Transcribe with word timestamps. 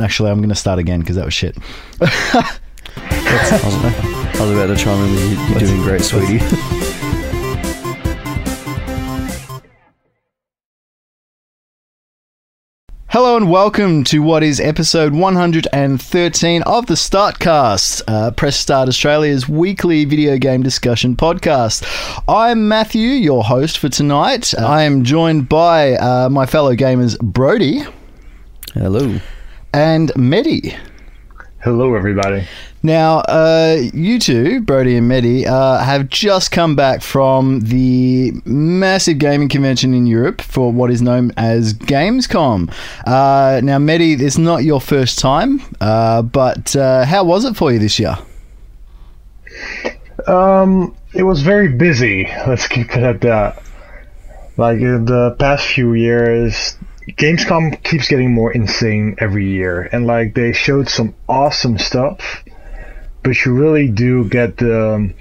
Actually, 0.00 0.30
I'm 0.30 0.38
going 0.38 0.48
to 0.48 0.54
start 0.54 0.78
again 0.78 1.00
because 1.00 1.16
that 1.16 1.24
was 1.24 1.34
shit. 1.34 1.56
I, 2.00 2.58
was, 4.38 4.50
about 4.50 4.66
to 4.68 4.76
chime 4.76 5.04
in 5.04 5.12
with 5.12 5.22
you. 5.22 5.36
You're 5.48 5.60
doing 5.60 5.82
great, 5.82 6.00
sweetie. 6.00 6.38
Hello 13.08 13.36
and 13.36 13.50
welcome 13.50 14.04
to 14.04 14.20
what 14.20 14.42
is 14.42 14.60
episode 14.60 15.12
113 15.12 16.62
of 16.62 16.86
the 16.86 16.96
Start 16.96 17.38
Cast, 17.38 18.02
uh, 18.08 18.30
Press 18.30 18.56
Start 18.56 18.88
Australia's 18.88 19.48
weekly 19.48 20.04
video 20.04 20.38
game 20.38 20.62
discussion 20.62 21.16
podcast. 21.16 21.84
I'm 22.26 22.68
Matthew, 22.68 23.08
your 23.08 23.44
host 23.44 23.78
for 23.78 23.88
tonight. 23.88 24.54
I 24.58 24.84
am 24.84 25.04
joined 25.04 25.48
by 25.48 25.94
uh, 25.94 26.28
my 26.30 26.46
fellow 26.46 26.74
gamers 26.74 27.18
Brodie 27.20 27.82
Hello. 28.74 29.18
And 29.72 30.08
Mehdi. 30.14 30.76
Hello, 31.62 31.94
everybody. 31.94 32.44
Now, 32.82 33.18
uh, 33.18 33.76
you 33.92 34.18
two, 34.18 34.62
Brodie 34.62 34.96
and 34.96 35.08
Mehdi, 35.08 35.46
uh, 35.46 35.78
have 35.84 36.08
just 36.08 36.50
come 36.50 36.74
back 36.74 37.02
from 37.02 37.60
the 37.60 38.32
massive 38.44 39.18
gaming 39.18 39.48
convention 39.48 39.94
in 39.94 40.06
Europe 40.06 40.40
for 40.40 40.72
what 40.72 40.90
is 40.90 41.02
known 41.02 41.32
as 41.36 41.74
Gamescom. 41.74 42.72
Uh, 43.06 43.60
now, 43.62 43.78
Mehdi, 43.78 44.20
it's 44.20 44.38
not 44.38 44.64
your 44.64 44.80
first 44.80 45.20
time, 45.20 45.60
uh, 45.80 46.22
but 46.22 46.74
uh, 46.74 47.04
how 47.04 47.22
was 47.22 47.44
it 47.44 47.54
for 47.56 47.70
you 47.70 47.78
this 47.78 48.00
year? 48.00 48.16
Um, 50.26 50.96
it 51.14 51.22
was 51.22 51.42
very 51.42 51.68
busy. 51.68 52.24
Let's 52.46 52.66
keep 52.66 52.96
it 52.96 53.02
at 53.04 53.20
that. 53.20 53.62
Like 54.56 54.80
in 54.80 55.04
the 55.04 55.36
past 55.38 55.66
few 55.66 55.94
years, 55.94 56.76
Gamescom 57.16 57.82
keeps 57.82 58.08
getting 58.08 58.32
more 58.32 58.52
insane 58.52 59.16
every 59.18 59.48
year, 59.48 59.82
and 59.92 60.06
like 60.06 60.34
they 60.34 60.52
showed 60.52 60.88
some 60.88 61.14
awesome 61.28 61.78
stuff, 61.78 62.42
but 63.22 63.44
you 63.44 63.54
really 63.54 63.88
do 63.88 64.28
get 64.28 64.56
the 64.56 64.94
um, 64.94 65.14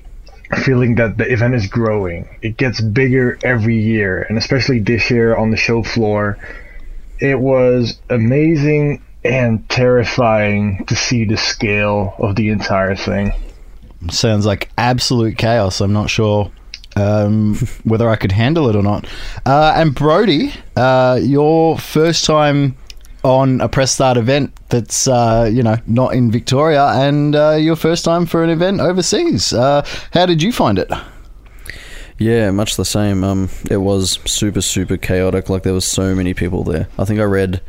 feeling 0.63 0.95
that 0.95 1.17
the 1.17 1.31
event 1.31 1.55
is 1.55 1.67
growing. 1.67 2.37
It 2.41 2.57
gets 2.57 2.81
bigger 2.81 3.37
every 3.43 3.77
year, 3.77 4.25
and 4.27 4.37
especially 4.37 4.79
this 4.79 5.09
year 5.11 5.35
on 5.35 5.51
the 5.51 5.57
show 5.57 5.83
floor, 5.83 6.37
it 7.19 7.39
was 7.39 7.99
amazing 8.09 9.01
and 9.23 9.67
terrifying 9.69 10.85
to 10.85 10.95
see 10.95 11.25
the 11.25 11.37
scale 11.37 12.15
of 12.19 12.35
the 12.35 12.49
entire 12.49 12.95
thing. 12.95 13.33
Sounds 14.09 14.45
like 14.45 14.69
absolute 14.77 15.37
chaos. 15.37 15.81
I'm 15.81 15.93
not 15.93 16.09
sure 16.09 16.51
um, 16.99 17.55
whether 17.83 18.09
I 18.09 18.15
could 18.15 18.31
handle 18.31 18.69
it 18.69 18.75
or 18.75 18.83
not. 18.83 19.07
Uh, 19.45 19.73
and 19.75 19.95
Brodie, 19.95 20.53
uh, 20.75 21.19
your 21.21 21.77
first 21.77 22.25
time 22.25 22.75
on 23.23 23.59
a 23.59 23.67
press 23.67 23.91
start 23.93 24.15
event 24.15 24.53
that's 24.69 25.07
uh, 25.07 25.49
you 25.51 25.63
know 25.63 25.77
not 25.87 26.13
in 26.13 26.31
Victoria, 26.31 26.87
and 26.87 27.35
uh, 27.35 27.51
your 27.53 27.75
first 27.75 28.05
time 28.05 28.25
for 28.25 28.43
an 28.43 28.49
event 28.49 28.79
overseas. 28.79 29.53
Uh, 29.53 29.85
how 30.13 30.25
did 30.25 30.41
you 30.41 30.51
find 30.51 30.79
it? 30.79 30.89
Yeah, 32.17 32.51
much 32.51 32.75
the 32.75 32.85
same. 32.85 33.23
Um, 33.23 33.49
it 33.69 33.77
was 33.77 34.19
super, 34.25 34.61
super 34.61 34.97
chaotic. 34.97 35.49
Like 35.49 35.63
there 35.63 35.73
was 35.73 35.85
so 35.85 36.13
many 36.13 36.33
people 36.33 36.65
there. 36.65 36.89
I 36.97 37.05
think 37.05 37.19
I 37.21 37.23
read 37.23 37.61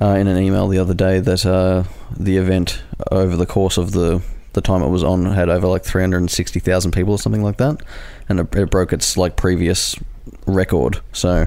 uh, 0.00 0.14
in 0.14 0.28
an 0.28 0.38
email 0.38 0.66
the 0.66 0.78
other 0.78 0.94
day 0.94 1.20
that 1.20 1.86
the 2.18 2.36
event 2.36 2.82
over 3.10 3.36
the 3.36 3.46
course 3.46 3.76
of 3.76 3.92
the 3.92 4.22
the 4.52 4.60
time 4.60 4.82
it 4.82 4.88
was 4.88 5.02
on 5.02 5.26
had 5.26 5.48
over 5.48 5.66
like 5.66 5.84
three 5.84 6.02
hundred 6.02 6.18
and 6.18 6.30
sixty 6.30 6.60
thousand 6.60 6.92
people 6.92 7.12
or 7.14 7.18
something 7.18 7.42
like 7.42 7.56
that, 7.58 7.82
and 8.28 8.40
it, 8.40 8.54
it 8.54 8.70
broke 8.70 8.92
its 8.92 9.16
like 9.16 9.36
previous 9.36 9.96
record. 10.46 11.00
So 11.12 11.46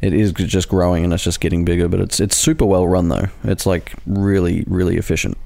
it 0.00 0.12
is 0.12 0.32
just 0.32 0.68
growing 0.68 1.04
and 1.04 1.12
it's 1.12 1.24
just 1.24 1.40
getting 1.40 1.64
bigger. 1.64 1.88
But 1.88 2.00
it's 2.00 2.20
it's 2.20 2.36
super 2.36 2.64
well 2.64 2.86
run 2.86 3.08
though. 3.08 3.28
It's 3.44 3.66
like 3.66 3.94
really, 4.06 4.64
really 4.66 4.96
efficient. 4.96 5.36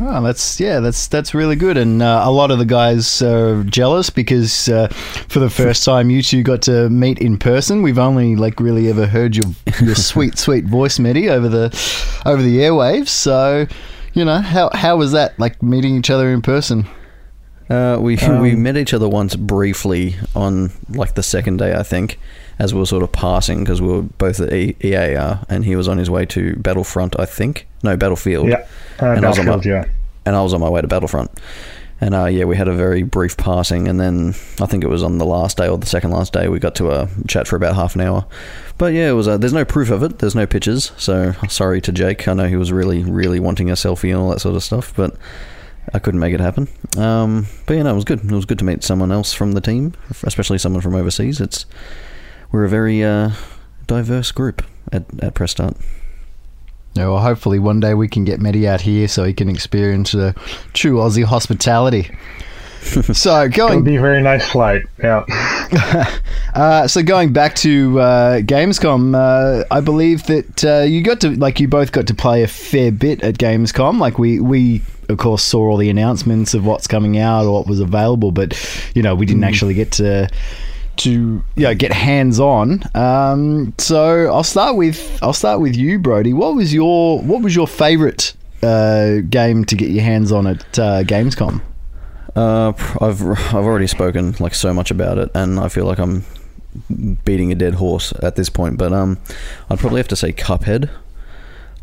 Oh, 0.00 0.22
that's 0.22 0.58
yeah, 0.58 0.80
that's 0.80 1.06
that's 1.06 1.34
really 1.34 1.54
good, 1.54 1.76
and 1.76 2.02
uh, 2.02 2.22
a 2.24 2.30
lot 2.30 2.50
of 2.50 2.58
the 2.58 2.64
guys 2.64 3.20
are 3.20 3.62
jealous 3.64 4.08
because 4.08 4.68
uh, 4.68 4.88
for 5.28 5.38
the 5.38 5.50
first 5.50 5.84
time 5.84 6.08
you 6.08 6.22
two 6.22 6.42
got 6.42 6.62
to 6.62 6.88
meet 6.88 7.18
in 7.18 7.38
person. 7.38 7.82
We've 7.82 7.98
only 7.98 8.34
like 8.34 8.58
really 8.58 8.88
ever 8.88 9.06
heard 9.06 9.36
your 9.36 9.54
your 9.80 9.94
sweet 9.94 10.38
sweet 10.38 10.64
voice, 10.64 10.98
Mehdi, 10.98 11.28
over 11.28 11.48
the 11.48 11.66
over 12.24 12.42
the 12.42 12.58
airwaves. 12.58 13.08
So, 13.08 13.66
you 14.14 14.24
know 14.24 14.38
how 14.38 14.70
how 14.72 14.96
was 14.96 15.12
that 15.12 15.38
like 15.38 15.62
meeting 15.62 15.96
each 15.96 16.10
other 16.10 16.32
in 16.32 16.40
person? 16.40 16.86
Uh, 17.72 17.98
we 17.98 18.16
we 18.40 18.54
met 18.54 18.76
each 18.76 18.92
other 18.92 19.08
once 19.08 19.34
briefly 19.34 20.16
on 20.34 20.70
like 20.90 21.14
the 21.14 21.22
second 21.22 21.56
day, 21.58 21.74
I 21.74 21.82
think, 21.82 22.18
as 22.58 22.74
we 22.74 22.80
were 22.80 22.86
sort 22.86 23.02
of 23.02 23.12
passing 23.12 23.64
because 23.64 23.80
we 23.80 23.88
were 23.88 24.02
both 24.02 24.40
at 24.40 24.52
E- 24.52 24.76
EAR, 24.84 25.40
and 25.48 25.64
he 25.64 25.74
was 25.76 25.88
on 25.88 25.96
his 25.98 26.10
way 26.10 26.26
to 26.26 26.54
Battlefront, 26.56 27.18
I 27.18 27.24
think. 27.24 27.66
No, 27.82 27.96
Battlefield. 27.96 28.48
Yeah, 28.48 28.66
uh, 29.00 29.06
And 29.06 29.24
I 29.24 29.28
was 29.30 29.38
on 29.38 29.46
my- 29.46 29.52
Battlefield, 29.52 29.86
yeah. 29.86 29.92
and 30.26 30.36
I 30.36 30.42
was 30.42 30.52
on 30.54 30.60
my 30.60 30.68
way 30.68 30.80
to 30.82 30.86
Battlefront. 30.88 31.30
And 32.00 32.16
uh, 32.16 32.24
yeah, 32.24 32.46
we 32.46 32.56
had 32.56 32.66
a 32.66 32.74
very 32.74 33.04
brief 33.04 33.36
passing, 33.36 33.86
and 33.86 34.00
then 34.00 34.30
I 34.60 34.66
think 34.66 34.82
it 34.82 34.88
was 34.88 35.04
on 35.04 35.18
the 35.18 35.24
last 35.24 35.56
day 35.56 35.68
or 35.68 35.78
the 35.78 35.86
second 35.86 36.10
last 36.10 36.32
day 36.32 36.48
we 36.48 36.58
got 36.58 36.74
to 36.76 36.88
uh, 36.90 37.06
chat 37.28 37.46
for 37.46 37.54
about 37.54 37.76
half 37.76 37.94
an 37.94 38.00
hour. 38.00 38.26
But 38.76 38.92
yeah, 38.92 39.08
it 39.08 39.12
was. 39.12 39.28
Uh, 39.28 39.36
there's 39.38 39.52
no 39.52 39.64
proof 39.64 39.88
of 39.90 40.02
it. 40.02 40.18
There's 40.18 40.34
no 40.34 40.44
pictures. 40.44 40.90
So 40.96 41.30
sorry 41.48 41.80
to 41.80 41.92
Jake. 41.92 42.26
I 42.26 42.34
know 42.34 42.48
he 42.48 42.56
was 42.56 42.72
really, 42.72 43.04
really 43.04 43.38
wanting 43.38 43.70
a 43.70 43.74
selfie 43.74 44.10
and 44.10 44.18
all 44.18 44.30
that 44.30 44.40
sort 44.40 44.56
of 44.56 44.64
stuff, 44.64 44.92
but 44.96 45.14
I 45.92 45.98
couldn't 45.98 46.20
make 46.20 46.34
it 46.34 46.40
happen. 46.40 46.68
Um, 46.96 47.46
but 47.66 47.74
yeah, 47.74 47.82
no, 47.82 47.90
it 47.90 47.94
was 47.94 48.04
good. 48.04 48.24
It 48.24 48.32
was 48.32 48.44
good 48.44 48.58
to 48.58 48.64
meet 48.64 48.84
someone 48.84 49.12
else 49.12 49.32
from 49.32 49.52
the 49.52 49.60
team, 49.60 49.94
especially 50.22 50.58
someone 50.58 50.82
from 50.82 50.94
overseas. 50.94 51.40
It's 51.40 51.66
we're 52.50 52.64
a 52.64 52.68
very 52.68 53.02
uh, 53.02 53.30
diverse 53.86 54.30
group 54.32 54.64
at 54.92 55.04
at 55.20 55.34
Press 55.34 55.52
Start. 55.52 55.76
Yeah, 56.94 57.08
well, 57.08 57.20
hopefully 57.20 57.58
one 57.58 57.80
day 57.80 57.94
we 57.94 58.06
can 58.06 58.24
get 58.24 58.38
Mehdi 58.38 58.66
out 58.66 58.82
here 58.82 59.08
so 59.08 59.24
he 59.24 59.32
can 59.32 59.48
experience 59.48 60.12
the 60.12 60.34
true 60.74 60.96
Aussie 60.96 61.24
hospitality. 61.24 62.10
so 63.12 63.42
It 63.42 63.54
going 63.54 63.76
would 63.76 63.84
be 63.84 63.96
a 63.96 64.00
very 64.00 64.20
nice 64.20 64.48
flight. 64.50 64.82
Yeah. 65.02 65.24
Uh, 66.54 66.86
so 66.86 67.02
going 67.02 67.32
back 67.32 67.54
to 67.54 67.98
uh, 67.98 68.40
Gamescom, 68.40 69.14
uh, 69.14 69.64
I 69.70 69.80
believe 69.80 70.24
that 70.24 70.62
uh, 70.62 70.82
you 70.82 71.02
got 71.02 71.22
to 71.22 71.30
like 71.30 71.60
you 71.60 71.66
both 71.66 71.92
got 71.92 72.06
to 72.08 72.14
play 72.14 72.42
a 72.42 72.46
fair 72.46 72.92
bit 72.92 73.22
at 73.22 73.38
Gamescom. 73.38 73.98
Like 73.98 74.18
we 74.18 74.38
we 74.38 74.82
of 75.12 75.18
course 75.18 75.42
saw 75.42 75.70
all 75.70 75.76
the 75.76 75.90
announcements 75.90 76.54
of 76.54 76.66
what's 76.66 76.86
coming 76.86 77.18
out 77.18 77.44
or 77.44 77.52
what 77.52 77.66
was 77.66 77.80
available, 77.80 78.32
but 78.32 78.54
you 78.94 79.02
know 79.02 79.14
we 79.14 79.26
didn't 79.26 79.44
actually 79.44 79.74
get 79.74 79.92
to 79.92 80.28
to 80.94 81.10
you 81.10 81.62
know, 81.62 81.74
get 81.74 81.92
hands 81.92 82.38
on. 82.38 82.82
Um, 82.94 83.74
so 83.78 84.32
I'll 84.32 84.44
start 84.44 84.76
with 84.76 85.18
I'll 85.22 85.32
start 85.32 85.60
with 85.60 85.76
you, 85.76 85.98
Brodie. 85.98 86.32
What 86.32 86.54
was 86.54 86.72
your 86.72 87.20
what 87.20 87.42
was 87.42 87.54
your 87.54 87.66
favorite 87.66 88.34
uh, 88.62 89.18
game 89.28 89.64
to 89.66 89.76
get 89.76 89.90
your 89.90 90.04
hands 90.04 90.32
on 90.32 90.46
at 90.46 90.78
uh, 90.78 91.02
Gamescom? 91.04 91.60
Uh, 92.34 92.72
I've 93.00 93.22
I've 93.54 93.54
already 93.54 93.86
spoken 93.86 94.34
like 94.40 94.54
so 94.54 94.72
much 94.72 94.90
about 94.90 95.18
it, 95.18 95.30
and 95.34 95.58
I 95.58 95.68
feel 95.68 95.84
like 95.84 95.98
I'm 95.98 96.24
beating 97.24 97.52
a 97.52 97.54
dead 97.54 97.74
horse 97.74 98.12
at 98.22 98.36
this 98.36 98.48
point. 98.48 98.78
But 98.78 98.92
um, 98.92 99.18
I'd 99.68 99.78
probably 99.78 99.98
have 99.98 100.08
to 100.08 100.16
say 100.16 100.32
Cuphead. 100.32 100.90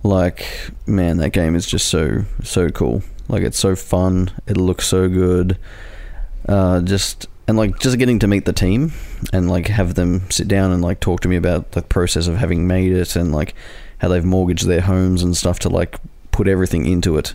Like, 0.02 0.72
man, 0.86 1.18
that 1.18 1.32
game 1.32 1.56
is 1.56 1.66
just 1.66 1.88
so 1.88 2.24
so 2.44 2.70
cool. 2.70 3.04
Like, 3.30 3.44
it's 3.44 3.60
so 3.60 3.76
fun. 3.76 4.32
It 4.46 4.58
looks 4.58 4.86
so 4.86 5.08
good. 5.08 5.58
Uh, 6.48 6.82
just 6.82 7.28
and 7.48 7.58
like 7.58 7.80
just 7.80 7.98
getting 7.98 8.20
to 8.20 8.28
meet 8.28 8.46
the 8.46 8.54
team 8.54 8.92
and 9.34 9.50
like 9.50 9.68
have 9.68 9.96
them 9.96 10.30
sit 10.30 10.48
down 10.48 10.72
and 10.72 10.84
like 10.84 11.00
talk 11.00 11.20
to 11.22 11.28
me 11.28 11.36
about 11.36 11.72
the 11.72 11.82
process 11.82 12.28
of 12.28 12.38
having 12.38 12.68
made 12.68 12.92
it 12.92 13.16
and 13.16 13.32
like 13.32 13.56
how 14.00 14.08
they've 14.08 14.24
mortgaged 14.24 14.68
their 14.68 14.82
homes 14.82 15.24
and 15.24 15.36
stuff 15.36 15.58
to 15.60 15.70
like 15.70 15.98
put 16.32 16.48
everything 16.48 16.86
into 16.86 17.18
it. 17.18 17.34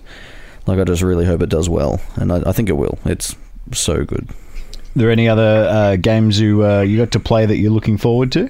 Like, 0.67 0.79
I 0.79 0.85
just 0.85 1.03
really 1.03 1.27
hope 1.27 1.43
it 1.43 1.49
does 1.51 1.69
well, 1.69 2.01
and 2.17 2.33
I, 2.33 2.43
I 2.47 2.53
think 2.53 2.69
it 2.69 2.75
will. 2.75 2.99
It's 3.05 3.37
so 3.73 4.05
good. 4.05 4.31
Are 4.31 4.99
there 4.99 5.11
any 5.11 5.29
other 5.29 5.69
uh, 5.69 5.97
games 5.97 6.41
you 6.41 6.65
uh, 6.65 6.81
you 6.81 6.97
got 6.97 7.11
to 7.11 7.21
play 7.21 7.45
that 7.45 7.57
you're 7.57 7.73
looking 7.73 7.99
forward 7.99 8.33
to? 8.33 8.49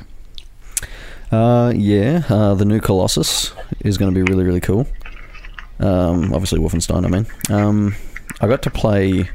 Uh, 1.33 1.73
yeah, 1.75 2.23
uh, 2.29 2.55
the 2.55 2.65
new 2.65 2.79
Colossus 2.79 3.53
is 3.81 3.99
going 3.99 4.15
to 4.15 4.15
be 4.15 4.31
really, 4.31 4.45
really 4.45 4.61
cool. 4.61 4.87
Um, 5.81 6.33
obviously, 6.33 6.61
Wolfenstein, 6.61 7.05
I 7.05 7.09
mean. 7.09 7.27
Um, 7.51 7.95
I 8.41 8.47
got 8.49 8.63
to 8.63 8.71
play 8.71 9.29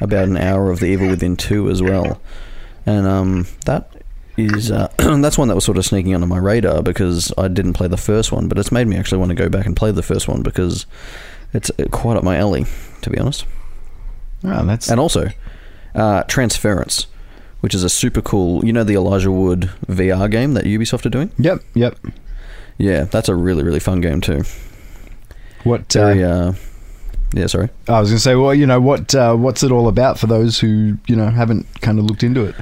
about 0.00 0.28
an 0.28 0.36
hour 0.36 0.70
of 0.70 0.80
The 0.80 0.86
Evil 0.86 1.08
Within 1.08 1.36
2 1.36 1.70
as 1.70 1.82
well. 1.82 2.20
And 2.86 3.06
um, 3.06 3.46
that 3.66 3.92
is 4.36 4.70
uh, 4.70 4.88
that's 4.98 5.36
one 5.38 5.48
that 5.48 5.54
was 5.54 5.64
sort 5.64 5.78
of 5.78 5.84
sneaking 5.84 6.14
under 6.14 6.26
my 6.26 6.38
radar 6.38 6.82
because 6.82 7.32
I 7.36 7.48
didn't 7.48 7.74
play 7.74 7.88
the 7.88 7.96
first 7.96 8.32
one, 8.32 8.48
but 8.48 8.58
it's 8.58 8.72
made 8.72 8.86
me 8.86 8.96
actually 8.96 9.18
want 9.18 9.30
to 9.30 9.34
go 9.34 9.48
back 9.48 9.66
and 9.66 9.76
play 9.76 9.92
the 9.92 10.02
first 10.02 10.28
one 10.28 10.42
because 10.42 10.86
it's 11.52 11.70
uh, 11.78 11.84
quite 11.90 12.16
up 12.16 12.24
my 12.24 12.36
alley, 12.36 12.64
to 13.02 13.10
be 13.10 13.18
honest. 13.18 13.44
Oh, 14.44 14.64
that's 14.64 14.90
And 14.90 14.98
also, 14.98 15.28
uh, 15.94 16.22
Transference, 16.24 17.06
which 17.60 17.74
is 17.74 17.84
a 17.84 17.90
super 17.90 18.22
cool, 18.22 18.64
you 18.64 18.72
know, 18.72 18.84
the 18.84 18.94
Elijah 18.94 19.30
Wood 19.30 19.70
VR 19.86 20.30
game 20.30 20.54
that 20.54 20.64
Ubisoft 20.64 21.04
are 21.04 21.10
doing? 21.10 21.30
yep, 21.38 21.60
yep. 21.74 21.98
Yeah, 22.78 23.04
that's 23.04 23.28
a 23.28 23.34
really 23.34 23.62
really 23.62 23.80
fun 23.80 24.00
game 24.00 24.22
too. 24.22 24.42
What 25.64 25.94
uh, 25.96 26.06
Very, 26.06 26.24
uh, 26.24 26.52
yeah, 27.34 27.46
sorry. 27.46 27.68
I 27.86 28.00
was 28.00 28.10
going 28.10 28.16
to 28.16 28.22
say, 28.22 28.34
well, 28.34 28.54
you 28.54 28.66
know, 28.66 28.80
what 28.80 29.14
uh, 29.14 29.34
what's 29.36 29.62
it 29.62 29.70
all 29.70 29.88
about 29.88 30.18
for 30.18 30.26
those 30.26 30.58
who 30.58 30.98
you 31.06 31.16
know 31.16 31.30
haven't 31.30 31.66
kind 31.80 31.98
of 31.98 32.04
looked 32.04 32.22
into 32.22 32.44
it? 32.44 32.54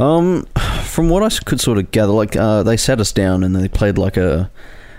Um, 0.00 0.46
from 0.82 1.12
I 1.12 1.28
could 1.44 1.60
sort 1.60 1.78
of 1.78 1.90
gather, 1.90 2.12
like 2.12 2.36
uh, 2.36 2.62
they 2.62 2.76
sat 2.76 3.00
us 3.00 3.12
down 3.12 3.44
and 3.44 3.54
they 3.54 3.68
played 3.68 3.98
like 3.98 4.16
a 4.16 4.50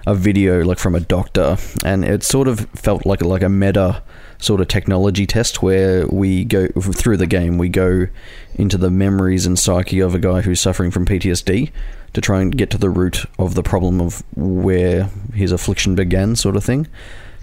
a 0.07 0.13
video 0.13 0.63
like 0.63 0.77
from 0.77 0.95
a 0.95 0.99
doctor, 0.99 1.57
and 1.83 2.05
it 2.05 2.23
sort 2.23 2.47
of 2.47 2.69
felt 2.71 3.05
like 3.05 3.21
like 3.21 3.41
a 3.41 3.49
meta 3.49 4.01
sort 4.37 4.61
of 4.61 4.67
technology 4.67 5.25
test 5.25 5.61
where 5.61 6.05
we 6.07 6.45
go 6.45 6.67
through 6.67 7.17
the 7.17 7.27
game. 7.27 7.57
We 7.57 7.69
go 7.69 8.07
into 8.55 8.77
the 8.77 8.91
memories 8.91 9.45
and 9.45 9.57
psyche 9.57 9.99
of 9.99 10.13
a 10.13 10.19
guy 10.19 10.41
who's 10.41 10.61
suffering 10.61 10.91
from 10.91 11.05
PTSD 11.05 11.71
to 12.15 12.21
try 12.21 12.41
and 12.41 12.57
get 12.57 12.69
to 12.71 12.77
the 12.77 12.89
root 12.89 13.25
of 13.37 13.55
the 13.55 13.61
problem 13.61 14.01
of 14.01 14.23
where 14.35 15.09
his 15.33 15.51
affliction 15.51 15.95
began, 15.95 16.35
sort 16.35 16.55
of 16.55 16.63
thing. 16.63 16.87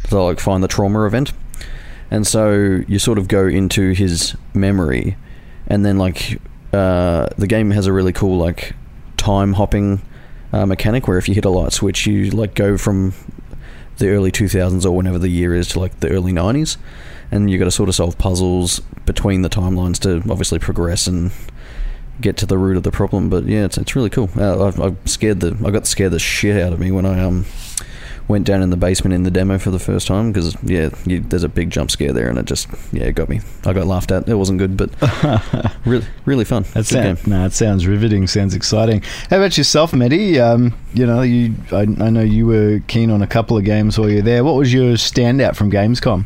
To 0.08 0.20
like 0.20 0.40
find 0.40 0.64
the 0.64 0.68
trauma 0.68 1.04
event. 1.06 1.32
And 2.10 2.26
so 2.26 2.82
you 2.88 2.98
sort 2.98 3.18
of 3.18 3.28
go 3.28 3.46
into 3.46 3.92
his 3.92 4.34
memory, 4.52 5.16
and 5.66 5.84
then 5.84 5.96
like 5.98 6.40
uh, 6.72 7.28
the 7.38 7.46
game 7.46 7.70
has 7.70 7.86
a 7.86 7.92
really 7.92 8.12
cool 8.12 8.36
like 8.38 8.74
time 9.16 9.52
hopping 9.52 10.02
uh, 10.52 10.66
mechanic 10.66 11.06
where 11.06 11.18
if 11.18 11.28
you 11.28 11.34
hit 11.34 11.44
a 11.44 11.50
light 11.50 11.72
switch, 11.72 12.06
you 12.06 12.30
like 12.30 12.54
go 12.54 12.76
from 12.76 13.14
the 13.98 14.08
early 14.08 14.32
2000s 14.32 14.84
or 14.84 14.90
whenever 14.90 15.18
the 15.18 15.28
year 15.28 15.54
is 15.54 15.68
to 15.68 15.80
like 15.80 16.00
the 16.00 16.10
early 16.10 16.32
90s, 16.32 16.76
and 17.30 17.50
you've 17.50 17.58
got 17.58 17.66
to 17.66 17.70
sort 17.70 17.88
of 17.88 17.94
solve 17.94 18.18
puzzles 18.18 18.80
between 19.06 19.42
the 19.42 19.50
timelines 19.50 19.98
to 20.00 20.16
obviously 20.30 20.58
progress 20.58 21.06
and 21.06 21.30
get 22.22 22.36
to 22.38 22.46
the 22.46 22.58
root 22.58 22.76
of 22.76 22.82
the 22.82 22.90
problem. 22.90 23.28
But 23.28 23.44
yeah, 23.44 23.64
it's, 23.64 23.76
it's 23.76 23.94
really 23.94 24.10
cool. 24.10 24.30
Uh, 24.36 24.70
I, 24.70 24.88
I 24.88 24.94
scared 25.04 25.40
the 25.40 25.56
I 25.66 25.70
got 25.70 25.86
scared 25.86 26.12
the 26.12 26.18
shit 26.18 26.60
out 26.60 26.72
of 26.72 26.80
me 26.80 26.90
when 26.90 27.04
I 27.04 27.20
um 27.20 27.44
went 28.28 28.46
down 28.46 28.62
in 28.62 28.70
the 28.70 28.76
basement 28.76 29.12
in 29.12 29.24
the 29.24 29.30
demo 29.30 29.58
for 29.58 29.70
the 29.70 29.78
first 29.78 30.06
time 30.06 30.32
because 30.32 30.56
yeah, 30.62 30.90
you, 31.04 31.20
there's 31.20 31.42
a 31.42 31.48
big 31.48 31.70
jump 31.70 31.90
scare 31.90 32.12
there, 32.12 32.28
and 32.28 32.38
it 32.38 32.46
just 32.46 32.68
yeah, 32.92 33.04
it 33.04 33.12
got 33.12 33.28
me. 33.28 33.40
I 33.66 33.72
got 33.72 33.86
laughed 33.86 34.10
at. 34.10 34.28
It 34.28 34.34
wasn't 34.34 34.58
good, 34.58 34.76
but 34.76 34.90
really 35.84 36.06
really 36.24 36.44
fun. 36.44 36.64
That 36.74 36.86
sounds 36.86 37.26
no, 37.26 37.44
it 37.44 37.52
sounds 37.52 37.86
riveting. 37.86 38.26
Sounds 38.26 38.54
exciting. 38.54 39.02
How 39.30 39.38
about 39.38 39.58
yourself, 39.58 39.92
Mehdi? 39.92 40.40
Um, 40.40 40.74
you 40.94 41.06
know, 41.06 41.22
you 41.22 41.54
I, 41.72 41.82
I 41.82 42.10
know 42.10 42.22
you 42.22 42.46
were 42.46 42.80
keen 42.86 43.10
on 43.10 43.22
a 43.22 43.26
couple 43.26 43.56
of 43.56 43.64
games 43.64 43.98
while 43.98 44.08
you're 44.08 44.22
there. 44.22 44.44
What 44.44 44.54
was 44.54 44.72
your 44.72 44.94
standout 44.94 45.56
from 45.56 45.70
Gamescom? 45.70 46.24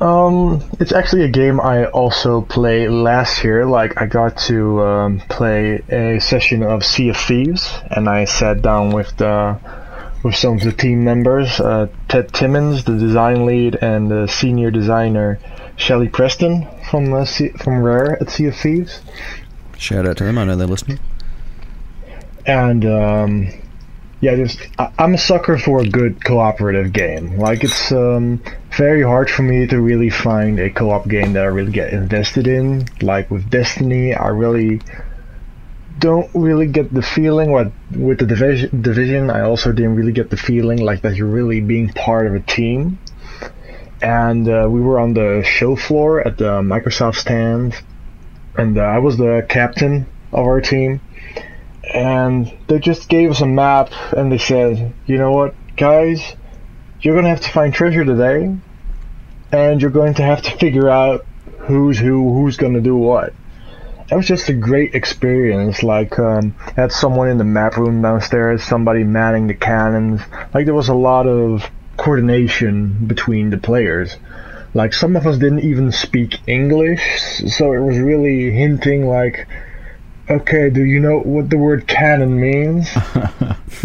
Um, 0.00 0.62
it's 0.80 0.92
actually 0.92 1.24
a 1.24 1.28
game 1.28 1.60
I 1.60 1.84
also 1.84 2.40
play 2.40 2.88
last 2.88 3.44
year. 3.44 3.66
Like 3.66 4.00
I 4.00 4.06
got 4.06 4.38
to 4.48 4.82
um, 4.82 5.20
play 5.28 5.82
a 5.90 6.18
session 6.20 6.62
of 6.62 6.84
Sea 6.84 7.10
of 7.10 7.16
Thieves, 7.18 7.70
and 7.90 8.08
I 8.08 8.24
sat 8.24 8.62
down 8.62 8.90
with 8.90 9.14
the 9.18 9.58
with 10.22 10.34
some 10.36 10.54
of 10.54 10.60
the 10.62 10.72
team 10.72 11.04
members, 11.04 11.60
uh, 11.60 11.88
Ted 12.08 12.32
Timmins, 12.32 12.84
the 12.84 12.96
design 12.96 13.46
lead, 13.46 13.76
and 13.76 14.10
the 14.10 14.26
senior 14.26 14.70
designer 14.70 15.38
Shelley 15.76 16.08
Preston 16.08 16.66
from 16.90 17.12
uh, 17.12 17.24
C- 17.24 17.50
from 17.50 17.82
Rare 17.82 18.20
at 18.20 18.30
Sea 18.30 18.46
of 18.46 18.56
Thieves. 18.56 19.00
Shout 19.76 20.06
out 20.06 20.16
to 20.18 20.24
them. 20.24 20.38
I 20.38 20.44
know 20.44 20.56
they're 20.56 20.66
listening. 20.66 21.00
And 22.46 22.84
um, 22.84 23.48
yeah, 24.20 24.36
just 24.36 24.60
I, 24.78 24.92
I'm 24.98 25.14
a 25.14 25.18
sucker 25.18 25.56
for 25.58 25.80
a 25.80 25.88
good 25.88 26.24
cooperative 26.24 26.92
game. 26.92 27.38
Like 27.38 27.64
it's 27.64 27.90
um, 27.90 28.42
very 28.76 29.02
hard 29.02 29.30
for 29.30 29.42
me 29.42 29.66
to 29.66 29.80
really 29.80 30.10
find 30.10 30.58
a 30.60 30.70
co-op 30.70 31.08
game 31.08 31.32
that 31.32 31.44
I 31.44 31.46
really 31.46 31.72
get 31.72 31.92
invested 31.92 32.46
in. 32.46 32.86
Like 33.00 33.30
with 33.30 33.48
Destiny, 33.48 34.14
I 34.14 34.28
really 34.28 34.80
don't 35.98 36.30
really 36.34 36.66
get 36.66 36.92
the 36.92 37.02
feeling 37.02 37.52
what 37.52 37.72
with 37.90 38.18
the 38.18 38.26
division 38.26 38.80
division 38.80 39.28
I 39.28 39.42
also 39.42 39.70
didn't 39.70 39.96
really 39.96 40.12
get 40.12 40.30
the 40.30 40.36
feeling 40.36 40.78
like 40.78 41.02
that 41.02 41.14
you're 41.14 41.26
really 41.26 41.60
being 41.60 41.90
part 41.90 42.26
of 42.26 42.34
a 42.34 42.40
team 42.40 42.98
and 44.00 44.48
uh, 44.48 44.66
we 44.70 44.80
were 44.80 44.98
on 44.98 45.12
the 45.12 45.42
show 45.44 45.76
floor 45.76 46.26
at 46.26 46.38
the 46.38 46.62
Microsoft 46.62 47.16
stand 47.16 47.74
and 48.56 48.78
uh, 48.78 48.80
I 48.80 48.98
was 48.98 49.18
the 49.18 49.44
captain 49.46 50.06
of 50.32 50.46
our 50.46 50.62
team 50.62 51.02
and 51.84 52.52
they 52.66 52.78
just 52.78 53.08
gave 53.08 53.30
us 53.30 53.40
a 53.40 53.46
map 53.46 53.92
and 54.16 54.30
they 54.30 54.38
said 54.38 54.92
you 55.06 55.16
know 55.16 55.32
what 55.32 55.54
guys 55.76 56.34
you're 57.00 57.14
gonna 57.14 57.28
have 57.28 57.40
to 57.40 57.50
find 57.50 57.72
treasure 57.72 58.04
today 58.04 58.54
and 59.52 59.80
you're 59.80 59.90
going 59.90 60.14
to 60.14 60.22
have 60.22 60.42
to 60.42 60.50
figure 60.58 60.88
out 60.88 61.26
who's 61.60 61.98
who 61.98 62.32
who's 62.34 62.56
gonna 62.56 62.80
do 62.80 62.96
what 62.96 63.32
it 64.10 64.16
was 64.16 64.26
just 64.26 64.48
a 64.48 64.54
great 64.54 64.96
experience. 64.96 65.84
Like, 65.84 66.18
um, 66.18 66.52
had 66.74 66.90
someone 66.90 67.28
in 67.28 67.38
the 67.38 67.44
map 67.44 67.76
room 67.76 68.02
downstairs, 68.02 68.64
somebody 68.64 69.04
manning 69.04 69.46
the 69.46 69.54
cannons. 69.54 70.20
Like, 70.52 70.64
there 70.64 70.74
was 70.74 70.88
a 70.88 70.94
lot 70.94 71.28
of 71.28 71.70
coordination 71.96 73.06
between 73.06 73.50
the 73.50 73.58
players. 73.58 74.16
Like, 74.74 74.94
some 74.94 75.14
of 75.14 75.28
us 75.28 75.38
didn't 75.38 75.60
even 75.60 75.92
speak 75.92 76.38
English, 76.48 77.00
so 77.54 77.72
it 77.72 77.78
was 77.78 77.98
really 77.98 78.50
hinting, 78.50 79.06
like, 79.06 79.46
okay, 80.30 80.70
do 80.70 80.84
you 80.84 81.00
know 81.00 81.18
what 81.18 81.50
the 81.50 81.58
word 81.58 81.86
cannon 81.86 82.40
means? 82.40 82.88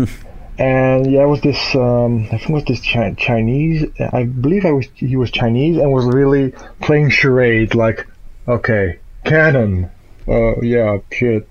and 0.57 1.11
yeah, 1.11 1.23
it 1.23 1.27
was 1.27 1.41
this, 1.41 1.75
um, 1.75 2.25
I 2.25 2.37
think 2.37 2.49
it 2.49 2.53
was 2.53 2.65
this 2.65 2.81
Chi- 2.85 3.15
Chinese, 3.17 3.89
I 4.13 4.23
believe 4.23 4.65
I 4.65 4.71
was, 4.71 4.85
he 4.95 5.15
was 5.15 5.31
Chinese 5.31 5.77
and 5.77 5.91
was 5.91 6.05
really 6.05 6.51
playing 6.81 7.09
charade, 7.09 7.75
like, 7.75 8.07
okay, 8.47 8.99
cannon, 9.25 9.89
Oh 10.27 10.55
yeah, 10.61 10.97
shit. 11.11 11.47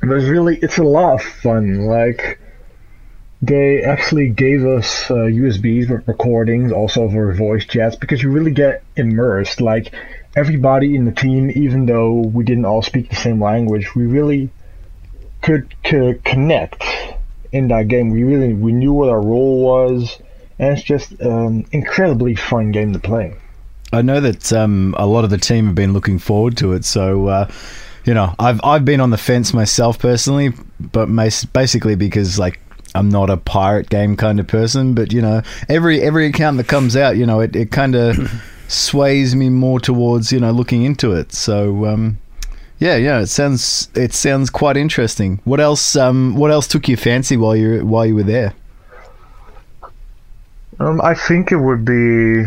But 0.00 0.16
it's 0.16 0.26
really, 0.26 0.58
it's 0.58 0.78
a 0.78 0.82
lot 0.82 1.14
of 1.14 1.22
fun. 1.22 1.86
Like, 1.86 2.38
they 3.42 3.82
actually 3.82 4.28
gave 4.28 4.66
us 4.66 5.10
uh, 5.10 5.14
USB 5.14 5.88
recordings 6.06 6.72
also 6.72 7.04
of 7.04 7.14
our 7.14 7.32
voice 7.32 7.64
chats 7.64 7.96
because 7.96 8.22
you 8.22 8.30
really 8.30 8.50
get 8.50 8.82
immersed. 8.96 9.60
Like, 9.60 9.94
everybody 10.36 10.94
in 10.94 11.06
the 11.06 11.12
team, 11.12 11.50
even 11.54 11.86
though 11.86 12.12
we 12.12 12.44
didn't 12.44 12.66
all 12.66 12.82
speak 12.82 13.08
the 13.08 13.16
same 13.16 13.42
language, 13.42 13.94
we 13.94 14.04
really 14.04 14.50
could, 15.42 15.74
could 15.82 16.22
connect 16.24 16.84
in 17.52 17.68
that 17.68 17.88
game. 17.88 18.10
We 18.10 18.24
really 18.24 18.52
we 18.52 18.72
knew 18.72 18.92
what 18.92 19.08
our 19.08 19.20
role 19.20 19.62
was, 19.62 20.18
and 20.58 20.76
it's 20.76 20.82
just 20.82 21.12
an 21.12 21.32
um, 21.32 21.64
incredibly 21.72 22.34
fun 22.34 22.72
game 22.72 22.92
to 22.92 22.98
play. 22.98 23.34
I 23.92 24.02
know 24.02 24.20
that 24.20 24.52
um, 24.52 24.94
a 24.98 25.06
lot 25.06 25.24
of 25.24 25.30
the 25.30 25.38
team 25.38 25.66
have 25.66 25.74
been 25.74 25.92
looking 25.92 26.18
forward 26.18 26.56
to 26.58 26.74
it. 26.74 26.84
So, 26.84 27.26
uh, 27.26 27.50
you 28.04 28.14
know, 28.14 28.34
I've 28.38 28.60
I've 28.62 28.84
been 28.84 29.00
on 29.00 29.10
the 29.10 29.18
fence 29.18 29.52
myself 29.52 29.98
personally, 29.98 30.52
but 30.78 31.06
basically 31.52 31.96
because 31.96 32.38
like 32.38 32.60
I'm 32.94 33.08
not 33.08 33.30
a 33.30 33.36
pirate 33.36 33.88
game 33.88 34.16
kind 34.16 34.40
of 34.40 34.46
person. 34.46 34.94
But 34.94 35.12
you 35.12 35.22
know, 35.22 35.42
every 35.68 36.00
every 36.00 36.26
account 36.26 36.56
that 36.58 36.68
comes 36.68 36.96
out, 36.96 37.16
you 37.16 37.26
know, 37.26 37.40
it, 37.40 37.54
it 37.56 37.70
kind 37.70 37.94
of 37.94 38.16
sways 38.68 39.34
me 39.34 39.48
more 39.48 39.80
towards 39.80 40.32
you 40.32 40.40
know 40.40 40.50
looking 40.50 40.82
into 40.82 41.12
it. 41.12 41.32
So. 41.32 41.86
Um, 41.86 42.18
yeah, 42.78 42.96
yeah, 42.96 43.20
it 43.20 43.26
sounds 43.26 43.90
it 43.94 44.14
sounds 44.14 44.48
quite 44.48 44.78
interesting. 44.78 45.38
What 45.44 45.60
else? 45.60 45.96
Um, 45.96 46.34
what 46.34 46.50
else 46.50 46.66
took 46.66 46.88
your 46.88 46.96
fancy 46.96 47.36
while 47.36 47.54
you 47.54 47.84
while 47.84 48.06
you 48.06 48.14
were 48.14 48.22
there? 48.22 48.54
Um, 50.78 50.98
I 51.02 51.12
think 51.12 51.52
it 51.52 51.58
would 51.58 51.84
be 51.84 52.46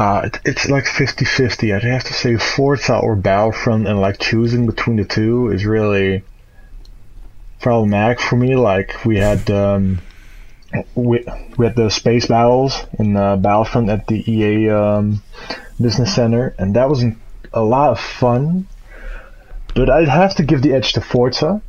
uh, 0.00 0.22
it, 0.24 0.40
it's 0.44 0.68
like 0.68 0.84
50-50. 0.84 1.76
I'd 1.76 1.84
have 1.84 2.04
to 2.04 2.12
say 2.14 2.36
Forza 2.38 2.96
or 2.96 3.14
Battlefront, 3.14 3.86
and 3.86 4.00
like 4.00 4.18
choosing 4.18 4.66
between 4.66 4.96
the 4.96 5.04
two 5.04 5.50
is 5.50 5.64
really 5.64 6.24
problematic 7.60 8.20
for 8.20 8.36
me. 8.36 8.56
Like 8.56 9.04
we 9.04 9.16
had 9.16 9.50
um, 9.50 10.00
we, 10.94 11.24
we 11.56 11.66
had 11.66 11.76
the 11.76 11.90
space 11.90 12.26
battles 12.26 12.86
in 12.98 13.16
uh, 13.16 13.36
Battlefront 13.36 13.88
at 13.90 14.06
the 14.06 14.30
EA 14.30 14.70
um, 14.70 15.22
Business 15.80 16.14
Center, 16.14 16.54
and 16.58 16.76
that 16.76 16.88
was 16.88 17.04
a 17.52 17.62
lot 17.62 17.90
of 17.90 18.00
fun. 18.00 18.66
But 19.74 19.88
I'd 19.88 20.08
have 20.08 20.34
to 20.36 20.42
give 20.42 20.62
the 20.62 20.72
edge 20.72 20.94
to 20.94 21.00
Forza. 21.00 21.62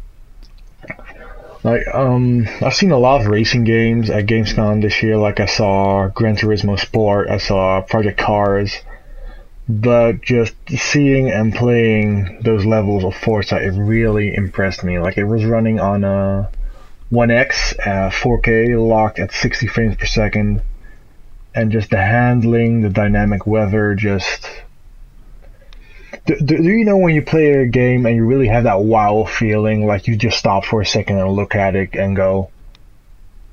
Like, 1.64 1.88
um, 1.94 2.48
I've 2.62 2.74
seen 2.74 2.92
a 2.92 2.98
lot 2.98 3.22
of 3.22 3.28
racing 3.28 3.66
games 3.66 4.10
at 4.10 4.26
Gamescom 4.26 4.82
this 4.82 5.04
year. 5.04 5.18
Like, 5.18 5.40
I 5.40 5.46
saw 5.46 6.08
Gran 6.08 6.36
Turismo 6.36 6.80
Sport, 6.80 7.30
I 7.30 7.38
saw 7.38 7.82
Project 7.82 8.18
Cars, 8.18 8.76
but 9.68 10.22
just 10.22 10.54
seeing 10.70 11.30
and 11.30 11.54
playing 11.54 12.40
those 12.42 12.66
levels 12.66 13.04
of 13.04 13.16
Forza, 13.16 13.58
it 13.58 13.72
really 13.72 14.34
impressed 14.36 14.84
me. 14.84 15.00
Like, 15.00 15.18
it 15.18 15.24
was 15.24 15.46
running 15.46 15.80
on 15.80 16.04
a 16.04 16.50
1X, 17.12 17.80
uh, 17.80 18.10
4K, 18.10 18.76
locked 18.78 19.20
at 19.20 19.32
60 19.32 19.68
frames 19.68 19.96
per 19.96 20.06
second, 20.06 20.62
and 21.54 21.72
just 21.72 21.90
the 21.90 21.98
handling, 21.98 22.82
the 22.82 22.90
dynamic 22.90 23.46
weather, 23.46 23.96
just 23.96 24.48
do, 26.26 26.36
do, 26.36 26.56
you 26.64 26.86
know 26.86 26.98
when 26.98 27.16
you 27.16 27.22
play 27.22 27.52
a 27.54 27.66
game 27.66 28.06
and 28.06 28.16
you 28.16 28.26
really 28.26 28.48
have 28.48 28.66
that 28.66 28.82
wow 28.82 29.24
feeling, 29.24 29.86
like 29.86 30.08
you 30.08 30.16
just 30.16 30.38
stop 30.38 30.66
for 30.66 30.82
a 30.82 30.86
second 30.86 31.18
and 31.18 31.32
look 31.32 31.56
at 31.56 31.76
it 31.76 31.96
and 31.96 32.16
go, 32.16 32.52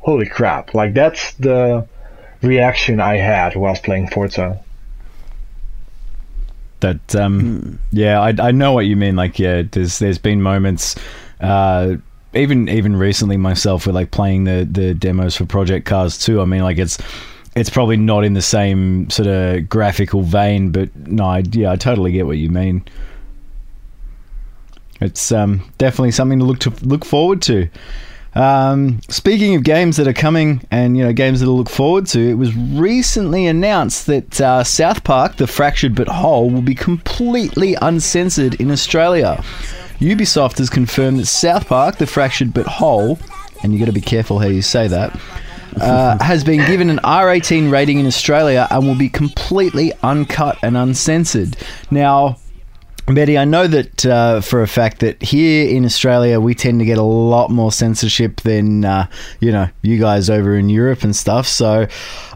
"Holy 0.00 0.26
crap!" 0.26 0.74
Like 0.74 0.92
that's 0.92 1.32
the 1.34 1.86
reaction 2.42 3.00
I 3.00 3.16
had 3.16 3.56
whilst 3.56 3.84
playing 3.84 4.08
Forza. 4.08 4.62
That 6.80 7.16
um, 7.16 7.40
hmm. 7.40 7.76
yeah, 7.90 8.20
I, 8.20 8.34
I 8.38 8.50
know 8.52 8.72
what 8.72 8.86
you 8.86 8.96
mean. 8.96 9.16
Like 9.16 9.38
yeah, 9.38 9.62
there's 9.62 9.98
there's 9.98 10.18
been 10.18 10.42
moments. 10.42 10.96
Uh, 11.40 11.96
even 12.34 12.68
even 12.68 12.96
recently 12.96 13.36
myself 13.36 13.86
with 13.86 13.94
like 13.94 14.10
playing 14.10 14.44
the 14.44 14.68
the 14.70 14.94
demos 14.94 15.36
for 15.36 15.46
Project 15.46 15.86
Cars 15.86 16.18
2 16.18 16.40
I 16.40 16.44
mean, 16.44 16.62
like 16.62 16.78
it's 16.78 16.98
it's 17.56 17.70
probably 17.70 17.96
not 17.96 18.24
in 18.24 18.34
the 18.34 18.42
same 18.42 19.10
sort 19.10 19.26
of 19.26 19.68
graphical 19.68 20.22
vein, 20.22 20.70
but 20.70 20.94
no, 20.94 21.24
I, 21.24 21.42
yeah, 21.50 21.72
I 21.72 21.76
totally 21.76 22.12
get 22.12 22.26
what 22.26 22.36
you 22.36 22.50
mean. 22.50 22.84
It's 25.00 25.32
um, 25.32 25.72
definitely 25.78 26.12
something 26.12 26.38
to 26.38 26.44
look 26.44 26.58
to 26.60 26.70
look 26.82 27.04
forward 27.04 27.42
to. 27.42 27.68
Um, 28.34 29.00
speaking 29.08 29.54
of 29.54 29.64
games 29.64 29.96
that 29.96 30.06
are 30.06 30.12
coming 30.12 30.62
and 30.70 30.96
you 30.96 31.04
know 31.04 31.12
games 31.12 31.40
that 31.40 31.46
to 31.46 31.52
look 31.52 31.70
forward 31.70 32.06
to, 32.08 32.20
it 32.20 32.34
was 32.34 32.54
recently 32.54 33.46
announced 33.46 34.06
that 34.06 34.40
uh, 34.40 34.64
South 34.64 35.02
Park: 35.04 35.36
The 35.36 35.46
Fractured 35.46 35.94
But 35.94 36.08
Whole 36.08 36.50
will 36.50 36.62
be 36.62 36.74
completely 36.74 37.74
uncensored 37.80 38.60
in 38.60 38.70
Australia. 38.70 39.42
Ubisoft 39.98 40.58
has 40.58 40.70
confirmed 40.70 41.18
that 41.18 41.26
South 41.26 41.66
Park: 41.66 41.96
The 41.96 42.06
Fractured 42.06 42.52
But 42.52 42.66
Whole, 42.66 43.18
and 43.62 43.72
you 43.72 43.78
got 43.78 43.86
to 43.86 43.92
be 43.92 44.00
careful 44.00 44.38
how 44.38 44.48
you 44.48 44.62
say 44.62 44.88
that, 44.88 45.18
uh, 45.80 46.22
has 46.22 46.44
been 46.44 46.64
given 46.66 46.90
an 46.90 46.98
R18 46.98 47.72
rating 47.72 47.98
in 47.98 48.06
Australia 48.06 48.68
and 48.70 48.86
will 48.86 48.98
be 48.98 49.08
completely 49.08 49.92
uncut 50.02 50.58
and 50.62 50.76
uncensored. 50.76 51.56
Now. 51.90 52.38
Betty, 53.14 53.38
I 53.38 53.44
know 53.44 53.66
that 53.66 54.04
uh, 54.04 54.40
for 54.40 54.62
a 54.62 54.68
fact 54.68 55.00
that 55.00 55.22
here 55.22 55.68
in 55.68 55.84
Australia 55.84 56.40
we 56.40 56.54
tend 56.54 56.80
to 56.80 56.84
get 56.84 56.98
a 56.98 57.02
lot 57.02 57.50
more 57.50 57.72
censorship 57.72 58.42
than 58.42 58.84
uh, 58.84 59.06
you 59.40 59.50
know 59.50 59.68
you 59.82 59.98
guys 59.98 60.28
over 60.28 60.56
in 60.56 60.68
Europe 60.68 61.02
and 61.04 61.16
stuff. 61.16 61.46
So 61.46 61.86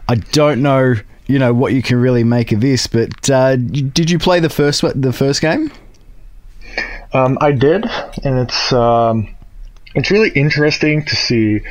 I 0.07 0.15
don't 0.15 0.61
know 0.61 0.95
you 1.27 1.39
know 1.39 1.53
what 1.53 1.73
you 1.73 1.81
can 1.81 1.97
really 1.97 2.23
make 2.23 2.51
of 2.51 2.61
this. 2.61 2.87
But 2.87 3.29
uh, 3.29 3.55
did 3.55 4.09
you 4.09 4.19
play 4.19 4.39
the 4.39 4.49
first 4.49 4.83
the 4.99 5.13
first 5.13 5.41
game? 5.41 5.71
Um, 7.13 7.37
I 7.41 7.51
did, 7.51 7.85
and 8.23 8.39
it's 8.39 8.73
um, 8.73 9.35
it's 9.95 10.09
really 10.09 10.31
interesting 10.31 11.05
to 11.05 11.15
see 11.15 11.61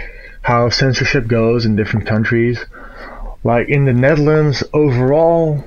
how 0.43 0.69
censorship 0.69 1.27
goes 1.27 1.65
in 1.65 1.77
different 1.77 2.07
countries. 2.07 2.65
Like 3.45 3.69
in 3.69 3.85
the 3.85 3.93
Netherlands, 3.93 4.63
overall, 4.73 5.65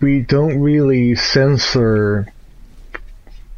we 0.00 0.20
don't 0.20 0.60
really 0.60 1.14
censor 1.14 2.32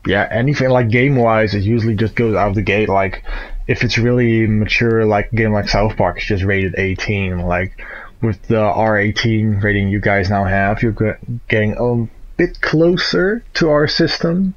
yeah, 0.07 0.29
anything 0.31 0.69
like 0.71 0.89
game 0.91 1.17
wise, 1.17 1.55
it 1.55 1.63
usually 1.63 1.95
just 1.95 2.15
goes 2.15 2.35
out 2.35 2.49
of 2.49 2.55
the 2.55 2.63
gate. 2.63 2.89
Like, 2.89 3.25
if 3.67 3.83
it's 3.83 3.99
really 3.99 4.47
mature, 4.47 5.05
like 5.05 5.33
a 5.33 5.37
game 5.37 5.53
like 5.53 5.69
South 5.69 5.97
Park, 5.97 6.19
it's 6.19 6.27
just 6.27 6.45
rated 6.45 6.75
18. 6.77 7.39
Like, 7.41 7.81
with 8.21 8.43
the 8.49 8.57
R18 8.57 9.63
rating 9.63 9.89
you 9.89 10.01
guys 10.01 10.31
now 10.31 10.45
have, 10.45 10.83
you're 10.83 11.19
getting 11.49 11.77
a 11.79 12.09
bit 12.37 12.61
closer 12.61 13.45
to 13.55 13.69
our 13.69 13.87
system. 13.87 14.55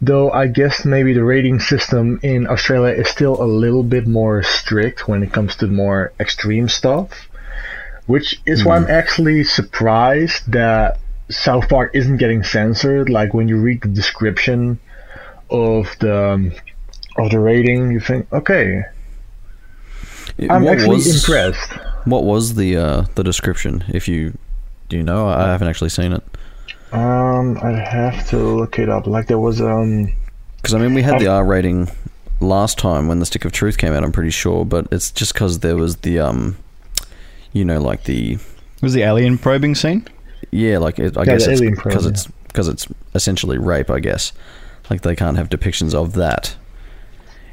Though 0.00 0.30
I 0.30 0.46
guess 0.46 0.84
maybe 0.84 1.12
the 1.12 1.24
rating 1.24 1.58
system 1.58 2.20
in 2.22 2.46
Australia 2.46 2.94
is 2.94 3.08
still 3.08 3.42
a 3.42 3.44
little 3.44 3.82
bit 3.82 4.06
more 4.06 4.42
strict 4.42 5.08
when 5.08 5.22
it 5.22 5.32
comes 5.32 5.56
to 5.56 5.66
more 5.66 6.12
extreme 6.20 6.68
stuff. 6.68 7.28
Which 8.06 8.40
is 8.46 8.62
mm. 8.62 8.66
why 8.66 8.76
I'm 8.76 8.84
hmm. 8.84 8.90
actually 8.90 9.44
surprised 9.44 10.50
that 10.52 10.98
South 11.30 11.68
Park 11.68 11.92
isn't 11.94 12.16
getting 12.16 12.42
censored. 12.42 13.08
Like 13.08 13.34
when 13.34 13.48
you 13.48 13.58
read 13.58 13.82
the 13.82 13.88
description 13.88 14.78
of 15.50 15.94
the 16.00 16.32
um, 16.32 16.52
of 17.16 17.30
the 17.30 17.40
rating, 17.40 17.92
you 17.92 18.00
think, 18.00 18.32
okay, 18.32 18.82
I'm 20.48 20.64
what 20.64 20.74
actually 20.74 20.96
was, 20.96 21.28
impressed. 21.28 21.72
What 22.04 22.24
was 22.24 22.54
the 22.54 22.76
uh, 22.76 23.02
the 23.14 23.24
description? 23.24 23.84
If 23.88 24.08
you 24.08 24.36
do 24.88 24.96
you 24.96 25.02
know, 25.02 25.28
I 25.28 25.48
haven't 25.48 25.68
actually 25.68 25.90
seen 25.90 26.12
it. 26.12 26.22
Um, 26.92 27.58
I'd 27.62 27.78
have 27.78 28.28
to 28.30 28.38
look 28.38 28.78
it 28.78 28.88
up. 28.88 29.06
Like 29.06 29.26
there 29.26 29.38
was 29.38 29.60
um, 29.60 30.12
because 30.56 30.74
I 30.74 30.78
mean 30.78 30.94
we 30.94 31.02
had 31.02 31.14
um, 31.14 31.18
the 31.18 31.26
R 31.28 31.44
rating 31.44 31.90
last 32.40 32.78
time 32.78 33.08
when 33.08 33.18
the 33.18 33.26
Stick 33.26 33.44
of 33.44 33.52
Truth 33.52 33.78
came 33.78 33.92
out. 33.92 34.04
I'm 34.04 34.12
pretty 34.12 34.30
sure, 34.30 34.64
but 34.64 34.86
it's 34.90 35.10
just 35.10 35.34
because 35.34 35.58
there 35.58 35.76
was 35.76 35.96
the 35.98 36.20
um, 36.20 36.56
you 37.52 37.64
know, 37.64 37.80
like 37.80 38.04
the 38.04 38.38
was 38.80 38.94
the 38.94 39.02
alien 39.02 39.38
probing 39.38 39.74
scene. 39.74 40.06
Yeah, 40.50 40.78
like 40.78 40.98
it, 40.98 41.16
I 41.16 41.22
yeah, 41.22 41.36
guess 41.36 41.46
it's 41.46 41.60
because 41.60 42.06
it's 42.06 42.26
because 42.46 42.68
it's 42.68 42.86
essentially 43.14 43.58
rape. 43.58 43.90
I 43.90 44.00
guess 44.00 44.32
like 44.90 45.02
they 45.02 45.16
can't 45.16 45.36
have 45.36 45.48
depictions 45.48 45.94
of 45.94 46.14
that. 46.14 46.56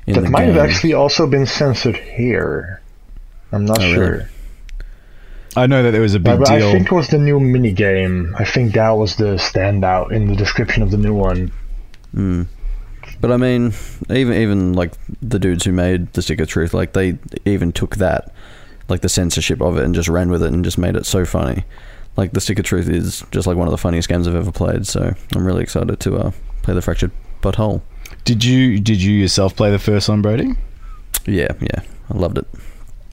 that 0.08 0.24
might 0.24 0.46
game. 0.46 0.56
have 0.56 0.70
actually 0.70 0.94
also 0.94 1.28
been 1.28 1.46
censored 1.46 1.98
here. 1.98 2.82
I'm 3.52 3.66
not 3.66 3.80
oh, 3.80 3.94
sure. 3.94 4.12
Really? 4.12 4.26
I 5.58 5.68
know 5.68 5.84
that 5.84 5.92
there 5.92 6.02
was 6.02 6.16
a 6.16 6.20
big 6.20 6.40
but, 6.40 6.48
deal. 6.48 6.68
I 6.68 6.72
think 6.74 6.88
it 6.88 6.92
was 6.92 7.08
the 7.08 7.18
new 7.18 7.40
mini 7.40 7.72
game. 7.72 8.36
I 8.38 8.44
think 8.44 8.74
that 8.74 8.92
was 8.92 9.16
the 9.16 9.36
standout 9.36 10.12
in 10.12 10.28
the 10.28 10.36
description 10.36 10.84
of 10.84 10.92
the 10.92 10.98
new 10.98 11.14
one. 11.14 11.52
Mm. 12.14 12.48
But 13.22 13.32
I 13.32 13.38
mean, 13.38 13.74
even 14.10 14.34
even 14.34 14.74
like 14.74 14.94
the 15.22 15.40
dudes 15.40 15.64
who 15.64 15.72
made 15.72 16.12
the 16.14 16.22
Stick 16.22 16.42
of 16.42 16.48
Truth, 16.48 16.74
like 16.74 16.94
they 16.94 17.18
even 17.46 17.72
took 17.72 17.98
that, 17.98 18.34
like 18.90 19.02
the 19.02 19.10
censorship 19.10 19.62
of 19.62 19.78
it, 19.78 19.84
and 19.84 19.96
just 19.96 20.10
ran 20.10 20.30
with 20.30 20.44
it 20.44 20.52
and 20.52 20.64
just 20.64 20.78
made 20.78 20.96
it 20.96 21.06
so 21.06 21.26
funny 21.26 21.64
like 22.18 22.32
the 22.32 22.42
Stick 22.42 22.60
of 22.60 22.66
Truth 22.66 22.90
is 22.90 23.24
just 23.32 23.48
like 23.48 23.58
one 23.58 23.68
of 23.68 23.72
the 23.72 23.78
funniest 23.78 24.10
games 24.10 24.28
I've 24.28 24.36
ever 24.36 24.52
played. 24.52 24.88
So 24.88 25.14
I'm 25.36 25.46
really 25.46 25.64
excited 25.64 26.00
to 26.00 26.18
uh, 26.18 26.32
play 26.62 26.74
the 26.74 26.82
Fractured 26.82 27.12
But 27.42 27.56
Whole. 27.56 27.82
Did 28.24 28.44
you 28.44 28.80
did 28.80 29.02
you 29.02 29.14
yourself 29.14 29.56
play 29.56 29.72
the 29.72 29.80
first 29.80 30.10
one, 30.10 30.22
Brodie? 30.22 30.54
Yeah, 31.26 31.52
yeah, 31.60 31.82
I 32.12 32.18
loved 32.18 32.38
it. 32.38 32.48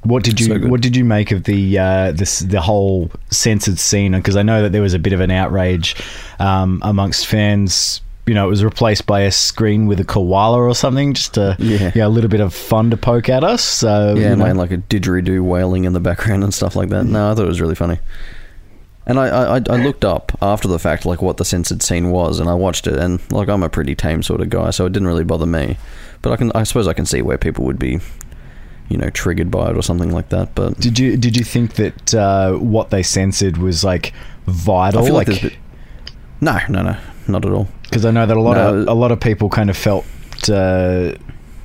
What 0.04 0.24
did 0.24 0.40
you 0.40 0.46
so 0.46 0.68
What 0.68 0.80
did 0.80 0.96
you 0.96 1.04
make 1.04 1.30
of 1.30 1.44
the 1.44 1.78
uh, 1.78 2.12
this 2.12 2.40
the 2.40 2.60
whole 2.60 3.10
censored 3.30 3.78
scene? 3.78 4.12
Because 4.12 4.36
I 4.36 4.42
know 4.42 4.62
that 4.62 4.72
there 4.72 4.82
was 4.82 4.94
a 4.94 4.98
bit 4.98 5.12
of 5.12 5.20
an 5.20 5.30
outrage 5.30 5.96
um, 6.38 6.80
amongst 6.82 7.26
fans. 7.26 8.00
You 8.26 8.34
know, 8.34 8.46
it 8.46 8.50
was 8.50 8.62
replaced 8.64 9.06
by 9.06 9.22
a 9.22 9.32
screen 9.32 9.86
with 9.86 9.98
a 9.98 10.04
koala 10.04 10.58
or 10.58 10.74
something, 10.74 11.14
just 11.14 11.34
to 11.34 11.56
yeah, 11.58 11.92
yeah 11.94 12.06
a 12.06 12.08
little 12.08 12.30
bit 12.30 12.40
of 12.40 12.54
fun 12.54 12.90
to 12.90 12.96
poke 12.96 13.28
at 13.28 13.44
us. 13.44 13.62
So 13.62 14.14
yeah, 14.16 14.32
and 14.32 14.58
like 14.58 14.70
a 14.70 14.78
didgeridoo 14.78 15.42
wailing 15.42 15.84
in 15.84 15.92
the 15.92 16.00
background 16.00 16.44
and 16.44 16.54
stuff 16.54 16.76
like 16.76 16.88
that. 16.90 17.04
No, 17.04 17.30
I 17.30 17.34
thought 17.34 17.44
it 17.44 17.48
was 17.48 17.60
really 17.60 17.74
funny. 17.74 17.98
And 19.04 19.18
I, 19.18 19.56
I, 19.56 19.62
I 19.68 19.76
looked 19.82 20.04
up 20.04 20.36
after 20.40 20.68
the 20.68 20.78
fact 20.78 21.04
like 21.04 21.20
what 21.20 21.36
the 21.36 21.44
censored 21.44 21.82
scene 21.82 22.10
was, 22.10 22.38
and 22.38 22.48
I 22.48 22.54
watched 22.54 22.86
it, 22.86 22.94
and 22.94 23.20
like 23.32 23.48
I'm 23.48 23.62
a 23.62 23.68
pretty 23.68 23.94
tame 23.96 24.22
sort 24.22 24.40
of 24.40 24.48
guy, 24.48 24.70
so 24.70 24.86
it 24.86 24.92
didn't 24.92 25.08
really 25.08 25.24
bother 25.24 25.46
me. 25.46 25.76
But 26.22 26.32
I 26.32 26.36
can 26.36 26.52
I 26.54 26.62
suppose 26.62 26.86
I 26.86 26.92
can 26.92 27.04
see 27.04 27.20
where 27.20 27.36
people 27.36 27.64
would 27.64 27.80
be, 27.80 27.98
you 28.88 28.96
know, 28.96 29.10
triggered 29.10 29.50
by 29.50 29.70
it 29.70 29.76
or 29.76 29.82
something 29.82 30.12
like 30.12 30.28
that. 30.28 30.54
But 30.54 30.78
did 30.78 31.00
you 31.00 31.16
did 31.16 31.36
you 31.36 31.44
think 31.44 31.74
that 31.74 32.14
uh, 32.14 32.52
what 32.54 32.90
they 32.90 33.02
censored 33.02 33.56
was 33.56 33.82
like 33.82 34.12
vital? 34.46 35.02
like, 35.12 35.26
like 35.26 35.42
bit, 35.42 35.56
no, 36.40 36.60
no, 36.68 36.82
no, 36.82 36.96
not 37.26 37.44
at 37.44 37.50
all. 37.50 37.66
Because 37.82 38.04
I 38.04 38.12
know 38.12 38.24
that 38.24 38.36
a 38.36 38.40
lot 38.40 38.54
no, 38.54 38.74
of 38.74 38.88
a 38.88 38.94
lot 38.94 39.10
of 39.10 39.18
people 39.18 39.48
kind 39.48 39.68
of 39.68 39.76
felt, 39.76 40.04
uh, 40.48 41.12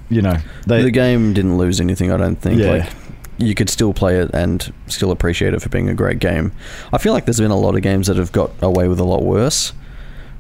you 0.10 0.24
know, 0.24 0.38
they, 0.66 0.82
the 0.82 0.92
game 0.92 1.34
didn't 1.34 1.60
lose 1.60 1.80
anything. 1.80 2.12
I 2.12 2.18
don't 2.18 2.42
think. 2.42 2.60
Yeah. 2.60 2.72
Like 2.72 2.90
you 3.38 3.54
could 3.56 3.70
still 3.70 3.94
play 3.94 4.20
it 4.20 4.32
and 4.34 4.74
still 4.88 5.12
appreciate 5.12 5.54
it 5.54 5.62
for 5.62 5.70
being 5.70 5.90
a 5.90 5.94
great 5.94 6.20
game. 6.20 6.52
I 6.92 6.98
feel 6.98 7.14
like 7.14 7.26
there's 7.26 7.40
been 7.40 7.52
a 7.52 7.60
lot 7.60 7.76
of 7.76 7.82
games 7.82 8.08
that 8.08 8.18
have 8.18 8.32
got 8.32 8.52
away 8.62 8.88
with 8.88 9.00
a 9.00 9.04
lot 9.04 9.24
worse, 9.24 9.74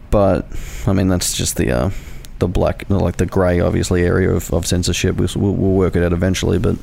but 0.09 0.47
I 0.85 0.93
mean 0.93 1.07
that's 1.07 1.35
just 1.35 1.57
the 1.57 1.71
uh, 1.71 1.89
the 2.39 2.47
black, 2.47 2.89
like 2.89 3.17
the 3.17 3.25
grey, 3.25 3.59
obviously 3.59 4.03
area 4.03 4.31
of, 4.31 4.51
of 4.53 4.65
censorship. 4.65 5.15
We'll, 5.15 5.29
we'll 5.35 5.53
work 5.53 5.95
it 5.95 6.03
out 6.03 6.13
eventually, 6.13 6.59
but 6.59 6.77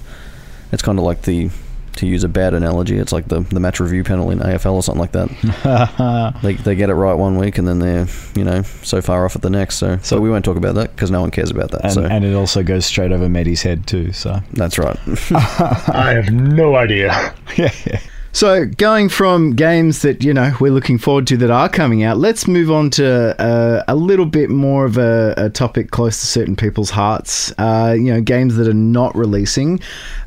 it's 0.73 0.83
kind 0.83 0.99
of 0.99 1.05
like 1.05 1.23
the 1.23 1.51
to 1.97 2.07
use 2.07 2.25
a 2.25 2.29
bad 2.29 2.55
analogy, 2.55 2.99
it's 2.99 3.13
like 3.13 3.29
the, 3.29 3.41
the 3.41 3.61
match 3.61 3.81
review 3.81 4.05
panel 4.05 4.31
in 4.31 4.39
AFL 4.41 4.73
or 4.73 4.83
something 4.83 5.01
like 5.01 5.13
that. 5.13 6.39
they, 6.43 6.55
they 6.55 6.75
get 6.75 6.91
it 6.91 6.95
right 6.95 7.15
one 7.15 7.37
week 7.37 7.59
and 7.59 7.67
then 7.67 7.79
they're, 7.79 8.07
you 8.35 8.45
know, 8.45 8.63
so 8.83 9.01
far 9.01 9.25
off 9.25 9.37
at 9.37 9.43
the 9.43 9.51
next. 9.51 9.77
So, 9.77 9.99
so 9.99 10.21
we 10.21 10.31
won't 10.31 10.45
talk 10.45 10.57
about 10.57 10.75
that 10.77 10.95
because 10.95 11.11
no 11.11 11.21
one 11.21 11.31
cares 11.31 11.51
about 11.51 11.71
that. 11.73 11.85
And, 11.85 11.93
so. 11.93 12.05
and 12.05 12.25
it 12.25 12.35
also 12.35 12.63
goes 12.63 12.87
straight 12.87 13.13
over 13.13 13.29
Mehdi's 13.29 13.63
head 13.63 13.87
too. 13.87 14.13
So 14.13 14.41
That's 14.53 14.79
right. 14.79 14.99
I 15.33 16.13
have 16.15 16.33
no 16.33 16.77
idea. 16.77 17.35
yeah, 17.57 17.73
yeah. 17.87 18.01
So, 18.35 18.67
going 18.67 19.11
from 19.11 19.55
games 19.55 20.03
that 20.03 20.25
you 20.25 20.35
know 20.35 20.53
we're 20.59 20.73
looking 20.73 20.99
forward 20.99 21.29
to 21.29 21.37
that 21.37 21.53
are 21.53 21.69
coming 21.69 22.03
out, 22.03 22.19
let's 22.19 22.49
move 22.49 22.69
on 22.69 22.91
to 22.91 23.41
uh, 23.41 23.85
a 23.87 23.95
little 23.95 24.27
bit 24.27 24.51
more 24.51 24.85
of 24.85 24.99
a, 24.99 25.35
a, 25.37 25.51
topic 25.51 25.93
close 25.93 26.19
to 26.19 26.27
certain 26.27 26.57
people's 26.57 26.91
hearts. 26.91 27.53
Uh, 27.59 27.95
you 27.97 28.13
know, 28.13 28.21
games 28.21 28.57
that 28.57 28.67
are 28.67 28.75
not 28.75 29.15
releasing. 29.15 29.79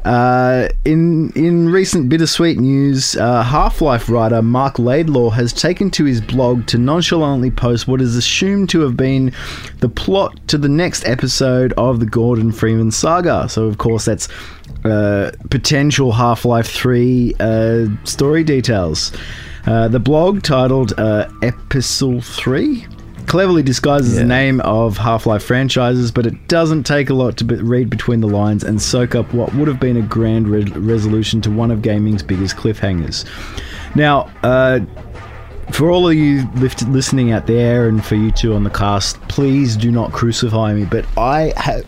Uh, 0.06 0.70
in 0.86 1.34
in 1.36 1.68
recent 1.68 2.08
bittersweet 2.08 2.58
news, 2.58 3.18
uh, 3.18 3.44
Half 3.44 3.82
Life 3.82 4.08
writer 4.08 4.42
Marc 4.42 4.80
Laidlaw 4.80 5.32
has 5.32 5.52
taken 5.52 5.92
to 5.92 6.06
his 6.06 6.22
blog 6.22 6.66
to 6.68 6.78
nonchalantly 6.78 7.52
post 7.52 7.90
what 7.90 8.00
is 8.00 8.16
assumed 8.16 8.70
to 8.70 8.80
have 8.80 8.96
been 8.96 9.34
the 9.80 9.90
plot 9.90 10.40
to 10.48 10.58
the 10.58 10.70
next 10.70 11.06
episode 11.06 11.74
of 11.74 12.00
the 12.00 12.06
Gordon 12.06 12.54
Freeman 12.54 12.90
saga. 12.90 13.50
So, 13.50 13.66
of 13.66 13.80
course, 13.80 14.06
that's 14.06 14.30
uh, 14.88 15.32
potential 15.50 16.12
Half 16.12 16.46
Life 16.46 16.72
3 16.72 17.36
uh, 17.40 17.86
story 18.04 18.44
details. 18.44 19.12
Uh, 19.66 19.88
the 19.88 20.00
blog 20.00 20.44
titled 20.44 20.94
uh, 20.98 21.30
Epistle 21.42 22.22
3 22.22 22.88
cleverly 23.28 23.62
disguises 23.62 24.16
yeah. 24.16 24.22
the 24.22 24.28
name 24.28 24.62
of 24.62 24.98
Half 24.98 25.26
Life 25.26 25.44
franchises, 25.44 26.12
but 26.12 26.26
it 26.26 26.48
doesn't 26.48 26.84
take 26.84 27.10
a 27.10 27.14
lot 27.14 27.38
to 27.38 27.44
be- 27.44 27.56
read 27.56 27.90
between 27.90 28.22
the 28.22 28.28
lines 28.28 28.64
and 28.64 28.82
soak 28.82 29.14
up 29.14 29.32
what 29.34 29.54
would 29.54 29.68
have 29.68 29.80
been 29.80 29.98
a 29.98 30.02
grand 30.02 30.48
re- 30.48 30.64
resolution 30.64 31.42
to 31.42 31.52
one 31.52 31.70
of 31.70 31.82
gaming's 31.82 32.24
biggest 32.24 32.56
cliffhangers. 32.56 33.26
Now, 33.96 34.32
uh, 34.44 34.80
for 35.72 35.92
all 35.92 36.08
of 36.08 36.16
you 36.16 36.48
lift- 36.56 36.88
listening 36.88 37.32
out 37.32 37.46
there, 37.46 37.90
and 37.90 38.04
for 38.04 38.16
you 38.16 38.32
two 38.32 38.54
on 38.54 38.64
the 38.64 38.70
cast, 38.70 39.20
please 39.24 39.76
do 39.76 39.92
not 39.92 40.14
crucify 40.14 40.74
me. 40.74 40.86
But 40.86 41.06
I 41.18 41.54
have, 41.58 41.86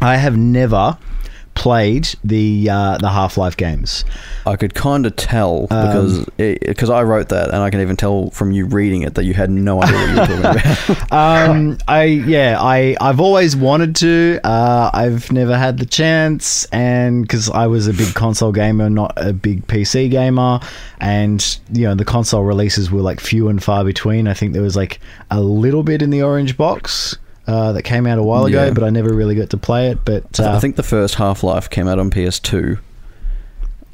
I 0.00 0.16
have 0.16 0.36
never 0.36 0.98
played 1.62 2.08
the 2.24 2.68
uh, 2.68 2.98
the 2.98 3.08
Half 3.08 3.36
Life 3.36 3.56
games. 3.56 4.04
I 4.44 4.56
could 4.56 4.74
kind 4.74 5.06
of 5.06 5.14
tell 5.14 5.68
Um, 5.70 5.86
because 5.86 6.58
because 6.58 6.90
I 6.90 7.04
wrote 7.04 7.28
that, 7.28 7.50
and 7.50 7.58
I 7.58 7.70
can 7.70 7.80
even 7.80 7.94
tell 7.94 8.30
from 8.30 8.50
you 8.50 8.66
reading 8.66 9.02
it 9.02 9.14
that 9.14 9.24
you 9.24 9.32
had 9.32 9.48
no 9.48 9.80
idea 9.80 9.94
what 9.94 10.08
you 10.08 10.14
were 10.16 10.26
talking 10.26 10.38
about. 10.40 11.12
um, 11.52 11.78
I 11.86 12.02
yeah, 12.02 12.56
I 12.60 12.96
I've 13.00 13.20
always 13.20 13.54
wanted 13.54 13.94
to. 13.96 14.40
Uh, 14.42 14.90
I've 14.92 15.30
never 15.30 15.56
had 15.56 15.78
the 15.78 15.86
chance, 15.86 16.64
and 16.72 17.22
because 17.22 17.48
I 17.48 17.68
was 17.68 17.86
a 17.86 17.92
big 17.92 18.12
console 18.12 18.50
gamer, 18.50 18.90
not 18.90 19.12
a 19.16 19.32
big 19.32 19.64
PC 19.68 20.10
gamer, 20.10 20.58
and 20.98 21.60
you 21.72 21.86
know 21.86 21.94
the 21.94 22.04
console 22.04 22.42
releases 22.42 22.90
were 22.90 23.02
like 23.02 23.20
few 23.20 23.48
and 23.48 23.62
far 23.62 23.84
between. 23.84 24.26
I 24.26 24.34
think 24.34 24.52
there 24.52 24.62
was 24.62 24.74
like 24.74 24.98
a 25.30 25.40
little 25.40 25.84
bit 25.84 26.02
in 26.02 26.10
the 26.10 26.24
orange 26.24 26.56
box. 26.56 27.16
Uh, 27.46 27.72
that 27.72 27.82
came 27.82 28.06
out 28.06 28.18
a 28.18 28.22
while 28.22 28.44
ago, 28.44 28.66
Yeah. 28.66 28.70
but 28.70 28.84
I 28.84 28.90
never 28.90 29.12
really 29.12 29.34
got 29.34 29.50
to 29.50 29.56
play 29.56 29.88
it. 29.90 30.04
But 30.04 30.38
uh, 30.38 30.52
I 30.54 30.60
think 30.60 30.76
the 30.76 30.84
first 30.84 31.16
Half 31.16 31.42
Life 31.42 31.68
came 31.68 31.88
out 31.88 31.98
on 31.98 32.08
PS2, 32.08 32.78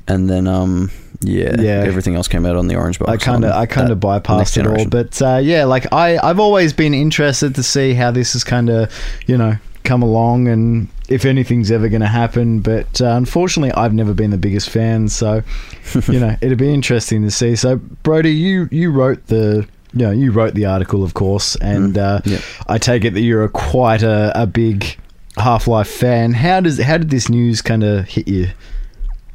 and 0.07 0.28
then 0.28 0.47
um 0.47 0.90
yeah, 1.21 1.55
Yeah. 1.59 1.83
everything 1.87 2.14
else 2.14 2.28
came 2.28 2.47
out 2.47 2.57
on 2.57 2.69
the 2.69 2.76
orange 2.76 2.99
box. 2.99 3.11
I 3.11 3.17
kind 3.17 3.45
of 3.45 3.52
I 3.52 3.67
kind 3.67 3.90
of 3.90 3.99
bypassed 3.99 4.57
it 4.59 4.67
all, 4.67 4.87
but 4.87 5.21
uh, 5.23 5.38
yeah, 5.43 5.64
like 5.64 5.93
I 5.93 6.19
I've 6.19 6.38
always 6.38 6.73
been 6.73 6.95
interested 6.95 7.55
to 7.57 7.62
see 7.62 7.95
how 7.95 8.11
this 8.11 8.35
is 8.35 8.45
kind 8.45 8.71
of 8.71 8.93
you 9.26 9.37
know 9.37 9.57
come 9.85 10.02
along 10.02 10.47
and 10.49 10.87
if 11.09 11.25
anything's 11.25 11.71
ever 11.71 11.88
going 11.88 12.02
to 12.02 12.07
happen. 12.07 12.61
But 12.61 13.00
uh, 13.00 13.07
unfortunately, 13.17 13.73
I've 13.73 13.95
never 13.95 14.12
been 14.14 14.31
the 14.31 14.37
biggest 14.38 14.69
fan, 14.71 15.09
so 15.09 15.43
you 16.09 16.21
know 16.21 16.37
it'd 16.40 16.59
be 16.59 16.73
interesting 16.73 17.23
to 17.23 17.31
see. 17.31 17.57
So 17.57 17.76
Brody, 18.02 18.33
you 18.33 18.69
you 18.71 18.90
wrote 18.93 19.26
the. 19.28 19.67
You 19.95 20.07
know, 20.07 20.11
you 20.11 20.33
wrote 20.33 20.54
the 20.54 20.66
article, 20.66 21.02
of 21.02 21.14
course, 21.14 21.57
and 21.57 21.97
uh, 21.97 22.21
Yep. 22.25 22.42
I 22.68 22.78
take 22.78 23.04
it 23.04 23.14
that 23.14 23.23
you're 23.23 23.45
a 23.45 23.49
quite 23.49 24.02
a, 24.02 24.33
a 24.40 24.47
big 24.47 24.97
Half 25.37 25.66
Life 25.66 25.88
fan. 25.88 26.33
How 26.33 26.61
does 26.61 26.78
how 26.80 26.99
did 26.99 27.11
this 27.11 27.28
news 27.28 27.62
kind 27.62 27.83
of 27.85 28.07
hit 28.07 28.28
you? 28.28 28.49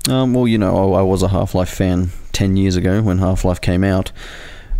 Um, 0.10 0.34
well, 0.34 0.48
you 0.48 0.58
know, 0.58 0.94
I, 0.94 1.00
I 1.00 1.02
was 1.02 1.24
a 1.24 1.30
Half 1.30 1.56
Life 1.56 1.70
fan 1.70 2.10
ten 2.34 2.56
years 2.58 2.76
ago 2.76 3.02
when 3.02 3.18
Half 3.20 3.46
Life 3.46 3.62
came 3.62 3.84
out. 3.84 4.12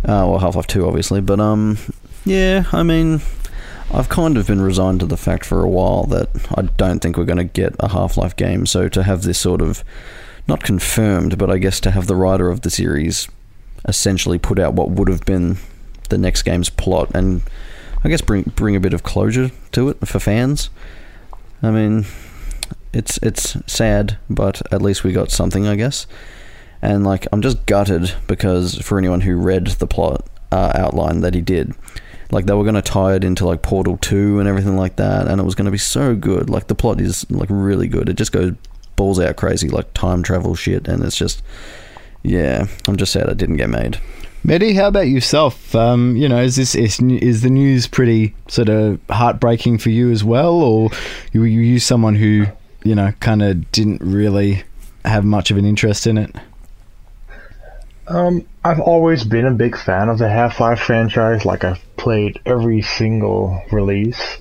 Uh, 0.04 0.28
well, 0.28 0.38
Half 0.38 0.54
Life 0.56 0.66
Two, 0.66 0.86
obviously, 0.86 1.20
but 1.20 1.40
um, 1.40 1.78
yeah, 2.24 2.64
I 2.72 2.82
mean, 2.82 3.20
I've 3.92 4.08
kind 4.08 4.36
of 4.36 4.46
been 4.46 4.60
resigned 4.60 5.00
to 5.00 5.06
the 5.06 5.16
fact 5.16 5.44
for 5.44 5.62
a 5.62 5.68
while 5.68 6.04
that 6.04 6.28
I 6.56 6.62
don't 6.76 7.00
think 7.00 7.16
we're 7.16 7.24
going 7.24 7.38
to 7.38 7.44
get 7.44 7.74
a 7.80 7.88
Half 7.88 8.16
Life 8.16 8.36
game. 8.36 8.66
So 8.66 8.88
to 8.90 9.02
have 9.02 9.22
this 9.22 9.38
sort 9.38 9.60
of 9.62 9.82
not 10.46 10.62
confirmed, 10.62 11.38
but 11.38 11.50
I 11.50 11.58
guess 11.58 11.80
to 11.80 11.90
have 11.90 12.06
the 12.06 12.16
writer 12.16 12.50
of 12.50 12.60
the 12.60 12.70
series 12.70 13.26
essentially 13.86 14.38
put 14.38 14.58
out 14.58 14.74
what 14.74 14.90
would 14.90 15.08
have 15.08 15.24
been 15.24 15.58
the 16.08 16.18
next 16.18 16.42
game's 16.42 16.70
plot 16.70 17.10
and 17.14 17.42
I 18.04 18.08
guess 18.08 18.20
bring 18.20 18.42
bring 18.54 18.76
a 18.76 18.80
bit 18.80 18.92
of 18.92 19.02
closure 19.02 19.50
to 19.72 19.88
it 19.88 20.06
for 20.06 20.20
fans. 20.20 20.68
I 21.62 21.70
mean, 21.70 22.04
it's 22.92 23.18
it's 23.22 23.56
sad, 23.66 24.18
but 24.28 24.60
at 24.72 24.82
least 24.82 25.04
we 25.04 25.12
got 25.12 25.30
something, 25.30 25.66
I 25.66 25.74
guess. 25.74 26.06
And 26.82 27.02
like, 27.04 27.26
I'm 27.32 27.40
just 27.40 27.64
gutted 27.64 28.12
because 28.26 28.76
for 28.78 28.98
anyone 28.98 29.22
who 29.22 29.36
read 29.36 29.66
the 29.66 29.86
plot 29.86 30.26
uh, 30.52 30.72
outline 30.74 31.20
that 31.20 31.34
he 31.34 31.40
did, 31.40 31.72
like 32.30 32.44
they 32.44 32.52
were 32.52 32.62
going 32.62 32.74
to 32.74 32.82
tie 32.82 33.14
it 33.14 33.24
into 33.24 33.46
like 33.46 33.62
Portal 33.62 33.96
Two 33.96 34.38
and 34.38 34.46
everything 34.46 34.76
like 34.76 34.96
that, 34.96 35.26
and 35.26 35.40
it 35.40 35.44
was 35.44 35.54
going 35.54 35.64
to 35.64 35.70
be 35.70 35.78
so 35.78 36.14
good. 36.14 36.50
Like 36.50 36.66
the 36.66 36.74
plot 36.74 37.00
is 37.00 37.28
like 37.30 37.48
really 37.50 37.88
good. 37.88 38.10
It 38.10 38.16
just 38.16 38.32
goes 38.32 38.52
balls 38.96 39.18
out 39.18 39.36
crazy, 39.36 39.70
like 39.70 39.94
time 39.94 40.22
travel 40.22 40.54
shit, 40.54 40.86
and 40.86 41.02
it's 41.02 41.16
just 41.16 41.42
yeah. 42.24 42.66
I'm 42.88 42.96
just 42.96 43.12
sad 43.12 43.28
it 43.28 43.38
didn't 43.38 43.58
get 43.58 43.70
made. 43.70 44.00
Mehdi, 44.44 44.74
how 44.74 44.88
about 44.88 45.08
yourself? 45.08 45.74
Um, 45.74 46.16
you 46.16 46.28
know, 46.28 46.42
is 46.42 46.56
this 46.56 46.74
is, 46.74 47.00
is 47.00 47.40
the 47.40 47.48
news 47.48 47.86
pretty 47.86 48.34
sort 48.48 48.68
of 48.68 49.00
heartbreaking 49.08 49.78
for 49.78 49.88
you 49.88 50.10
as 50.10 50.22
well, 50.22 50.54
or 50.54 50.90
you 51.32 51.44
you 51.44 51.60
you 51.60 51.78
someone 51.78 52.14
who 52.14 52.44
you 52.82 52.94
know 52.94 53.12
kind 53.20 53.42
of 53.42 53.70
didn't 53.72 54.02
really 54.02 54.64
have 55.04 55.24
much 55.24 55.50
of 55.50 55.56
an 55.56 55.64
interest 55.64 56.06
in 56.06 56.18
it? 56.18 56.34
Um, 58.06 58.46
I've 58.62 58.80
always 58.80 59.24
been 59.24 59.46
a 59.46 59.50
big 59.50 59.78
fan 59.78 60.10
of 60.10 60.18
the 60.18 60.28
Half-Life 60.28 60.80
franchise. 60.80 61.46
Like 61.46 61.64
I've 61.64 61.82
played 61.96 62.38
every 62.44 62.82
single 62.82 63.62
release, 63.72 64.36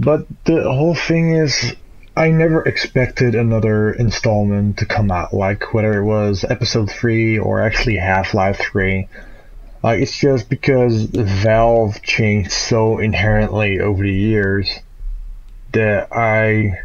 but 0.00 0.26
the 0.44 0.64
whole 0.64 0.96
thing 0.96 1.36
is, 1.36 1.76
I 2.16 2.30
never 2.30 2.62
expected 2.62 3.34
another 3.34 3.92
installment 3.92 4.78
to 4.78 4.86
come 4.86 5.10
out. 5.10 5.34
Like 5.34 5.74
whether 5.74 5.98
it 5.98 6.04
was 6.04 6.44
Episode 6.48 6.88
Three 6.88 7.38
or 7.38 7.60
actually 7.60 7.96
Half-Life 7.96 8.58
Three. 8.58 9.08
Like 9.82 10.00
it's 10.00 10.16
just 10.16 10.48
because 10.48 11.06
Valve 11.06 12.00
changed 12.02 12.52
so 12.52 12.98
inherently 12.98 13.80
over 13.80 14.04
the 14.04 14.12
years 14.12 14.78
that 15.72 16.08
I 16.12 16.78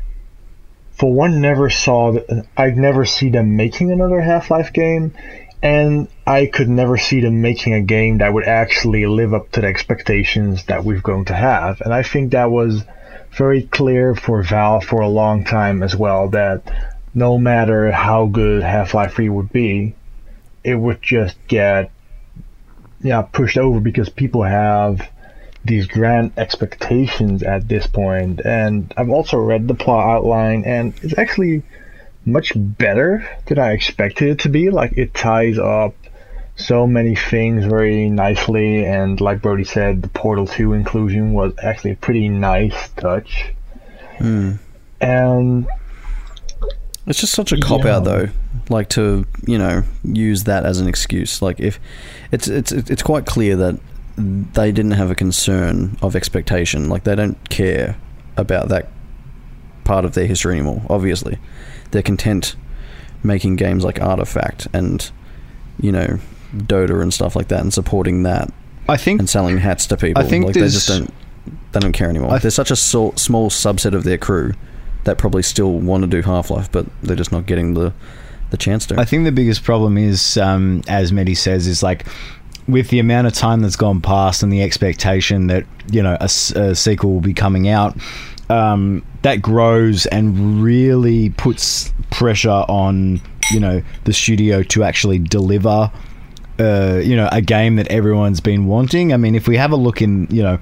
for 0.94 1.14
one 1.14 1.42
never 1.42 1.70
saw 1.70 2.12
th- 2.12 2.46
I'd 2.58 2.76
never 2.76 3.06
see 3.06 3.30
them 3.30 3.56
making 3.56 3.92
another 3.92 4.20
Half-Life 4.20 4.74
game 4.74 5.14
and 5.62 6.08
I 6.26 6.48
could 6.48 6.70
never 6.70 6.98
see 6.98 7.22
them 7.22 7.42
making 7.42 7.74
a 7.74 7.82
game 7.82 8.18
that 8.18 8.34
would 8.34 8.46
actually 8.46 9.06
live 9.06 9.34
up 9.36 9.52
to 9.52 9.62
the 9.62 9.68
expectations 9.68 10.66
that 10.66 10.84
we've 10.84 11.04
going 11.04 11.26
to 11.26 11.36
have 11.36 11.82
and 11.82 11.94
I 11.94 12.02
think 12.02 12.32
that 12.32 12.50
was 12.50 12.84
very 13.32 13.64
clear 13.64 14.16
for 14.16 14.44
Valve 14.44 14.84
for 14.84 15.02
a 15.02 15.08
long 15.08 15.46
time 15.46 15.84
as 15.84 15.96
well 15.96 16.30
that 16.30 16.94
no 17.14 17.38
matter 17.38 17.92
how 17.92 18.26
good 18.26 18.64
Half-Life 18.64 19.16
3 19.16 19.30
would 19.30 19.52
be 19.52 19.96
it 20.64 20.76
would 20.76 21.02
just 21.02 21.36
get 21.48 21.92
yeah 23.02 23.22
pushed 23.22 23.58
over 23.58 23.80
because 23.80 24.10
people 24.10 24.44
have 24.44 25.10
these 25.64 25.88
grand 25.88 26.32
expectations 26.38 27.44
at 27.44 27.68
this 27.68 27.86
point. 27.88 28.38
point 28.38 28.46
and 28.46 28.94
I've 28.98 29.10
also 29.10 29.38
read 29.38 29.68
the 29.68 29.74
plot 29.74 30.08
outline 30.08 30.64
and 30.66 30.94
it's 31.02 31.18
actually 31.18 31.64
much 32.26 32.54
better 32.56 33.28
than 33.48 33.60
I 33.60 33.72
expected 33.72 34.30
it 34.30 34.40
to 34.40 34.50
be 34.50 34.70
like 34.70 34.98
it 34.98 35.14
ties 35.14 35.58
up 35.58 35.96
so 36.60 36.86
many 36.86 37.16
things 37.16 37.66
very 37.66 38.10
nicely 38.10 38.86
and 38.86 39.20
like 39.22 39.42
Brodie 39.42 39.64
said 39.64 40.02
the 40.02 40.10
Portal 40.10 40.46
2 40.46 40.74
inclusion 40.74 41.34
was 41.34 41.54
actually 41.64 41.92
a 41.92 41.96
pretty 41.96 42.28
nice 42.30 42.90
touch 42.98 43.46
hmm. 44.18 44.54
and 45.00 45.66
It's 47.08 47.20
just 47.22 47.34
such 47.34 47.52
a 47.52 47.58
cop 47.60 47.86
Yeah. 47.86 47.96
out 47.98 48.04
though, 48.04 48.28
like 48.70 48.90
to 48.90 49.26
you 49.48 49.58
know 49.58 49.84
use 50.04 50.44
that 50.44 50.66
as 50.66 50.80
an 50.80 50.88
excuse. 50.88 51.42
Like 51.42 51.60
if 51.60 51.80
it's 52.32 52.48
it's 52.48 52.72
it's 52.72 53.02
quite 53.02 53.26
clear 53.26 53.56
that 53.56 53.80
they 54.18 54.72
didn't 54.72 54.92
have 54.92 55.10
a 55.10 55.16
concern 55.16 55.98
of 56.02 56.16
expectation. 56.16 56.90
Like 56.90 57.06
they 57.06 57.16
don't 57.16 57.38
care 57.50 57.96
about 58.38 58.68
that 58.70 58.90
part 59.86 60.06
of 60.06 60.14
their 60.14 60.28
history 60.28 60.54
anymore. 60.54 60.84
Obviously, 60.90 61.40
they're 61.92 62.04
content 62.04 62.56
making 63.24 63.56
games 63.56 63.84
like 63.84 64.00
Artifact 64.02 64.68
and 64.74 65.10
you 65.82 65.92
know 65.92 66.20
Dota 66.56 67.02
and 67.02 67.14
stuff 67.14 67.36
like 67.36 67.48
that, 67.50 67.62
and 67.62 67.74
supporting 67.74 68.24
that 68.24 68.52
I 68.88 68.98
think 68.98 69.20
and 69.20 69.30
selling 69.30 69.58
hats 69.58 69.86
to 69.88 69.98
people. 69.98 70.22
I 70.22 70.26
think 70.26 70.46
like 70.46 70.56
they 70.56 70.62
just 70.62 70.88
don't 70.88 71.14
they 71.72 71.80
don't 71.80 71.94
care 71.94 72.10
anymore. 72.10 72.32
Th- 72.32 72.42
There's 72.44 72.56
such 72.56 72.72
a 72.72 72.76
so- 72.76 73.14
small 73.16 73.50
subset 73.50 73.94
of 73.94 74.04
their 74.04 74.18
crew 74.18 74.54
that 75.04 75.18
probably 75.18 75.44
still 75.44 75.74
want 75.74 76.04
to 76.04 76.08
do 76.08 76.22
Half 76.22 76.50
Life, 76.52 76.72
but 76.72 76.86
they're 77.04 77.16
just 77.16 77.32
not 77.32 77.46
getting 77.46 77.74
the 77.74 77.94
the 78.50 78.58
chance 78.58 78.86
to. 78.88 79.00
I 79.00 79.06
think 79.06 79.26
the 79.26 79.32
biggest 79.32 79.64
problem 79.64 79.98
is, 79.98 80.38
um, 80.38 80.82
as 80.88 81.12
Mehdi 81.12 81.38
says, 81.38 81.68
is 81.68 81.84
like 81.84 82.06
with 82.68 82.90
the 82.90 83.00
amount 83.00 83.28
of 83.28 83.34
time 83.34 83.62
that's 83.62 83.76
gone 83.76 84.02
past 84.02 84.44
and 84.44 84.52
the 84.52 84.62
expectation 84.64 85.48
that 85.48 85.66
you 85.92 86.02
know 86.04 86.18
a, 86.20 86.26
a 86.26 86.76
sequel 86.76 87.14
will 87.14 87.22
be 87.22 87.34
coming 87.34 87.68
out. 87.70 87.96
Um, 88.50 89.06
that 89.22 89.44
grows 89.44 90.08
and 90.08 90.64
really 90.64 91.30
puts 91.30 91.94
pressure 92.10 92.50
on 92.68 93.22
you 93.52 93.60
know 93.60 93.84
the 94.06 94.14
studio 94.14 94.64
to 94.64 94.84
actually 94.84 95.20
deliver 95.20 95.92
uh, 96.60 97.00
you 97.04 97.16
know 97.16 97.30
a 97.32 97.42
game 97.42 97.76
that 97.78 97.88
everyone's 97.88 98.42
been 98.42 98.66
wanting. 98.66 99.14
I 99.14 99.18
mean, 99.18 99.36
if 99.36 99.48
we 99.48 99.58
have 99.58 99.72
a 99.72 99.76
look 99.76 100.02
in 100.02 100.28
you 100.30 100.44
know 100.44 100.60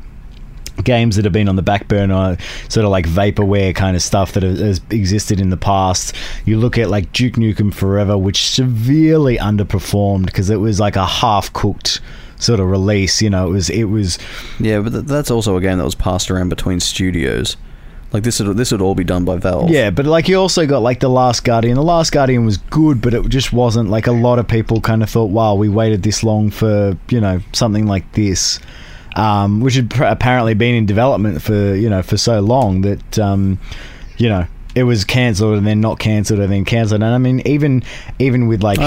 games 0.83 1.15
that 1.15 1.25
have 1.25 1.33
been 1.33 1.49
on 1.49 1.55
the 1.55 1.61
back 1.61 1.87
burner, 1.87 2.37
sort 2.69 2.85
of 2.85 2.91
like 2.91 3.07
vaporware 3.07 3.73
kind 3.73 3.95
of 3.95 4.01
stuff 4.01 4.33
that 4.33 4.43
has- 4.43 4.81
existed 4.89 5.39
in 5.39 5.49
the 5.49 5.57
past. 5.57 6.15
You 6.45 6.59
look 6.59 6.77
at 6.77 6.89
like 6.89 7.11
Duke 7.13 7.33
Nukem 7.33 7.73
Forever, 7.73 8.17
which 8.17 8.43
severely 8.47 9.37
underperformed 9.37 10.27
because 10.27 10.49
it 10.49 10.57
was 10.57 10.79
like 10.79 10.95
a 10.95 11.05
half 11.05 11.51
cooked 11.53 11.99
sort 12.39 12.59
of 12.59 12.69
release. 12.69 13.21
You 13.21 13.29
know, 13.29 13.47
it 13.47 13.51
was 13.51 13.69
it 13.69 13.85
was 13.85 14.19
yeah, 14.59 14.79
but 14.79 15.07
that's 15.07 15.31
also 15.31 15.57
a 15.57 15.61
game 15.61 15.77
that 15.77 15.83
was 15.85 15.95
passed 15.95 16.29
around 16.29 16.49
between 16.49 16.79
studios. 16.79 17.57
Like 18.13 18.23
this 18.23 18.39
would 18.39 18.55
this 18.55 18.71
would 18.71 18.81
all 18.81 18.95
be 18.95 19.03
done 19.03 19.25
by 19.25 19.37
Valve. 19.37 19.69
yeah, 19.69 19.89
but 19.89 20.05
like 20.05 20.29
you 20.29 20.39
also 20.39 20.65
got 20.65 20.81
like 20.81 21.01
the 21.01 21.09
Last 21.09 21.43
Guardian. 21.43 21.75
The 21.75 21.83
Last 21.83 22.11
Guardian 22.11 22.45
was 22.45 22.57
good, 22.57 23.01
but 23.01 23.13
it 23.13 23.27
just 23.27 23.51
wasn't 23.51 23.89
like 23.89 24.07
a 24.07 24.13
lot 24.13 24.39
of 24.39 24.47
people 24.47 24.79
kind 24.79 25.03
of 25.03 25.09
thought, 25.09 25.29
wow, 25.29 25.55
we 25.55 25.67
waited 25.67 26.03
this 26.03 26.23
long 26.23 26.49
for 26.49 26.97
you 27.09 27.19
know 27.19 27.41
something 27.53 27.85
like 27.85 28.11
this. 28.13 28.59
Um, 29.15 29.61
which 29.61 29.73
had 29.73 29.89
pr- 29.89 30.03
apparently 30.03 30.53
been 30.53 30.75
in 30.75 30.85
development 30.85 31.41
for 31.41 31.75
you 31.75 31.89
know 31.89 32.01
for 32.03 32.17
so 32.17 32.39
long 32.39 32.81
that 32.81 33.19
um, 33.19 33.59
you 34.17 34.29
know 34.29 34.45
it 34.75 34.83
was 34.83 35.03
cancelled 35.03 35.57
and 35.57 35.65
then 35.65 35.81
not 35.81 35.97
cancelled 35.99 36.39
and 36.39 36.51
then 36.51 36.63
cancelled. 36.63 37.01
And 37.01 37.13
I 37.13 37.17
mean, 37.17 37.41
even 37.45 37.83
even 38.19 38.47
with 38.47 38.63
like 38.63 38.77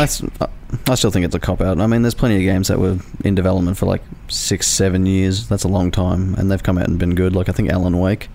I 0.89 0.95
still 0.95 1.11
think 1.11 1.27
it's 1.27 1.35
a 1.35 1.41
cop 1.41 1.61
out. 1.61 1.81
I 1.81 1.87
mean, 1.89 2.03
there's 2.03 2.15
plenty 2.15 2.37
of 2.37 2.43
games 2.43 2.69
that 2.69 2.79
were 2.79 2.99
in 3.25 3.35
development 3.35 3.77
for 3.77 3.87
like 3.87 4.03
six, 4.29 4.69
seven 4.69 5.05
years. 5.05 5.49
That's 5.49 5.65
a 5.65 5.69
long 5.69 5.91
time, 5.91 6.35
and 6.37 6.51
they've 6.51 6.63
come 6.63 6.79
out 6.79 6.87
and 6.89 6.99
been 6.99 7.15
good. 7.17 7.35
Like 7.35 7.49
I 7.49 7.53
think 7.53 7.71
Alan 7.71 7.99
Wake 7.99 8.29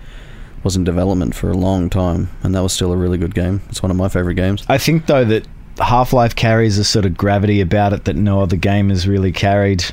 was 0.65 0.75
in 0.75 0.83
development 0.83 1.35
for 1.35 1.51
a 1.51 1.55
long 1.55 1.89
time, 1.91 2.27
and 2.41 2.55
that 2.55 2.63
was 2.63 2.73
still 2.73 2.91
a 2.91 2.97
really 2.97 3.19
good 3.19 3.35
game. 3.35 3.61
It's 3.69 3.83
one 3.83 3.91
of 3.91 3.95
my 3.97 4.09
favorite 4.09 4.33
games. 4.33 4.65
I 4.67 4.79
think 4.79 5.05
though 5.05 5.23
that 5.23 5.47
Half 5.77 6.11
Life 6.11 6.35
carries 6.35 6.79
a 6.79 6.83
sort 6.83 7.05
of 7.05 7.15
gravity 7.15 7.61
about 7.61 7.93
it 7.93 8.05
that 8.05 8.15
no 8.15 8.41
other 8.41 8.55
game 8.55 8.89
has 8.89 9.07
really 9.07 9.31
carried. 9.31 9.85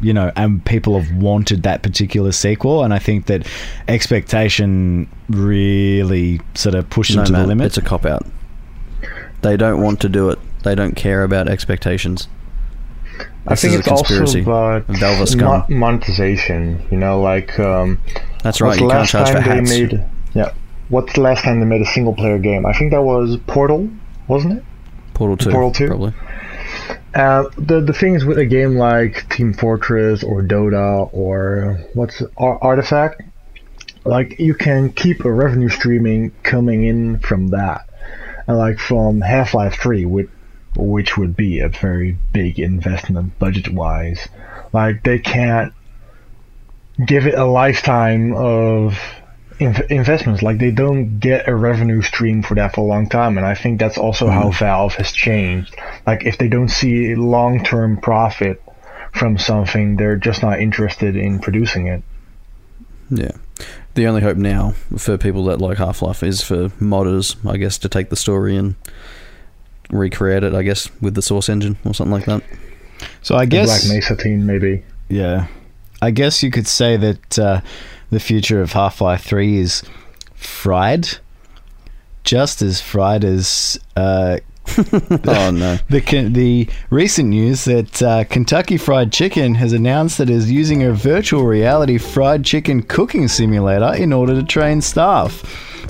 You 0.00 0.12
know, 0.12 0.32
and 0.34 0.64
people 0.64 0.98
have 0.98 1.16
wanted 1.16 1.62
that 1.62 1.82
particular 1.82 2.32
sequel, 2.32 2.82
and 2.82 2.92
I 2.92 2.98
think 2.98 3.26
that 3.26 3.46
expectation 3.86 5.08
really 5.28 6.40
sort 6.54 6.74
of 6.74 6.90
pushed 6.90 7.14
them 7.14 7.24
to 7.24 7.32
man, 7.32 7.42
the 7.42 7.46
limit. 7.48 7.66
it's 7.66 7.78
a 7.78 7.82
cop 7.82 8.04
out. 8.04 8.26
They 9.42 9.56
don't 9.56 9.80
want 9.80 10.00
to 10.00 10.08
do 10.08 10.30
it. 10.30 10.40
They 10.64 10.74
don't 10.74 10.96
care 10.96 11.22
about 11.22 11.48
expectations. 11.48 12.26
I 13.46 13.56
think 13.56 13.74
it's 13.74 13.88
also 13.88 14.24
about 14.40 15.28
scum. 15.28 15.64
monetization. 15.68 16.86
You 16.90 16.98
know, 16.98 17.20
like 17.20 17.58
um, 17.58 17.98
That's 18.42 18.60
right. 18.60 18.78
You 18.80 18.88
can't 18.88 19.08
charge 19.08 19.28
for 19.28 19.34
they 19.34 19.40
hats. 19.40 19.70
made? 19.70 20.04
Yeah, 20.34 20.52
what's 20.88 21.12
the 21.14 21.20
last 21.20 21.44
time 21.44 21.60
they 21.60 21.66
made 21.66 21.82
a 21.82 21.86
single 21.86 22.14
player 22.14 22.38
game? 22.38 22.64
I 22.66 22.72
think 22.72 22.92
that 22.92 23.02
was 23.02 23.36
Portal, 23.46 23.90
wasn't 24.28 24.58
it? 24.58 24.64
Portal 25.14 25.36
Two, 25.36 25.50
Portal 25.50 25.72
2? 25.72 25.86
probably. 25.88 26.14
Uh, 27.14 27.44
the 27.58 27.80
the 27.80 27.92
thing 27.92 28.14
is 28.14 28.24
with 28.24 28.38
a 28.38 28.46
game 28.46 28.76
like 28.76 29.28
Team 29.28 29.52
Fortress 29.52 30.22
or 30.22 30.42
Dota 30.42 31.10
or 31.12 31.78
what's 31.94 32.22
Ar- 32.38 32.58
Artifact, 32.62 33.22
like 34.04 34.38
you 34.38 34.54
can 34.54 34.90
keep 34.92 35.24
a 35.24 35.32
revenue 35.32 35.68
streaming 35.68 36.32
coming 36.42 36.84
in 36.84 37.18
from 37.18 37.48
that, 37.48 37.86
and 38.46 38.56
like 38.56 38.78
from 38.78 39.20
Half 39.20 39.52
Life 39.52 39.74
Three, 39.82 40.06
which 40.06 40.30
which 40.76 41.16
would 41.16 41.36
be 41.36 41.60
a 41.60 41.68
very 41.68 42.16
big 42.32 42.58
investment 42.58 43.38
budget 43.38 43.68
wise. 43.72 44.28
Like 44.72 45.02
they 45.02 45.18
can't 45.18 45.72
give 47.04 47.26
it 47.26 47.34
a 47.34 47.44
lifetime 47.44 48.34
of 48.34 48.98
inv- 49.58 49.90
investments. 49.90 50.42
Like 50.42 50.58
they 50.58 50.70
don't 50.70 51.18
get 51.18 51.48
a 51.48 51.54
revenue 51.54 52.02
stream 52.02 52.42
for 52.42 52.54
that 52.54 52.74
for 52.74 52.82
a 52.82 52.84
long 52.84 53.08
time, 53.08 53.36
and 53.36 53.46
I 53.46 53.54
think 53.54 53.78
that's 53.78 53.98
also 53.98 54.28
how 54.28 54.44
mm-hmm. 54.44 54.58
Valve 54.58 54.94
has 54.94 55.12
changed. 55.12 55.74
Like 56.06 56.24
if 56.24 56.38
they 56.38 56.48
don't 56.48 56.68
see 56.68 57.14
long 57.14 57.64
term 57.64 57.98
profit 57.98 58.62
from 59.12 59.38
something, 59.38 59.96
they're 59.96 60.16
just 60.16 60.42
not 60.42 60.60
interested 60.60 61.16
in 61.16 61.38
producing 61.38 61.86
it. 61.88 62.02
Yeah. 63.10 63.32
The 63.94 64.06
only 64.06 64.22
hope 64.22 64.38
now 64.38 64.70
for 64.96 65.18
people 65.18 65.44
that 65.44 65.60
like 65.60 65.76
Half 65.76 66.00
Life 66.00 66.22
is 66.22 66.42
for 66.42 66.70
modders, 66.80 67.36
I 67.48 67.58
guess, 67.58 67.76
to 67.78 67.88
take 67.90 68.08
the 68.08 68.16
story 68.16 68.56
and 68.56 68.74
recreate 69.92 70.42
it, 70.42 70.54
I 70.54 70.62
guess, 70.62 70.90
with 71.00 71.14
the 71.14 71.22
Source 71.22 71.48
engine 71.48 71.76
or 71.84 71.94
something 71.94 72.12
like 72.12 72.24
that. 72.24 72.42
so 73.22 73.36
I 73.36 73.44
The 73.44 73.50
guess 73.50 73.84
Black 73.86 73.96
Mesa 73.96 74.16
team, 74.16 74.44
maybe. 74.46 74.82
Yeah. 75.08 75.46
I 76.00 76.10
guess 76.10 76.42
you 76.42 76.50
could 76.50 76.66
say 76.66 76.96
that 76.96 77.38
uh, 77.38 77.60
the 78.10 78.18
future 78.18 78.60
of 78.60 78.72
Half 78.72 79.00
Life 79.00 79.22
3 79.24 79.58
is 79.58 79.82
fried. 80.34 81.08
Just 82.24 82.62
as 82.62 82.80
fried 82.80 83.24
as 83.24 83.78
uh, 83.96 84.38
oh 84.78 85.50
no. 85.50 85.76
the 85.90 86.28
the 86.30 86.68
recent 86.88 87.28
news 87.28 87.64
that 87.64 88.00
uh, 88.00 88.22
Kentucky 88.24 88.76
Fried 88.76 89.12
Chicken 89.12 89.56
has 89.56 89.72
announced 89.72 90.18
that 90.18 90.30
it 90.30 90.34
is 90.36 90.50
using 90.50 90.84
a 90.84 90.92
virtual 90.92 91.44
reality 91.44 91.98
fried 91.98 92.44
chicken 92.44 92.80
cooking 92.84 93.26
simulator 93.26 93.92
in 93.94 94.12
order 94.12 94.34
to 94.36 94.44
train 94.44 94.80
staff. 94.80 95.42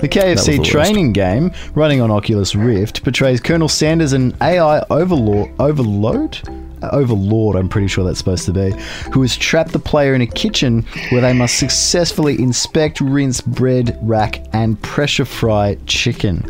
The 0.03 0.09
KFC 0.09 0.61
training 0.61 1.13
game, 1.13 1.53
running 1.75 2.01
on 2.01 2.11
Oculus 2.11 2.55
Rift, 2.55 3.05
portrays 3.05 3.39
Colonel 3.39 3.69
Sanders 3.69 4.11
an 4.11 4.35
AI 4.41 4.83
overlord, 4.89 5.49
overload, 5.59 6.39
Uh, 6.81 6.89
overlord. 6.91 7.55
I'm 7.55 7.69
pretty 7.69 7.87
sure 7.87 8.03
that's 8.03 8.17
supposed 8.17 8.43
to 8.47 8.51
be, 8.51 8.75
who 9.13 9.21
has 9.21 9.37
trapped 9.37 9.71
the 9.71 9.79
player 9.79 10.13
in 10.13 10.19
a 10.19 10.27
kitchen 10.27 10.85
where 11.11 11.21
they 11.21 11.31
must 11.31 11.57
successfully 11.57 12.37
inspect, 12.37 12.99
rinse 12.99 13.39
bread, 13.39 13.97
rack, 14.01 14.43
and 14.51 14.77
pressure 14.81 15.23
fry 15.23 15.77
chicken. 15.85 16.43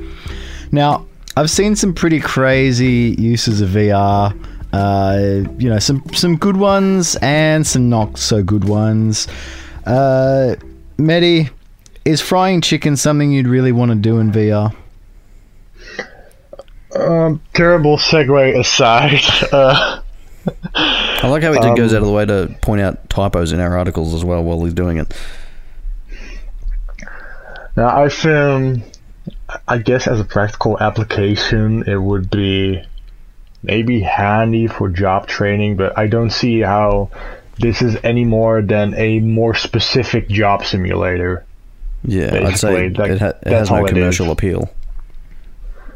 Now, 0.71 1.05
I've 1.37 1.51
seen 1.51 1.75
some 1.75 1.93
pretty 1.93 2.19
crazy 2.19 3.15
uses 3.19 3.61
of 3.61 3.69
VR. 3.69 4.33
Uh, 4.73 5.47
you 5.59 5.69
know, 5.69 5.77
some 5.77 6.01
some 6.15 6.37
good 6.37 6.57
ones 6.57 7.15
and 7.21 7.67
some 7.67 7.87
not 7.87 8.17
so 8.17 8.41
good 8.41 8.63
ones. 8.67 9.27
Uh, 9.85 10.55
Mehdi, 10.97 11.51
is 12.05 12.21
frying 12.21 12.61
chicken 12.61 12.95
something 12.95 13.31
you'd 13.31 13.47
really 13.47 13.71
want 13.71 13.91
to 13.91 13.95
do 13.95 14.19
in 14.19 14.31
VR? 14.31 14.75
Um, 16.95 17.41
terrible 17.53 17.97
segue 17.97 18.59
aside. 18.59 19.21
Uh, 19.51 20.01
I 20.75 21.27
like 21.27 21.43
how 21.43 21.53
he 21.53 21.59
Um, 21.59 21.75
goes 21.75 21.93
out 21.93 22.01
of 22.01 22.05
the 22.05 22.11
way 22.11 22.25
to 22.25 22.53
point 22.61 22.81
out 22.81 23.09
typos 23.09 23.51
in 23.51 23.59
our 23.59 23.77
articles 23.77 24.13
as 24.13 24.25
well 24.25 24.43
while 24.43 24.63
he's 24.63 24.73
doing 24.73 24.97
it. 24.97 25.13
Now, 27.75 28.03
I 28.03 28.09
film, 28.09 28.83
I 29.67 29.77
guess 29.79 30.07
as 30.07 30.19
a 30.19 30.23
practical 30.25 30.77
application, 30.79 31.83
it 31.87 31.95
would 31.95 32.29
be 32.29 32.83
maybe 33.63 34.01
handy 34.01 34.67
for 34.67 34.89
job 34.89 35.27
training, 35.27 35.77
but 35.77 35.97
I 35.97 36.07
don't 36.07 36.29
see 36.29 36.59
how 36.59 37.09
this 37.57 37.81
is 37.81 37.97
any 38.03 38.25
more 38.25 38.61
than 38.61 38.93
a 38.95 39.19
more 39.19 39.55
specific 39.55 40.27
job 40.27 40.65
simulator. 40.65 41.45
Yeah, 42.05 42.47
I'd 42.47 42.57
say 42.57 42.89
like, 42.89 43.11
it, 43.11 43.19
ha- 43.19 43.33
it 43.41 43.47
has 43.51 43.69
no 43.69 43.77
all 43.77 43.85
it 43.85 43.89
commercial 43.89 44.31
appeal. 44.31 44.69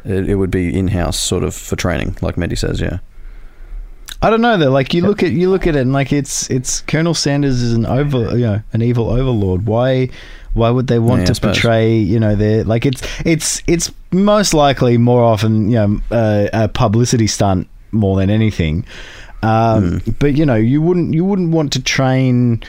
It, 0.06 0.30
it 0.30 0.36
would 0.36 0.52
be 0.52 0.78
in-house 0.78 1.20
sort 1.20 1.44
of 1.44 1.54
for 1.54 1.76
training, 1.76 2.16
like 2.22 2.36
Mehdi 2.36 2.58
says. 2.58 2.80
Yeah, 2.80 3.00
I 4.22 4.30
don't 4.30 4.42
know 4.42 4.58
though. 4.58 4.72
Like 4.72 4.94
you 4.94 5.02
look 5.02 5.22
at 5.24 5.32
you 5.34 5.50
look 5.50 5.68
at 5.68 5.76
it 5.76 5.80
and 5.82 5.92
like 5.94 6.14
it's 6.14 6.50
it's 6.50 6.82
Colonel 6.82 7.14
Sanders 7.14 7.62
is 7.62 7.74
an 7.74 7.86
over 7.86 8.38
you 8.38 8.46
know 8.46 8.62
an 8.74 8.82
evil 8.82 9.10
overlord. 9.10 9.66
Why 9.66 10.10
why 10.54 10.70
would 10.70 10.88
they 10.88 11.00
want 11.00 11.20
Yeah, 11.20 11.24
I 11.24 11.28
to 11.28 11.36
suppose. 11.36 11.56
portray 11.58 11.98
you 11.98 12.20
know 12.20 12.36
their 12.36 12.64
like 12.64 12.86
it's 12.86 13.02
it's 13.26 13.62
it's 13.68 13.92
most 14.12 14.54
likely 14.54 14.98
more 14.98 15.22
often 15.24 15.70
you 15.70 15.76
know 15.76 16.02
uh, 16.10 16.48
a 16.54 16.68
publicity 16.70 17.28
stunt 17.28 17.68
more 17.92 18.16
than 18.18 18.30
anything. 18.30 18.86
Um, 19.44 20.00
Hmm. 20.00 20.12
But 20.20 20.34
you 20.36 20.46
know 20.46 20.56
you 20.56 20.82
wouldn't 20.82 21.14
you 21.14 21.26
wouldn't 21.26 21.52
want 21.52 21.74
to 21.74 21.84
train. 21.84 22.64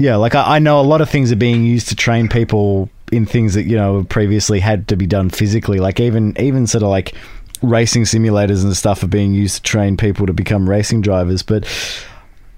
Yeah, 0.00 0.16
like 0.16 0.34
I, 0.34 0.56
I 0.56 0.58
know 0.58 0.80
a 0.80 0.82
lot 0.82 1.02
of 1.02 1.10
things 1.10 1.30
are 1.30 1.36
being 1.36 1.62
used 1.64 1.88
to 1.88 1.94
train 1.94 2.28
people 2.28 2.88
in 3.12 3.26
things 3.26 3.54
that 3.54 3.64
you 3.64 3.76
know 3.76 4.04
previously 4.04 4.58
had 4.58 4.88
to 4.88 4.96
be 4.96 5.06
done 5.06 5.28
physically. 5.28 5.78
Like 5.78 6.00
even 6.00 6.34
even 6.40 6.66
sort 6.66 6.82
of 6.82 6.88
like 6.88 7.14
racing 7.62 8.04
simulators 8.04 8.64
and 8.64 8.74
stuff 8.74 9.02
are 9.02 9.08
being 9.08 9.34
used 9.34 9.56
to 9.56 9.62
train 9.62 9.98
people 9.98 10.26
to 10.26 10.32
become 10.32 10.68
racing 10.68 11.02
drivers. 11.02 11.42
But 11.42 11.66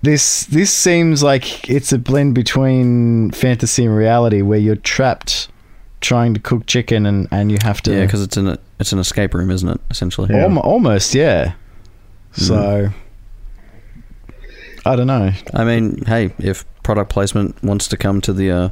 this 0.02 0.46
this 0.46 0.72
seems 0.72 1.24
like 1.24 1.68
it's 1.68 1.92
a 1.92 1.98
blend 1.98 2.36
between 2.36 3.32
fantasy 3.32 3.84
and 3.84 3.96
reality, 3.96 4.42
where 4.42 4.58
you're 4.58 4.76
trapped 4.76 5.48
trying 6.00 6.34
to 6.34 6.40
cook 6.40 6.66
chicken 6.66 7.06
and, 7.06 7.28
and 7.30 7.50
you 7.52 7.58
have 7.62 7.80
to 7.80 7.92
yeah, 7.92 8.04
because 8.04 8.22
it's 8.22 8.36
an 8.36 8.56
it's 8.78 8.92
an 8.92 9.00
escape 9.00 9.34
room, 9.34 9.50
isn't 9.50 9.68
it? 9.68 9.80
Essentially. 9.90 10.32
Yeah. 10.32 10.44
Almo- 10.44 10.60
almost 10.60 11.12
yeah. 11.12 11.54
So 12.32 12.54
mm. 12.54 12.94
I 14.84 14.96
don't 14.96 15.06
know. 15.06 15.30
I 15.54 15.64
mean, 15.64 16.04
hey, 16.06 16.34
if 16.38 16.64
product 16.82 17.10
placement 17.10 17.62
wants 17.62 17.86
to 17.88 17.96
come 17.96 18.20
to 18.22 18.32
the 18.32 18.50
uh, 18.50 18.68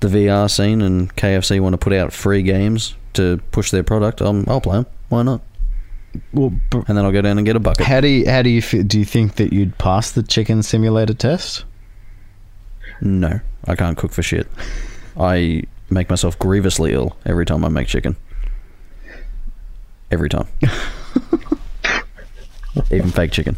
the 0.00 0.08
VR 0.08 0.50
scene 0.50 0.82
and 0.82 1.14
KFC 1.16 1.60
want 1.60 1.74
to 1.74 1.78
put 1.78 1.92
out 1.92 2.12
free 2.12 2.42
games 2.42 2.94
to 3.14 3.40
push 3.52 3.70
their 3.70 3.84
product, 3.84 4.20
um, 4.20 4.44
I'll 4.48 4.60
play 4.60 4.78
them. 4.78 4.86
Why 5.08 5.22
not? 5.22 5.40
Well, 6.32 6.52
And 6.72 6.96
then 6.96 7.04
I'll 7.04 7.12
go 7.12 7.22
down 7.22 7.38
and 7.38 7.46
get 7.46 7.56
a 7.56 7.60
bucket. 7.60 7.86
how 7.86 8.00
do 8.00 8.08
you 8.08 8.28
how 8.28 8.42
do 8.42 8.50
you 8.50 8.60
do 8.84 8.98
you 8.98 9.04
think 9.04 9.36
that 9.36 9.52
you'd 9.52 9.78
pass 9.78 10.10
the 10.12 10.22
chicken 10.22 10.62
simulator 10.62 11.14
test? 11.14 11.64
No, 13.00 13.40
I 13.66 13.74
can't 13.76 13.96
cook 13.98 14.12
for 14.12 14.22
shit. 14.22 14.46
I 15.16 15.64
make 15.90 16.08
myself 16.10 16.38
grievously 16.38 16.92
ill 16.92 17.16
every 17.26 17.44
time 17.46 17.64
I 17.64 17.68
make 17.68 17.88
chicken. 17.88 18.16
Every 20.10 20.28
time. 20.28 20.46
Even 22.90 23.10
fake 23.10 23.32
chicken. 23.32 23.56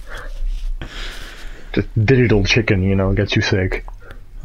Just 1.77 2.07
digital 2.07 2.43
chicken, 2.43 2.83
you 2.83 2.95
know, 2.97 3.13
gets 3.13 3.37
you 3.37 3.43
sick. 3.43 3.85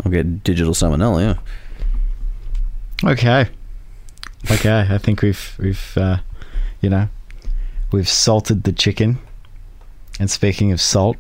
I'll 0.04 0.12
get 0.12 0.44
digital 0.44 0.74
salmonella, 0.74 1.38
yeah. 3.04 3.10
Okay. 3.10 3.48
Okay, 4.52 4.88
I 4.90 4.98
think 4.98 5.22
we've 5.22 5.56
we've 5.60 5.98
uh, 5.98 6.18
you 6.82 6.90
know 6.90 7.08
we've 7.92 8.10
salted 8.10 8.64
the 8.64 8.74
chicken. 8.74 9.20
And 10.20 10.30
speaking 10.30 10.72
of 10.74 10.82
salt, 10.82 11.16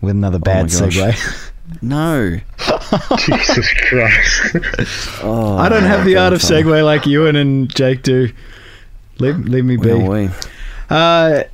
with 0.00 0.12
another 0.12 0.38
bad 0.38 0.72
my 0.72 0.88
gosh. 0.88 0.96
segue. 0.96 1.48
No. 1.80 2.38
Jesus 3.18 3.72
Christ. 3.88 4.56
Oh, 5.22 5.56
I 5.58 5.68
don't 5.68 5.84
have 5.84 6.04
the 6.04 6.16
art 6.16 6.32
of 6.32 6.40
segue 6.40 6.84
like 6.84 7.06
Ewan 7.06 7.36
and 7.36 7.72
Jake 7.74 8.02
do. 8.02 8.30
Leave, 9.18 9.38
leave 9.38 9.64
me 9.64 9.76
be. 9.76 9.92
Well, 9.92 10.10
we- 10.10 10.30
Uh, 10.90 11.44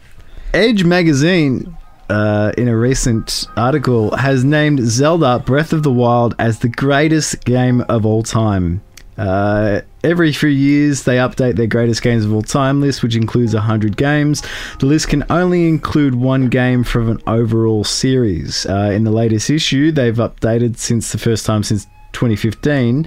Edge 0.54 0.82
magazine, 0.84 1.76
uh, 2.08 2.52
in 2.56 2.68
a 2.68 2.76
recent 2.76 3.46
article, 3.56 4.16
has 4.16 4.44
named 4.44 4.80
Zelda 4.80 5.38
Breath 5.38 5.72
of 5.72 5.82
the 5.82 5.92
Wild 5.92 6.34
as 6.38 6.58
the 6.60 6.68
greatest 6.68 7.44
game 7.44 7.82
of 7.82 8.06
all 8.06 8.22
time. 8.22 8.82
Uh, 9.18 9.80
every 10.04 10.32
few 10.32 10.48
years, 10.48 11.02
they 11.02 11.16
update 11.16 11.56
their 11.56 11.66
greatest 11.66 12.02
games 12.02 12.24
of 12.24 12.32
all 12.32 12.42
time 12.42 12.80
list, 12.80 13.02
which 13.02 13.16
includes 13.16 13.52
100 13.52 13.96
games. 13.96 14.42
The 14.78 14.86
list 14.86 15.08
can 15.08 15.24
only 15.28 15.68
include 15.68 16.14
one 16.14 16.48
game 16.48 16.84
from 16.84 17.10
an 17.10 17.20
overall 17.26 17.82
series. 17.84 18.64
Uh, 18.66 18.90
in 18.92 19.04
the 19.04 19.10
latest 19.10 19.50
issue, 19.50 19.90
they've 19.90 20.14
updated 20.14 20.76
since 20.76 21.10
the 21.10 21.18
first 21.18 21.44
time 21.44 21.64
since 21.64 21.86
2015. 22.12 23.06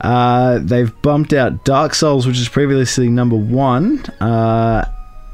Uh, 0.00 0.60
they've 0.62 1.00
bumped 1.02 1.32
out 1.32 1.64
Dark 1.64 1.94
Souls, 1.94 2.26
which 2.26 2.38
is 2.38 2.48
previously 2.48 3.08
number 3.08 3.36
one, 3.36 4.00
uh, 4.20 4.84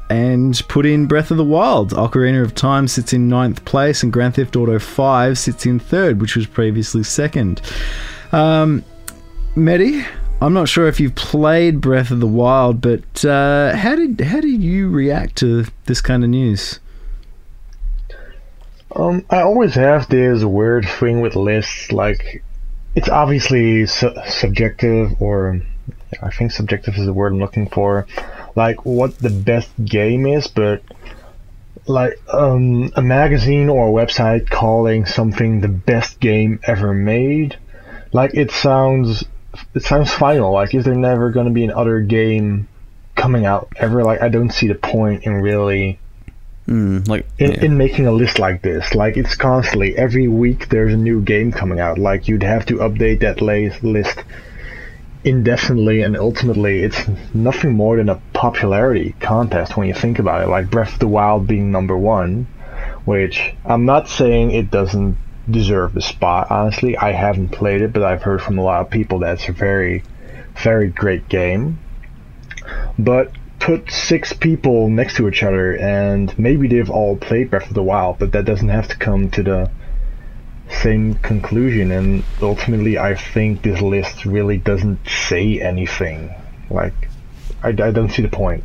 and 0.09 0.61
put 0.67 0.85
in 0.85 1.05
Breath 1.05 1.31
of 1.31 1.37
the 1.37 1.43
Wild. 1.43 1.91
Ocarina 1.91 2.43
of 2.43 2.55
Time 2.55 2.87
sits 2.87 3.13
in 3.13 3.27
ninth 3.27 3.65
place, 3.65 4.03
and 4.03 4.13
Grand 4.13 4.35
Theft 4.35 4.55
Auto 4.55 4.79
5 4.79 5.37
sits 5.37 5.65
in 5.65 5.79
third, 5.79 6.21
which 6.21 6.35
was 6.35 6.45
previously 6.45 7.03
second. 7.03 7.61
Um, 8.31 8.83
Mehdi, 9.55 10.05
I'm 10.41 10.53
not 10.53 10.67
sure 10.67 10.87
if 10.87 10.99
you've 10.99 11.15
played 11.15 11.81
Breath 11.81 12.11
of 12.11 12.19
the 12.19 12.27
Wild, 12.27 12.81
but 12.81 13.23
uh, 13.25 13.75
how 13.75 13.95
did 13.95 14.19
how 14.21 14.41
did 14.41 14.61
you 14.61 14.89
react 14.89 15.37
to 15.37 15.65
this 15.85 16.01
kind 16.01 16.23
of 16.23 16.29
news? 16.29 16.79
Um, 18.95 19.25
I 19.29 19.41
always 19.41 19.75
have 19.75 20.07
this 20.07 20.43
weird 20.43 20.87
thing 20.87 21.21
with 21.21 21.35
lists. 21.35 21.91
Like, 21.91 22.43
it's 22.95 23.09
obviously 23.09 23.85
su- 23.85 24.15
subjective, 24.27 25.21
or 25.21 25.61
I 26.21 26.29
think 26.29 26.51
subjective 26.51 26.95
is 26.95 27.05
the 27.05 27.13
word 27.13 27.33
I'm 27.33 27.39
looking 27.39 27.67
for. 27.67 28.07
Like, 28.55 28.85
what 28.85 29.17
the 29.19 29.29
best 29.29 29.69
game 29.83 30.25
is, 30.25 30.47
but 30.47 30.81
like 31.87 32.19
um, 32.33 32.91
a 32.95 33.01
magazine 33.01 33.69
or 33.69 33.87
a 33.87 34.05
website 34.05 34.49
calling 34.49 35.05
something 35.05 35.61
the 35.61 35.67
best 35.67 36.19
game 36.19 36.59
ever 36.63 36.93
made, 36.93 37.57
like 38.11 38.33
it 38.33 38.51
sounds 38.51 39.25
it 39.73 39.83
sounds 39.83 40.11
final. 40.11 40.51
Like, 40.51 40.73
is 40.73 40.85
there 40.85 40.95
never 40.95 41.31
going 41.31 41.47
to 41.47 41.51
be 41.51 41.63
another 41.65 41.99
game 42.01 42.67
coming 43.15 43.45
out 43.45 43.73
ever? 43.75 44.03
Like, 44.03 44.21
I 44.21 44.29
don't 44.29 44.51
see 44.51 44.67
the 44.67 44.75
point 44.75 45.23
in 45.23 45.33
really 45.33 45.99
Mm, 46.67 47.07
like 47.07 47.27
in, 47.37 47.51
yeah. 47.51 47.65
in 47.65 47.77
making 47.77 48.07
a 48.07 48.11
list 48.11 48.39
like 48.39 48.63
this. 48.63 48.95
Like, 48.95 49.17
it's 49.17 49.35
constantly 49.35 49.95
every 49.95 50.27
week 50.27 50.69
there's 50.69 50.93
a 50.93 50.97
new 50.97 51.21
game 51.21 51.51
coming 51.51 51.79
out. 51.79 51.99
Like, 51.99 52.27
you'd 52.27 52.41
have 52.41 52.65
to 52.67 52.77
update 52.77 53.19
that 53.19 53.39
list 53.39 54.23
indefinitely, 55.23 56.01
and 56.01 56.17
ultimately, 56.17 56.83
it's 56.83 56.99
nothing 57.35 57.73
more 57.73 57.97
than 57.97 58.09
a 58.09 58.19
popularity 58.35 59.15
contest 59.19 59.75
when 59.75 59.87
you 59.87 59.93
think 59.95 60.19
about 60.19 60.43
it. 60.43 60.47
Like 60.47 60.69
Breath 60.69 60.93
of 60.93 60.99
the 60.99 61.07
Wild 61.07 61.47
being 61.47 61.71
number 61.71 61.97
one, 61.97 62.45
which 63.05 63.55
I'm 63.65 63.85
not 63.85 64.07
saying 64.07 64.51
it 64.51 64.69
doesn't 64.69 65.17
deserve 65.49 65.93
the 65.93 66.01
spot. 66.01 66.51
Honestly, 66.51 66.97
I 66.97 67.13
haven't 67.13 67.49
played 67.49 67.81
it, 67.81 67.93
but 67.93 68.03
I've 68.03 68.21
heard 68.21 68.41
from 68.41 68.59
a 68.59 68.63
lot 68.63 68.81
of 68.81 68.89
people 68.91 69.19
that 69.19 69.35
it's 69.35 69.49
a 69.49 69.53
very, 69.53 70.03
very 70.61 70.89
great 70.89 71.27
game. 71.29 71.79
But 72.99 73.31
put 73.59 73.89
six 73.89 74.33
people 74.33 74.89
next 74.89 75.15
to 75.17 75.27
each 75.27 75.41
other, 75.41 75.75
and 75.77 76.37
maybe 76.37 76.67
they've 76.67 76.89
all 76.89 77.15
played 77.15 77.49
Breath 77.49 77.67
of 77.67 77.73
the 77.73 77.83
Wild, 77.83 78.19
but 78.19 78.31
that 78.33 78.45
doesn't 78.45 78.69
have 78.69 78.87
to 78.89 78.97
come 78.97 79.31
to 79.31 79.43
the 79.43 79.71
same 80.81 81.15
conclusion. 81.15 81.91
And 81.91 82.23
ultimately, 82.41 82.97
I 82.97 83.15
think 83.15 83.61
this 83.61 83.81
list 83.81 84.25
really 84.25 84.57
doesn't 84.57 85.07
say 85.07 85.61
anything. 85.61 86.33
Like, 86.69 87.09
I, 87.65 87.69
I 87.69 87.91
don't 87.91 88.09
see 88.09 88.21
the 88.21 88.29
point. 88.29 88.63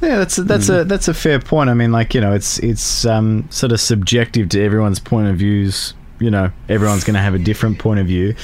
Yeah, 0.00 0.18
that's 0.18 0.38
a, 0.38 0.44
that's 0.44 0.68
a 0.68 0.84
that's 0.84 1.08
a 1.08 1.14
fair 1.14 1.40
point. 1.40 1.68
I 1.68 1.74
mean, 1.74 1.90
like 1.90 2.14
you 2.14 2.20
know, 2.20 2.32
it's 2.32 2.58
it's 2.60 3.04
um, 3.04 3.48
sort 3.50 3.72
of 3.72 3.80
subjective 3.80 4.48
to 4.50 4.62
everyone's 4.62 5.00
point 5.00 5.28
of 5.28 5.36
views. 5.36 5.94
You 6.20 6.30
know, 6.30 6.50
everyone's 6.68 7.04
going 7.04 7.14
to 7.14 7.20
have 7.20 7.34
a 7.34 7.38
different 7.38 7.78
point 7.78 8.00
of 8.00 8.06
view. 8.06 8.34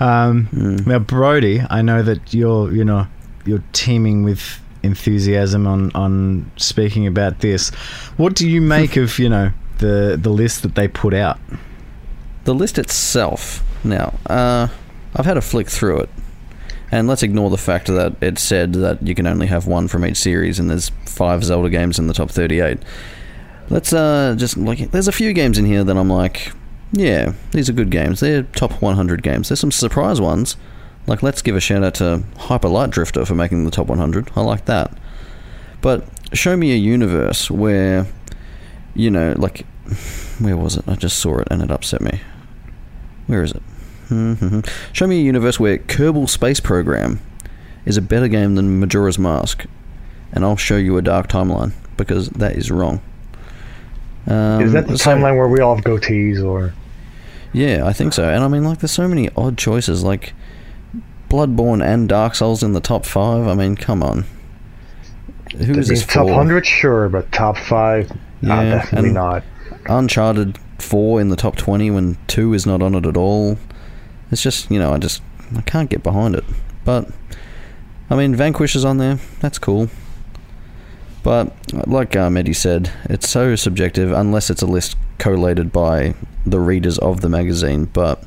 Um, 0.00 0.48
Now, 0.86 0.98
Brodie, 0.98 1.62
I 1.70 1.80
know 1.82 2.02
that 2.02 2.34
you're 2.34 2.72
you 2.72 2.84
know 2.84 3.06
you're 3.44 3.62
teeming 3.72 4.24
with 4.24 4.60
enthusiasm 4.82 5.66
on 5.66 5.92
on 5.94 6.50
speaking 6.56 7.06
about 7.06 7.38
this. 7.40 7.70
What 8.16 8.34
do 8.34 8.48
you 8.48 8.60
make 8.60 8.96
of 9.02 9.18
you 9.18 9.28
know 9.28 9.50
the 9.78 10.18
the 10.20 10.30
list 10.30 10.62
that 10.62 10.74
they 10.74 10.88
put 10.88 11.14
out? 11.14 11.38
The 12.44 12.54
list 12.54 12.78
itself, 12.78 13.64
now, 13.82 14.14
uh, 14.26 14.68
I've 15.16 15.26
had 15.26 15.36
a 15.36 15.40
flick 15.40 15.68
through 15.68 16.00
it. 16.02 16.10
And 16.92 17.08
let's 17.08 17.22
ignore 17.22 17.50
the 17.50 17.58
fact 17.58 17.88
that 17.88 18.14
it 18.20 18.38
said 18.38 18.74
that 18.74 19.04
you 19.06 19.14
can 19.14 19.26
only 19.26 19.48
have 19.48 19.66
one 19.66 19.88
from 19.88 20.04
each 20.06 20.18
series 20.18 20.58
and 20.58 20.70
there's 20.70 20.90
five 21.04 21.42
Zelda 21.42 21.68
games 21.68 21.98
in 21.98 22.06
the 22.06 22.14
top 22.14 22.30
38. 22.30 22.78
Let's 23.68 23.92
uh, 23.92 24.36
just, 24.38 24.56
like, 24.56 24.92
there's 24.92 25.08
a 25.08 25.12
few 25.12 25.32
games 25.32 25.58
in 25.58 25.64
here 25.64 25.82
that 25.82 25.96
I'm 25.96 26.08
like, 26.08 26.52
yeah, 26.92 27.32
these 27.50 27.68
are 27.68 27.72
good 27.72 27.90
games. 27.90 28.20
They're 28.20 28.44
top 28.44 28.80
100 28.80 29.22
games. 29.22 29.48
There's 29.48 29.58
some 29.58 29.72
surprise 29.72 30.20
ones. 30.20 30.56
Like, 31.08 31.22
let's 31.22 31.42
give 31.42 31.56
a 31.56 31.60
shout 31.60 31.82
out 31.82 31.94
to 31.96 32.22
Hyper 32.36 32.68
Light 32.68 32.90
Drifter 32.90 33.24
for 33.24 33.34
making 33.34 33.64
the 33.64 33.70
top 33.72 33.88
100. 33.88 34.30
I 34.36 34.42
like 34.42 34.66
that. 34.66 34.96
But 35.80 36.04
show 36.32 36.56
me 36.56 36.72
a 36.72 36.76
universe 36.76 37.50
where, 37.50 38.06
you 38.94 39.10
know, 39.10 39.34
like, 39.36 39.66
where 40.38 40.56
was 40.56 40.76
it? 40.76 40.88
I 40.88 40.94
just 40.94 41.18
saw 41.18 41.38
it 41.38 41.48
and 41.50 41.62
it 41.62 41.70
upset 41.70 42.00
me. 42.00 42.20
Where 43.26 43.42
is 43.42 43.52
it? 43.52 43.62
Mm-hmm. 44.08 44.60
Show 44.92 45.06
me 45.06 45.18
a 45.20 45.22
universe 45.22 45.58
where 45.60 45.78
Kerbal 45.78 46.28
Space 46.28 46.60
Program 46.60 47.20
is 47.84 47.96
a 47.96 48.02
better 48.02 48.28
game 48.28 48.54
than 48.54 48.80
Majora's 48.80 49.18
Mask, 49.18 49.64
and 50.32 50.44
I'll 50.44 50.56
show 50.56 50.76
you 50.76 50.96
a 50.96 51.02
dark 51.02 51.28
timeline 51.28 51.72
because 51.96 52.28
that 52.30 52.56
is 52.56 52.70
wrong. 52.70 53.00
Um, 54.26 54.60
Is 54.62 54.72
that 54.72 54.88
the 54.88 54.98
so- 54.98 55.10
timeline 55.10 55.36
where 55.36 55.48
we 55.48 55.60
all 55.60 55.76
have 55.76 55.84
goatees, 55.84 56.42
or 56.44 56.72
Yeah, 57.52 57.86
I 57.86 57.92
think 57.92 58.12
so. 58.12 58.28
And 58.28 58.42
I 58.42 58.48
mean, 58.48 58.64
like, 58.64 58.78
there's 58.80 58.90
so 58.92 59.06
many 59.08 59.30
odd 59.36 59.56
choices, 59.56 60.02
like 60.02 60.34
Bloodborne 61.30 61.84
and 61.84 62.08
Dark 62.08 62.34
Souls 62.34 62.62
in 62.62 62.72
the 62.72 62.80
top 62.80 63.04
five. 63.04 63.46
I 63.46 63.54
mean, 63.54 63.76
come 63.76 64.02
on. 64.02 64.24
Who 65.56 65.74
is 65.78 65.88
this 65.88 66.04
top 66.04 66.28
hundred? 66.28 66.66
Sure, 66.66 67.08
but 67.08 67.30
top 67.32 67.56
five? 67.56 68.10
Nah, 68.42 68.60
Yeah, 68.62 68.70
definitely 68.76 69.12
not. 69.12 69.42
Uncharted 69.88 70.58
4 70.80 71.20
in 71.20 71.28
the 71.28 71.36
top 71.36 71.56
20 71.56 71.90
when 71.92 72.18
2 72.26 72.52
is 72.52 72.66
not 72.66 72.82
on 72.82 72.94
it 72.94 73.06
at 73.06 73.16
all. 73.16 73.56
It's 74.30 74.42
just, 74.42 74.70
you 74.70 74.78
know, 74.78 74.92
I 74.92 74.98
just 74.98 75.22
I 75.56 75.60
can't 75.62 75.90
get 75.90 76.02
behind 76.02 76.34
it. 76.34 76.44
But 76.84 77.08
I 78.10 78.16
mean, 78.16 78.34
Vanquish 78.34 78.76
is 78.76 78.84
on 78.84 78.98
there. 78.98 79.18
That's 79.40 79.58
cool. 79.58 79.88
But 81.22 81.52
like 81.88 82.14
uh, 82.14 82.28
Mehdi 82.28 82.54
said, 82.54 82.92
it's 83.04 83.28
so 83.28 83.56
subjective 83.56 84.12
unless 84.12 84.48
it's 84.50 84.62
a 84.62 84.66
list 84.66 84.96
collated 85.18 85.72
by 85.72 86.14
the 86.44 86.60
readers 86.60 86.98
of 86.98 87.20
the 87.20 87.28
magazine, 87.28 87.86
but 87.86 88.22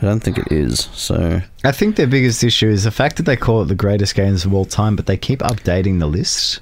I 0.00 0.04
don't 0.04 0.20
think 0.20 0.38
it 0.38 0.52
is. 0.52 0.88
So 0.92 1.40
I 1.64 1.72
think 1.72 1.96
their 1.96 2.06
biggest 2.06 2.44
issue 2.44 2.68
is 2.68 2.84
the 2.84 2.92
fact 2.92 3.16
that 3.16 3.24
they 3.24 3.34
call 3.36 3.62
it 3.62 3.64
the 3.66 3.74
greatest 3.74 4.14
games 4.14 4.44
of 4.44 4.54
all 4.54 4.64
time, 4.64 4.94
but 4.94 5.06
they 5.06 5.16
keep 5.16 5.40
updating 5.40 5.98
the 5.98 6.06
list. 6.06 6.60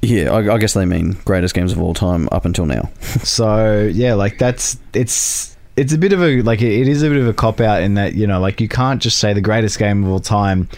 yeah, 0.00 0.30
I, 0.30 0.54
I 0.54 0.58
guess 0.58 0.72
they 0.72 0.86
mean 0.86 1.18
greatest 1.26 1.54
games 1.54 1.72
of 1.72 1.82
all 1.82 1.92
time 1.92 2.28
up 2.32 2.46
until 2.46 2.64
now. 2.66 2.90
So 3.24 3.90
yeah, 3.92 4.14
like 4.14 4.38
that's 4.38 4.78
it's 4.94 5.53
it's 5.76 5.92
a 5.92 5.98
bit 5.98 6.12
of 6.12 6.22
a 6.22 6.42
like 6.42 6.62
it 6.62 6.88
is 6.88 7.02
a 7.02 7.08
bit 7.08 7.18
of 7.18 7.26
a 7.26 7.32
cop 7.32 7.60
out 7.60 7.82
in 7.82 7.94
that 7.94 8.14
you 8.14 8.26
know 8.26 8.40
like 8.40 8.60
you 8.60 8.68
can't 8.68 9.02
just 9.02 9.18
say 9.18 9.32
the 9.32 9.40
greatest 9.40 9.78
game 9.78 10.04
of 10.04 10.10
all 10.10 10.20
time, 10.20 10.68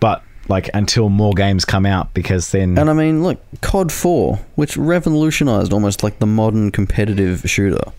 but 0.00 0.22
like 0.48 0.70
until 0.74 1.08
more 1.08 1.32
games 1.34 1.64
come 1.64 1.84
out 1.84 2.14
because 2.14 2.52
then 2.52 2.78
And 2.78 2.88
I 2.88 2.92
mean, 2.92 3.22
look, 3.22 3.40
COD 3.62 3.90
4, 3.90 4.38
which 4.54 4.76
revolutionized 4.76 5.72
almost 5.72 6.02
like 6.02 6.20
the 6.20 6.26
modern 6.26 6.70
competitive 6.70 7.42
shooter. 7.50 7.92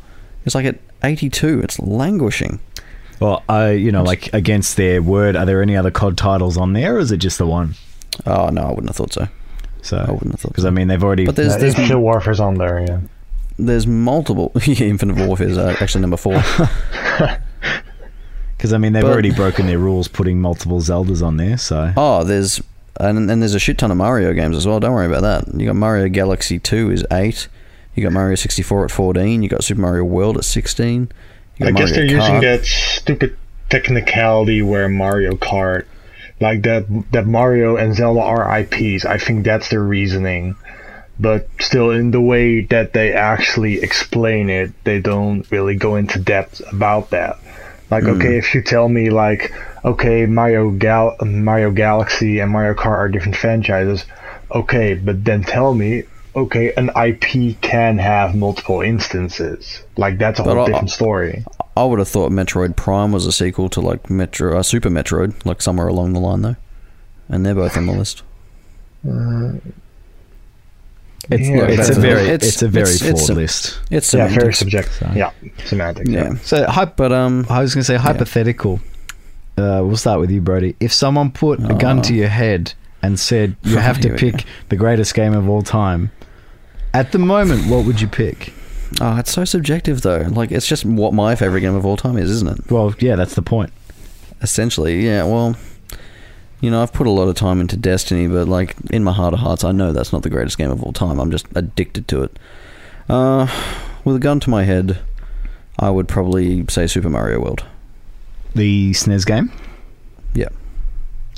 It's 0.46 0.56
like 0.56 0.66
at 0.66 0.80
82, 1.04 1.60
it's 1.60 1.78
languishing. 1.80 2.60
well 3.20 3.44
I 3.50 3.72
you 3.72 3.92
know 3.92 4.04
like 4.04 4.34
against 4.34 4.78
their 4.78 5.02
word, 5.02 5.36
are 5.36 5.46
there 5.46 5.62
any 5.62 5.76
other 5.76 5.92
COD 5.92 6.18
titles 6.18 6.58
on 6.58 6.74
there, 6.74 6.96
or 6.96 7.00
is 7.00 7.12
it 7.12 7.18
just 7.18 7.38
the 7.38 7.48
one? 7.48 7.76
Oh, 8.26 8.50
no, 8.50 8.64
I 8.64 8.70
wouldn't 8.70 8.88
have 8.90 8.96
thought 8.96 9.14
so. 9.14 9.28
So 9.84 9.98
I 9.98 10.12
wouldn't 10.12 10.32
have 10.32 10.40
thought 10.40 10.50
because 10.50 10.64
so. 10.64 10.70
I 10.70 10.72
mean 10.72 10.88
they've 10.88 11.04
already 11.04 11.26
But 11.26 11.36
there's, 11.36 11.56
there's, 11.58 11.78
Infinite 11.78 12.00
Warfare's 12.00 12.40
on 12.40 12.56
there, 12.56 12.80
yeah. 12.88 13.00
There's 13.58 13.88
multiple. 13.88 14.52
yeah, 14.66 14.86
Infinite 14.88 15.26
Warfare 15.26 15.48
is 15.48 15.58
uh, 15.58 15.76
actually 15.80 16.02
number 16.02 16.18
four. 16.18 16.42
because 18.58 18.74
I 18.74 18.78
mean 18.78 18.94
they've 18.94 19.04
But- 19.04 19.12
already 19.12 19.32
broken 19.32 19.68
their 19.68 19.80
rules 19.80 20.08
putting 20.08 20.40
multiple 20.42 20.80
Zeldas 20.80 21.26
on 21.26 21.38
there. 21.38 21.58
So 21.58 21.94
Oh, 21.98 22.24
there's. 22.24 22.62
And, 23.00 23.30
and 23.30 23.44
there's 23.44 23.54
a 23.54 23.60
shit 23.60 23.78
ton 23.78 23.92
of 23.92 23.98
Mario 23.98 24.34
games 24.34 24.58
as 24.58 24.66
well. 24.66 24.80
Don't 24.80 24.92
worry 24.92 25.06
about 25.06 25.22
that. 25.22 25.54
You 25.60 25.68
got 25.68 25.76
Mario 25.76 26.08
Galaxy 26.10 26.58
2 26.58 26.90
is 26.90 27.06
8. 27.12 27.48
You 27.94 28.02
got 28.02 28.12
Mario 28.12 28.34
64 28.34 28.86
at 28.86 28.90
14. 28.92 29.44
You 29.44 29.50
got 29.50 29.64
Super 29.64 29.82
Mario 29.82 30.04
World 30.04 30.36
at 30.36 30.44
16. 30.46 31.12
You 31.58 31.66
got 31.66 31.68
I 31.68 31.72
guess 31.78 31.92
they're 31.92 32.06
using 32.06 32.42
that 32.42 32.66
stupid 32.66 33.38
technicality 33.70 34.64
where 34.64 34.90
Mario 34.90 35.34
Kart, 35.34 35.86
like 36.40 36.64
that, 36.64 36.88
that 37.12 37.28
Mario 37.28 37.76
and 37.76 37.94
Zelda 37.94 38.20
are 38.22 38.60
IPs. 38.62 39.06
I 39.06 39.20
think 39.20 39.46
that's 39.46 39.70
their 39.70 39.84
reasoning. 39.84 40.56
But 41.20 41.50
still, 41.60 41.90
in 41.92 42.12
the 42.12 42.22
way 42.22 42.62
that 42.62 42.94
they 42.94 43.12
actually 43.14 43.82
explain 43.82 44.50
it, 44.50 44.72
they 44.84 45.00
don't 45.00 45.50
really 45.52 45.76
go 45.76 45.96
into 45.96 46.20
depth 46.20 46.62
about 46.72 47.10
that. 47.10 47.40
Like, 47.90 48.04
okay, 48.04 48.38
if 48.38 48.54
you 48.54 48.62
tell 48.62 48.90
me 48.90 49.10
like, 49.10 49.52
okay, 49.86 50.26
Mario 50.26 50.72
Gal- 50.72 51.16
Mario 51.24 51.72
Galaxy 51.72 52.40
and 52.40 52.52
Mario 52.52 52.74
Kart 52.74 52.98
are 52.98 53.10
different 53.10 53.38
franchises, 53.38 54.06
okay, 54.52 54.94
but 54.94 55.24
then 55.24 55.42
tell 55.44 55.74
me, 55.74 56.04
okay, 56.36 56.74
an 56.76 56.92
IP 56.96 57.60
can 57.62 57.98
have 57.98 58.36
multiple 58.36 58.82
instances. 58.82 59.82
Like 59.96 60.18
that's 60.20 60.40
a 60.40 60.44
But 60.44 60.56
whole 60.58 60.64
I- 60.64 60.66
different 60.68 60.92
story. 60.92 61.46
I 61.78 61.84
would 61.86 62.00
have 62.00 62.08
thought 62.10 62.32
Metroid 62.32 62.76
Prime 62.76 63.12
was 63.12 63.26
a 63.26 63.32
sequel 63.32 63.70
to 63.70 63.82
like 63.82 64.10
Metro, 64.10 64.58
uh, 64.60 64.64
Super 64.64 64.90
Metroid, 64.90 65.34
like 65.46 65.62
somewhere 65.62 65.88
along 65.88 66.14
the 66.14 66.20
line 66.20 66.42
though, 66.42 66.56
and 67.30 67.46
they're 67.46 67.56
both 67.56 67.78
on 67.78 67.86
the 67.88 67.94
list. 67.94 68.22
It's, 71.30 71.50
Yeah, 71.50 71.64
it's 71.66 71.90
a 71.90 72.00
very 72.00 72.22
it's- 72.30 72.48
it's, 72.48 72.62
a 72.62 72.68
very 72.68 72.84
it's- 72.90 73.00
flawed 73.02 73.14
it's 73.16 73.30
a- 73.30 73.34
list. 73.34 73.80
It's 73.92 74.14
yeah, 74.14 74.28
very 74.28 74.54
semantics. 74.54 74.60
subjective. 74.60 75.16
Yeah, 75.16 75.32
semantics. 75.66 76.10
Yeah. 76.10 76.36
So 76.44 76.66
hy- 76.66 76.86
But 76.86 77.12
um, 77.12 77.46
I 77.50 77.62
was 77.62 77.74
going 77.74 77.82
to 77.82 77.86
say 77.86 77.96
hypothetical. 77.96 78.80
Uh, 79.58 79.82
we'll 79.84 79.98
start 79.98 80.20
with 80.20 80.30
you, 80.32 80.40
Brodie. 80.40 80.76
If 80.80 80.94
someone 80.94 81.32
put 81.32 81.60
a 81.60 81.74
gun 81.74 82.02
to 82.04 82.14
Oh. 82.14 82.18
your 82.18 82.28
head 82.30 82.74
and 83.02 83.20
said 83.20 83.56
you 83.64 83.78
have 83.90 84.00
to 84.02 84.14
pick 84.16 84.46
the 84.70 84.76
greatest 84.76 85.14
game 85.16 85.34
of 85.34 85.50
all 85.50 85.64
time, 85.64 86.12
at 86.94 87.12
the 87.12 87.20
moment, 87.20 87.68
what 87.68 87.86
would 87.86 88.00
you 88.00 88.08
pick? 88.08 88.54
oh, 89.02 89.18
it's 89.18 89.32
so 89.34 89.44
subjective 89.44 90.02
though. 90.02 90.26
Like 90.30 90.52
it's 90.52 90.66
just 90.68 90.86
what 90.86 91.14
my 91.14 91.36
favorite 91.36 91.60
game 91.62 91.76
of 91.76 91.86
all 91.86 91.98
time 91.98 92.18
is, 92.18 92.30
isn't 92.32 92.48
it? 92.48 92.72
Well, 92.72 92.94
yeah, 93.00 93.16
that's 93.18 93.36
the 93.36 93.42
point. 93.42 93.72
Essentially, 94.42 95.04
yeah. 95.06 95.24
Well, 95.24 95.56
you 96.62 96.72
know, 96.72 96.82
I've 96.82 96.94
put 96.94 97.08
a 97.08 97.12
lot 97.12 97.28
of 97.28 97.36
time 97.36 97.62
into 97.62 97.78
Destiny, 97.78 98.28
but 98.28 98.48
like 98.48 98.76
in 98.90 99.04
my 99.04 99.12
heart 99.12 99.34
of 99.34 99.40
hearts, 99.40 99.64
I 99.64 99.72
know 99.72 99.94
that's 99.94 100.12
not 100.12 100.24
the 100.24 100.30
greatest 100.30 100.58
game 100.58 100.72
of 100.72 100.84
all 100.84 100.94
time. 100.94 101.20
I'm 101.20 101.32
just 101.32 101.46
addicted 101.56 102.08
to 102.10 102.24
it. 102.24 102.40
Uh, 103.08 103.48
with 104.04 104.16
a 104.16 104.20
gun 104.20 104.40
to 104.42 104.50
my 104.50 104.64
head, 104.64 105.00
I 105.80 105.90
would 105.90 106.08
probably 106.08 106.66
say 106.68 106.88
Super 106.88 107.10
Mario 107.10 107.40
World. 107.40 107.64
The 108.56 108.92
SNES 108.92 109.26
game. 109.26 109.52
Yeah. 110.34 110.50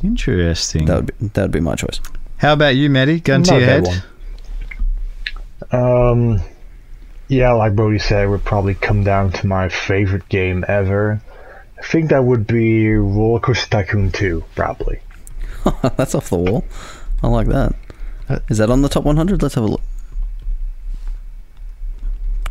Interesting. 0.03 0.85
That 0.85 0.95
would 0.95 1.05
be 1.07 1.27
that 1.27 1.41
would 1.41 1.51
be 1.51 1.59
my 1.59 1.75
choice. 1.75 1.99
How 2.37 2.53
about 2.53 2.75
you, 2.75 2.89
Maddie? 2.89 3.19
Gun 3.19 3.43
to 3.43 3.55
your 3.55 3.63
a 3.63 3.81
bad 3.81 3.87
head. 3.87 4.03
Um, 5.71 6.41
yeah, 7.27 7.51
like 7.51 7.75
Brodie 7.75 7.99
said, 7.99 8.23
it 8.23 8.27
would 8.29 8.45
probably 8.45 8.75
come 8.75 9.03
down 9.03 9.31
to 9.33 9.47
my 9.47 9.67
favorite 9.67 10.27
game 10.29 10.63
ever. 10.67 11.21
I 11.77 11.81
think 11.81 12.09
that 12.09 12.23
would 12.23 12.47
be 12.47 12.93
Roller 12.93 13.39
Coaster 13.39 13.69
Tycoon 13.69 14.11
2, 14.11 14.43
probably. 14.55 14.99
that's 15.97 16.15
off 16.15 16.29
the 16.29 16.37
wall. 16.37 16.65
I 17.23 17.27
like 17.27 17.47
that. 17.47 17.75
Uh, 18.27 18.39
that 18.49 18.69
on 18.69 18.81
the 18.81 18.89
top 18.89 19.03
100? 19.03 19.41
Let's 19.41 19.55
have 19.55 19.63
a 19.63 19.67
look. 19.67 19.81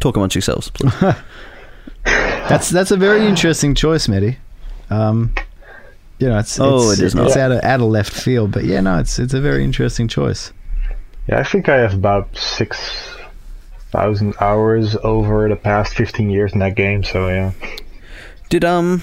Talk 0.00 0.16
amongst 0.16 0.34
yourselves, 0.34 0.70
please. 0.70 0.92
That's 2.04 2.70
that's 2.70 2.90
a 2.90 2.96
very 2.96 3.26
interesting 3.26 3.74
choice, 3.74 4.08
Maddie. 4.08 4.38
Um, 4.88 5.34
you 6.18 6.28
know, 6.28 6.38
it's 6.38 6.58
Oh, 6.58 6.90
it's, 6.90 7.00
it 7.00 7.04
is 7.04 7.14
it's 7.14 7.36
out 7.36 7.52
of 7.52 7.62
out 7.62 7.80
of 7.80 7.88
left 7.88 8.12
field, 8.12 8.52
but 8.52 8.64
yeah, 8.64 8.80
no, 8.80 8.98
it's 8.98 9.18
it's 9.18 9.34
a 9.34 9.40
very 9.40 9.64
interesting 9.64 10.08
choice. 10.08 10.52
Yeah, 11.28 11.40
I 11.40 11.44
think 11.44 11.68
I 11.68 11.76
have 11.76 11.92
about 11.92 12.34
6,000 12.34 14.34
hours 14.40 14.96
over 15.02 15.46
the 15.46 15.56
past 15.56 15.92
15 15.92 16.30
years 16.30 16.54
in 16.54 16.60
that 16.60 16.74
game, 16.74 17.04
so 17.04 17.28
yeah. 17.28 17.52
Did 18.48 18.64
um, 18.64 19.02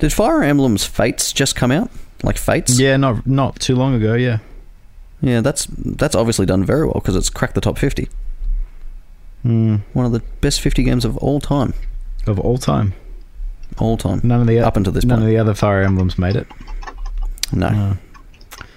did 0.00 0.12
Fire 0.12 0.42
Emblem's 0.42 0.84
Fates 0.84 1.32
just 1.32 1.54
come 1.54 1.70
out? 1.70 1.90
Like 2.22 2.36
Fates? 2.38 2.78
Yeah, 2.78 2.96
not 2.96 3.26
not 3.26 3.58
too 3.60 3.74
long 3.76 3.94
ago. 3.94 4.14
Yeah. 4.14 4.38
Yeah, 5.22 5.40
that's 5.40 5.66
that's 5.66 6.14
obviously 6.14 6.46
done 6.46 6.64
very 6.64 6.84
well 6.86 6.94
because 6.94 7.16
it's 7.16 7.30
cracked 7.30 7.54
the 7.54 7.60
top 7.60 7.78
50. 7.78 8.08
Hmm. 9.42 9.76
One 9.92 10.04
of 10.06 10.12
the 10.12 10.20
best 10.40 10.60
50 10.60 10.82
games 10.82 11.04
of 11.04 11.16
all 11.18 11.40
time. 11.40 11.72
of 12.26 12.38
all 12.38 12.58
time. 12.58 12.92
All 13.78 13.96
time. 13.96 14.20
None 14.22 14.40
of 14.42 14.46
the 14.46 14.58
Up 14.60 14.76
until 14.76 14.92
this 14.92 15.04
none 15.04 15.18
point. 15.18 15.28
of 15.28 15.30
the 15.30 15.38
other 15.38 15.54
Fire 15.54 15.82
Emblems 15.82 16.18
made 16.18 16.36
it. 16.36 16.46
No. 17.52 17.70
No. 17.70 17.96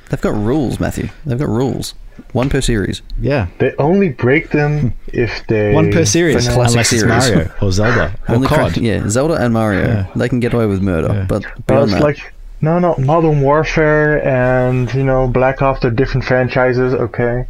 They've 0.10 0.22
got 0.22 0.34
rules, 0.36 0.80
Matthew. 0.80 1.10
They've 1.26 1.38
got 1.40 1.50
rules. 1.50 1.96
One 2.32 2.48
per 2.50 2.62
series. 2.62 3.02
Yeah, 3.20 3.48
They 3.58 3.74
only 3.80 4.10
break 4.10 4.52
them 4.52 4.94
if 5.08 5.46
they. 5.48 5.74
one 5.74 5.92
per 5.92 6.06
series, 6.06 6.46
For 6.48 6.54
classic 6.54 6.94
it's. 7.00 7.04
Mario 7.04 7.52
or 7.62 7.72
Zelda 7.72 8.16
or 8.30 8.36
Only 8.36 8.48
COD. 8.48 8.58
crack- 8.74 8.78
yeah, 8.78 9.08
Zelda 9.10 9.34
and 9.36 9.54
Mario. 9.54 9.82
Yeah. 9.88 10.08
They 10.16 10.30
can 10.30 10.40
get 10.40 10.54
away 10.54 10.68
with 10.68 10.82
murder. 10.82 11.12
Yeah. 11.12 11.26
But 11.28 11.44
But 11.44 11.66
beyond 11.66 11.84
it's 11.86 11.94
that, 11.94 12.04
like, 12.04 12.33
no, 12.64 12.80
no, 12.80 12.96
Modern 12.98 13.42
Warfare 13.42 14.26
and, 14.26 14.92
you 14.94 15.04
know, 15.04 15.28
Black 15.28 15.62
Ops, 15.62 15.82
they're 15.82 15.92
different 15.92 16.26
franchises, 16.26 16.94
okay? 16.94 17.46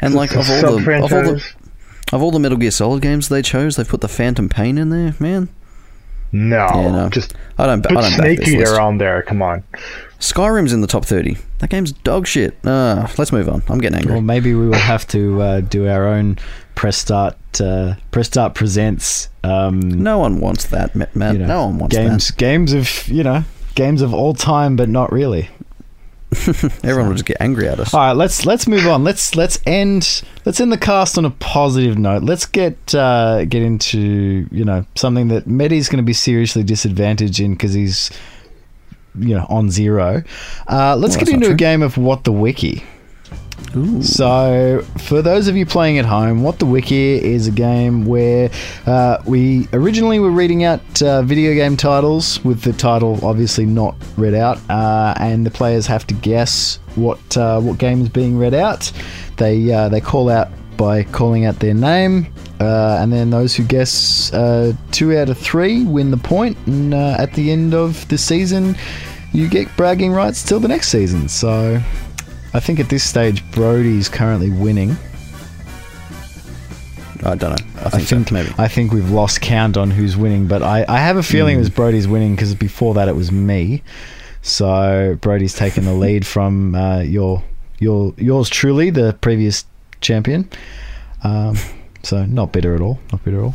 and 0.00 0.14
like 0.14 0.30
of 0.32 0.38
all, 0.50 0.60
the, 0.78 0.96
of, 1.04 1.12
all 1.12 1.22
the, 1.22 1.44
of 2.12 2.22
all 2.22 2.30
the 2.30 2.38
Metal 2.40 2.56
Gear 2.58 2.70
Solid 2.70 3.02
games 3.02 3.28
they 3.28 3.42
chose, 3.42 3.76
they 3.76 3.84
put 3.84 4.00
the 4.00 4.08
Phantom 4.08 4.48
Pain 4.48 4.78
in 4.78 4.88
there, 4.88 5.14
man. 5.20 5.48
No, 6.32 6.66
Yeah, 6.74 6.90
no. 6.92 7.08
just 7.10 7.34
I 7.58 7.66
don't, 7.66 7.82
put 7.82 7.92
I 7.92 7.94
don't 8.00 8.10
back 8.10 8.12
Snake 8.20 8.38
this 8.40 8.48
Eater 8.48 8.60
list. 8.60 8.80
on 8.80 8.98
there, 8.98 9.22
come 9.22 9.42
on. 9.42 9.62
Skyrim's 10.20 10.72
in 10.72 10.80
the 10.80 10.86
top 10.86 11.04
30. 11.04 11.36
That 11.58 11.70
game's 11.70 11.92
dog 11.92 12.26
shit. 12.26 12.56
Uh, 12.64 13.06
let's 13.18 13.32
move 13.32 13.48
on. 13.48 13.62
I'm 13.68 13.78
getting 13.78 13.98
angry. 13.98 14.12
Well, 14.12 14.22
maybe 14.22 14.54
we 14.54 14.68
will 14.68 14.74
have 14.74 15.06
to 15.08 15.42
uh, 15.42 15.60
do 15.60 15.88
our 15.88 16.06
own 16.06 16.38
press 16.74 16.96
start. 16.96 17.36
Uh, 17.60 17.94
press 18.12 18.28
start 18.28 18.54
presents. 18.54 19.28
Um, 19.44 19.80
no 19.80 20.18
one 20.18 20.38
wants 20.40 20.66
that, 20.68 20.94
Ma- 20.94 21.06
Matt. 21.14 21.32
you 21.34 21.40
know, 21.40 21.46
no 21.46 21.66
one 21.66 21.78
wants 21.78 21.96
games. 21.96 22.30
Games 22.32 22.72
of 22.74 23.08
you 23.08 23.22
know 23.24 23.44
games 23.80 24.02
of 24.02 24.12
all 24.12 24.34
time, 24.34 24.76
but 24.76 24.90
not 24.90 25.10
really. 25.10 25.48
Everyone 26.84 27.08
will 27.08 27.14
just 27.14 27.24
get 27.24 27.38
angry 27.40 27.66
at 27.66 27.80
us. 27.80 27.94
All 27.94 28.00
right, 28.00 28.12
let's 28.12 28.44
let's 28.44 28.68
move 28.68 28.86
on. 28.86 29.04
Let's 29.04 29.34
let's 29.34 29.58
end 29.66 30.22
let's 30.44 30.60
end 30.60 30.70
the 30.70 30.78
cast 30.78 31.16
on 31.16 31.24
a 31.24 31.30
positive 31.30 31.96
note. 31.98 32.22
Let's 32.22 32.44
get 32.44 32.94
uh, 32.94 33.46
get 33.46 33.62
into 33.62 34.46
you 34.52 34.64
know 34.64 34.84
something 34.96 35.28
that 35.28 35.46
Mehdi's 35.46 35.88
going 35.88 35.96
to 35.96 36.06
be 36.06 36.12
seriously 36.12 36.62
disadvantaged 36.62 37.40
in 37.40 37.52
because 37.52 37.72
he's 37.72 38.10
you 39.18 39.34
know 39.34 39.46
on 39.48 39.70
zero. 39.70 40.22
Uh, 40.68 40.94
let's 40.96 41.16
Well, 41.16 41.24
get 41.24 41.34
into 41.34 41.50
a 41.50 41.54
game 41.54 41.82
of 41.82 41.96
what 41.96 42.24
the 42.24 42.32
wiki. 42.32 42.84
Ooh. 43.76 44.02
So, 44.02 44.84
for 44.98 45.22
those 45.22 45.46
of 45.46 45.56
you 45.56 45.64
playing 45.64 45.98
at 45.98 46.04
home, 46.04 46.42
What 46.42 46.58
the 46.58 46.66
Wiki 46.66 47.22
is 47.24 47.46
a 47.46 47.52
game 47.52 48.04
where 48.04 48.50
uh, 48.86 49.18
we 49.26 49.68
originally 49.72 50.18
were 50.18 50.32
reading 50.32 50.64
out 50.64 51.02
uh, 51.02 51.22
video 51.22 51.54
game 51.54 51.76
titles 51.76 52.44
with 52.44 52.62
the 52.62 52.72
title 52.72 53.24
obviously 53.24 53.66
not 53.66 53.94
read 54.16 54.34
out, 54.34 54.58
uh, 54.68 55.14
and 55.18 55.46
the 55.46 55.50
players 55.50 55.86
have 55.86 56.04
to 56.08 56.14
guess 56.14 56.80
what 56.96 57.36
uh, 57.36 57.60
what 57.60 57.78
game 57.78 58.00
is 58.02 58.08
being 58.08 58.36
read 58.36 58.54
out. 58.54 58.90
They 59.36 59.72
uh, 59.72 59.88
they 59.88 60.00
call 60.00 60.30
out 60.30 60.48
by 60.76 61.04
calling 61.04 61.44
out 61.44 61.60
their 61.60 61.74
name, 61.74 62.26
uh, 62.58 62.98
and 63.00 63.12
then 63.12 63.30
those 63.30 63.54
who 63.54 63.62
guess 63.62 64.30
two 64.90 65.16
out 65.16 65.28
of 65.28 65.38
three 65.38 65.84
win 65.84 66.10
the 66.10 66.16
point, 66.16 66.58
and 66.66 66.92
at 66.92 67.34
the 67.34 67.52
end 67.52 67.72
of 67.72 68.08
the 68.08 68.18
season, 68.18 68.74
you 69.32 69.48
get 69.48 69.68
bragging 69.76 70.10
rights 70.10 70.42
till 70.42 70.58
the 70.58 70.68
next 70.68 70.88
season. 70.88 71.28
So. 71.28 71.80
I 72.52 72.60
think 72.60 72.80
at 72.80 72.88
this 72.88 73.04
stage, 73.04 73.48
Brodie's 73.52 74.08
currently 74.08 74.50
winning. 74.50 74.96
I 77.22 77.34
don't 77.34 77.50
know. 77.50 77.82
I 77.84 77.90
think, 77.90 78.28
so. 78.28 78.34
Maybe. 78.34 78.50
I 78.58 78.66
think 78.66 78.92
we've 78.92 79.10
lost 79.10 79.40
count 79.42 79.76
on 79.76 79.90
who's 79.90 80.16
winning, 80.16 80.46
but 80.46 80.62
I, 80.62 80.84
I 80.88 80.98
have 80.98 81.16
a 81.16 81.22
feeling 81.22 81.54
it 81.54 81.56
Hmm. 81.56 81.60
was 81.60 81.70
Brodie's 81.70 82.08
winning 82.08 82.34
because 82.34 82.54
before 82.54 82.94
that 82.94 83.08
it 83.08 83.14
was 83.16 83.30
me. 83.30 83.82
So 84.42 85.18
Brodie's 85.20 85.54
taken 85.54 85.84
the 85.84 85.92
lead 85.92 86.26
from 86.34 86.74
uh, 86.74 87.00
your 87.00 87.42
your 87.78 88.14
yours 88.16 88.48
truly, 88.48 88.88
the 88.90 89.12
previous 89.20 89.64
champion. 90.00 90.48
Um, 91.22 91.56
so 92.02 92.24
not 92.24 92.52
bitter 92.52 92.74
at 92.74 92.80
all. 92.80 92.98
Not 93.12 93.22
bitter 93.24 93.38
at 93.38 93.44
all. 93.44 93.54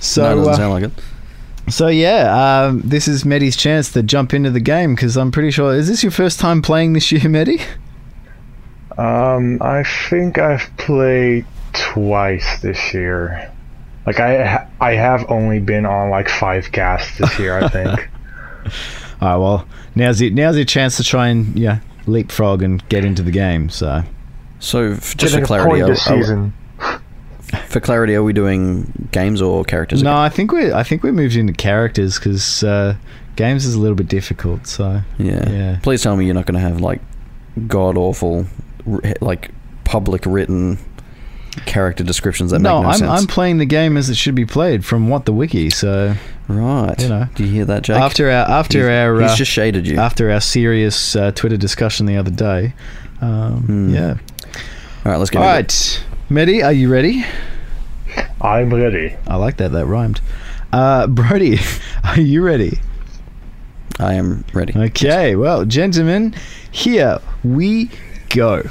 So 0.00 0.22
no, 0.22 0.32
it 0.32 0.34
doesn't 0.46 0.52
uh, 0.52 0.56
sound 0.56 0.72
like 0.72 0.82
it. 0.84 1.72
so 1.72 1.86
yeah, 1.86 2.64
um, 2.66 2.82
this 2.84 3.06
is 3.06 3.22
Mehdi's 3.22 3.56
chance 3.56 3.92
to 3.92 4.02
jump 4.02 4.34
into 4.34 4.50
the 4.50 4.60
game 4.60 4.96
because 4.96 5.16
I'm 5.16 5.30
pretty 5.30 5.52
sure. 5.52 5.74
Is 5.74 5.86
this 5.86 6.02
your 6.02 6.12
first 6.12 6.40
time 6.40 6.60
playing 6.60 6.92
this 6.94 7.12
year, 7.12 7.20
Mehdi? 7.22 7.62
Um, 8.98 9.58
I 9.62 9.82
think 10.08 10.38
I've 10.38 10.68
played 10.78 11.44
twice 11.72 12.60
this 12.62 12.94
year. 12.94 13.52
Like 14.06 14.20
I, 14.20 14.44
ha- 14.46 14.66
I 14.80 14.92
have 14.94 15.30
only 15.30 15.58
been 15.58 15.84
on 15.84 16.10
like 16.10 16.28
five 16.28 16.70
casts 16.72 17.18
this 17.18 17.38
year. 17.38 17.58
I 17.58 17.68
think. 17.68 17.88
All 19.20 19.28
right. 19.28 19.36
Well, 19.36 19.68
now's 19.94 20.18
the 20.18 20.30
now's 20.30 20.56
your 20.56 20.64
chance 20.64 20.96
to 20.98 21.04
try 21.04 21.28
and 21.28 21.58
yeah 21.58 21.80
leapfrog 22.06 22.62
and 22.62 22.86
get 22.88 23.04
into 23.04 23.22
the 23.22 23.30
game. 23.32 23.68
So 23.68 24.02
So, 24.60 24.92
f- 24.92 25.16
just 25.16 25.34
Getting 25.34 25.40
for 25.40 25.46
clarity, 25.46 25.82
are, 25.82 25.88
this 25.88 26.06
are- 26.06 26.16
season. 26.16 26.54
for 27.68 27.80
clarity, 27.80 28.14
are 28.14 28.22
we 28.22 28.32
doing 28.32 29.08
games 29.12 29.42
or 29.42 29.64
characters? 29.64 30.02
no, 30.02 30.10
again? 30.10 30.18
I 30.22 30.28
think 30.30 30.52
we 30.52 30.72
I 30.72 30.82
think 30.84 31.02
we 31.02 31.10
moved 31.12 31.36
into 31.36 31.52
characters 31.52 32.18
because 32.18 32.62
uh, 32.62 32.96
games 33.34 33.66
is 33.66 33.74
a 33.74 33.80
little 33.80 33.96
bit 33.96 34.08
difficult. 34.08 34.66
So 34.68 35.00
Yeah. 35.18 35.50
Yeah. 35.50 35.78
Please 35.82 36.02
tell 36.02 36.16
me 36.16 36.24
you're 36.26 36.34
not 36.34 36.46
going 36.46 36.54
to 36.54 36.60
have 36.60 36.80
like 36.80 37.00
god 37.66 37.96
awful, 37.96 38.46
like 39.20 39.50
public 39.84 40.24
written 40.26 40.78
character 41.64 42.04
descriptions 42.04 42.50
that 42.50 42.58
no, 42.60 42.76
make 42.78 42.82
no 42.82 42.88
I'm 42.90 42.98
sense. 42.98 43.10
I'm 43.22 43.26
playing 43.26 43.58
the 43.58 43.64
game 43.64 43.96
as 43.96 44.10
it 44.10 44.16
should 44.16 44.34
be 44.34 44.44
played 44.44 44.84
from 44.84 45.08
what 45.08 45.24
the 45.24 45.32
wiki. 45.32 45.70
So 45.70 46.14
right. 46.48 47.00
you 47.00 47.08
know. 47.08 47.26
Do 47.34 47.44
you 47.44 47.50
hear 47.52 47.64
that, 47.64 47.82
Jake? 47.82 47.96
after 47.96 48.26
our 48.30 48.48
after 48.48 48.78
he's, 48.80 48.88
our 48.88 49.20
he's 49.22 49.30
uh, 49.32 49.36
just 49.36 49.50
shaded 49.50 49.86
you. 49.86 49.98
after 49.98 50.30
our 50.30 50.40
serious 50.40 51.16
uh, 51.16 51.30
Twitter 51.32 51.56
discussion 51.56 52.06
the 52.06 52.16
other 52.16 52.30
day, 52.30 52.74
um, 53.20 53.62
Hmm. 53.62 53.94
yeah. 53.94 54.16
All 55.04 55.12
right, 55.12 55.18
let's 55.18 55.30
get 55.30 55.40
All 55.40 55.48
into 55.48 55.58
it. 55.60 56.04
right, 56.30 56.46
Mehdi, 56.48 56.64
are 56.64 56.72
you 56.72 56.90
ready? 56.92 57.24
I'm 58.40 58.72
ready. 58.74 59.16
I 59.26 59.36
like 59.36 59.56
that. 59.58 59.72
That 59.72 59.86
rhymed. 59.86 60.20
Uh, 60.72 61.06
Brodie, 61.06 61.58
are 62.04 62.20
you 62.20 62.42
ready? 62.42 62.80
I 63.98 64.14
am 64.14 64.44
ready. 64.52 64.74
Okay, 64.76 65.36
well, 65.36 65.64
gentlemen, 65.64 66.34
here 66.70 67.18
we 67.44 67.88
go. 68.28 68.62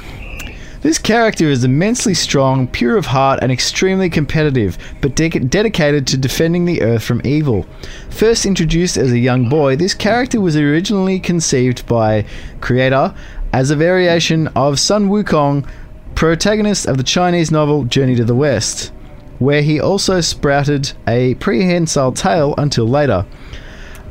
This 0.82 0.98
character 0.98 1.46
is 1.46 1.64
immensely 1.64 2.14
strong, 2.14 2.68
pure 2.68 2.96
of 2.96 3.06
heart, 3.06 3.40
and 3.42 3.50
extremely 3.50 4.08
competitive, 4.08 4.78
but 5.00 5.16
de- 5.16 5.30
dedicated 5.30 6.06
to 6.06 6.16
defending 6.16 6.64
the 6.64 6.82
Earth 6.82 7.02
from 7.02 7.22
evil. 7.24 7.66
First 8.08 8.46
introduced 8.46 8.96
as 8.96 9.10
a 9.10 9.18
young 9.18 9.48
boy, 9.48 9.74
this 9.74 9.94
character 9.94 10.40
was 10.40 10.56
originally 10.56 11.18
conceived 11.18 11.86
by 11.88 12.24
creator 12.60 13.12
as 13.52 13.70
a 13.70 13.76
variation 13.76 14.46
of 14.54 14.78
Sun 14.78 15.08
Wukong 15.08 15.68
protagonist 16.14 16.86
of 16.86 16.98
the 16.98 17.02
Chinese 17.02 17.50
novel 17.50 17.82
Journey 17.84 18.14
to 18.14 18.24
the 18.24 18.34
West, 18.34 18.92
where 19.40 19.62
he 19.62 19.80
also 19.80 20.20
sprouted 20.20 20.92
a 21.08 21.34
prehensile 21.36 22.12
tail 22.12 22.54
until 22.58 22.86
later. 22.86 23.26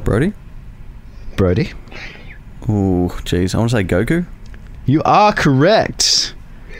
Brodie? 0.04 0.34
Brodie, 1.38 1.72
Ooh, 2.70 3.10
jeez. 3.24 3.56
I 3.56 3.60
want 3.60 3.70
to 3.72 3.78
say 3.78 3.84
Goku. 3.84 4.26
You 4.86 5.02
are 5.04 5.34
correct. 5.34 6.34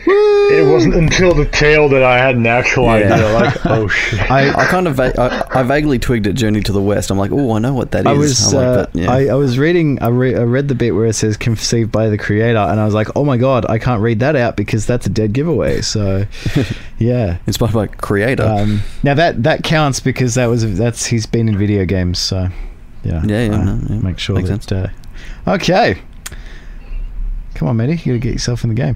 It 0.08 0.72
wasn't 0.72 0.94
until 0.94 1.34
the 1.34 1.46
tail 1.46 1.90
that 1.90 2.04
I 2.04 2.20
had 2.20 2.36
an 2.36 2.46
actual 2.46 2.86
Yeah. 2.86 3.12
idea. 3.16 3.34
Like, 3.34 3.66
oh 3.66 3.88
shit. 3.88 4.30
I 4.30 4.50
I, 4.50 4.66
kind 4.68 4.88
of 4.88 4.94
va- 4.98 5.20
I, 5.52 5.62
I 5.62 5.64
vaguely 5.64 5.98
twigged 5.98 6.28
at 6.28 6.36
Journey 6.36 6.62
to 6.62 6.72
the 6.72 6.82
West. 6.82 7.10
I'm 7.10 7.18
like, 7.18 7.32
oh, 7.32 7.54
I 7.54 7.60
know 7.60 7.74
what 7.74 7.90
that 7.94 8.02
is. 8.02 8.06
I 8.06 8.14
was 8.14 8.54
I'm 8.54 8.60
like, 8.60 8.68
uh, 8.68 8.76
but, 8.94 8.96
yeah. 8.96 9.12
I, 9.12 9.26
I 9.30 9.34
was 9.34 9.58
reading 9.58 10.00
I, 10.04 10.10
re- 10.10 10.36
I 10.36 10.44
read 10.44 10.68
the 10.68 10.76
bit 10.76 10.92
where 10.92 11.08
it 11.08 11.14
says 11.16 11.38
conceived 11.38 11.92
by 11.92 12.10
the 12.10 12.20
creator 12.20 12.60
and 12.60 12.80
I 12.80 12.86
was 12.86 12.94
like 12.94 13.08
oh 13.16 13.26
my 13.26 13.38
god 13.38 13.66
I 13.68 13.80
can't 13.80 14.00
read 14.00 14.20
that 14.20 14.36
out 14.36 14.56
because 14.56 14.86
that's 14.86 15.08
a 15.08 15.10
dead 15.10 15.34
giveaway 15.34 15.82
so 15.82 16.26
yeah 17.00 17.38
Inspired 17.48 17.74
by 17.74 17.88
Creator. 17.88 18.44
um, 18.44 18.82
now 19.02 19.16
that 19.16 19.42
that 19.42 19.64
counts 19.64 20.00
because 20.02 20.36
that 20.36 20.46
was 20.46 20.78
that's 20.78 21.08
he's 21.08 21.26
been 21.26 21.50
in 21.50 21.58
video 21.58 21.84
games 21.86 22.20
so 22.20 22.50
yeah 23.04 23.24
Yeah, 23.26 23.46
yeah, 23.48 23.56
uh, 23.56 23.64
no, 23.64 23.80
yeah. 23.90 24.00
make 24.02 24.20
sure 24.20 24.36
Makes 24.36 24.68
that 24.68 24.72
uh, 25.48 25.52
okay 25.56 25.98
come 27.56 27.68
on 27.68 27.78
Matty 27.78 27.94
you 27.94 28.14
gotta 28.14 28.20
get 28.20 28.34
yourself 28.34 28.64
in 28.64 28.70
the 28.70 28.76
game 28.76 28.96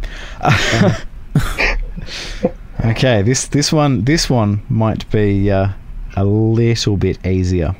okay 2.85 3.21
this 3.21 3.47
this 3.47 3.73
one 3.73 4.03
this 4.03 4.29
one 4.29 4.61
might 4.69 5.09
be 5.11 5.49
uh, 5.51 5.69
a 6.15 6.23
little 6.25 6.97
bit 6.97 7.25
easier 7.25 7.75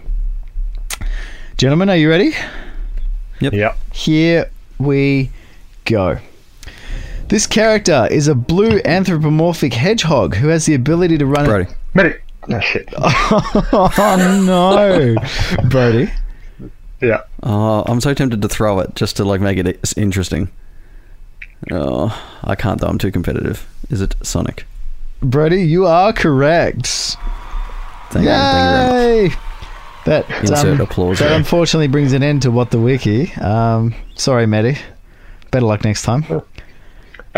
gentlemen 1.57 1.89
are 1.89 1.97
you 1.97 2.09
ready 2.09 2.34
Yeah. 3.39 3.75
here 3.93 4.49
we 4.80 5.30
go. 5.86 6.19
This 7.30 7.47
character 7.47 8.07
is 8.11 8.27
a 8.27 8.36
blue 8.36 8.82
anthropomorphic 8.84 9.73
hedgehog 9.73 10.36
who 10.36 10.47
has 10.49 10.65
the 10.65 10.73
ability 10.73 11.17
to 11.19 11.25
run. 11.25 11.45
Brodie. 11.45 11.69
Mehdi. 11.95 12.19
Oh 12.49 12.59
shit. 12.59 12.89
oh 12.97 14.43
no, 14.45 15.15
Brodie. 15.69 16.11
Yeah. 17.01 17.21
Oh, 17.43 17.84
I'm 17.88 18.01
so 18.01 18.13
tempted 18.13 18.41
to 18.41 18.49
throw 18.49 18.80
it 18.80 18.95
just 18.95 19.15
to 19.17 19.23
like 19.23 19.39
make 19.41 19.57
it 19.57 19.93
interesting. 19.95 20.49
Oh, 21.72 22.39
I 22.43 22.55
can't 22.55 22.80
though. 22.80 22.88
I'm 22.88 22.97
too 22.97 23.12
competitive. 23.12 23.68
Is 23.89 24.01
it 24.01 24.16
Sonic? 24.22 24.66
Brodie, 25.22 25.62
you 25.64 25.86
are 25.86 26.14
correct. 26.14 26.88
Thank 28.12 28.26
you. 28.26 28.32
Thank 28.32 28.84
you 28.86 28.89
very 28.91 29.30
much. 29.30 29.38
That 30.05 30.30
Insert 30.41 30.80
um, 30.80 30.82
applause 30.82 31.20
that 31.20 31.28
there. 31.30 31.38
unfortunately 31.38 31.88
brings 31.89 32.14
an 32.14 32.24
end 32.24 32.41
to 32.43 32.51
what 32.51 32.72
the 32.72 32.80
wiki. 32.80 33.32
Um, 33.34 33.93
sorry, 34.16 34.47
Maddie. 34.47 34.78
Better 35.51 35.66
luck 35.66 35.84
next 35.84 36.03
time. 36.03 36.24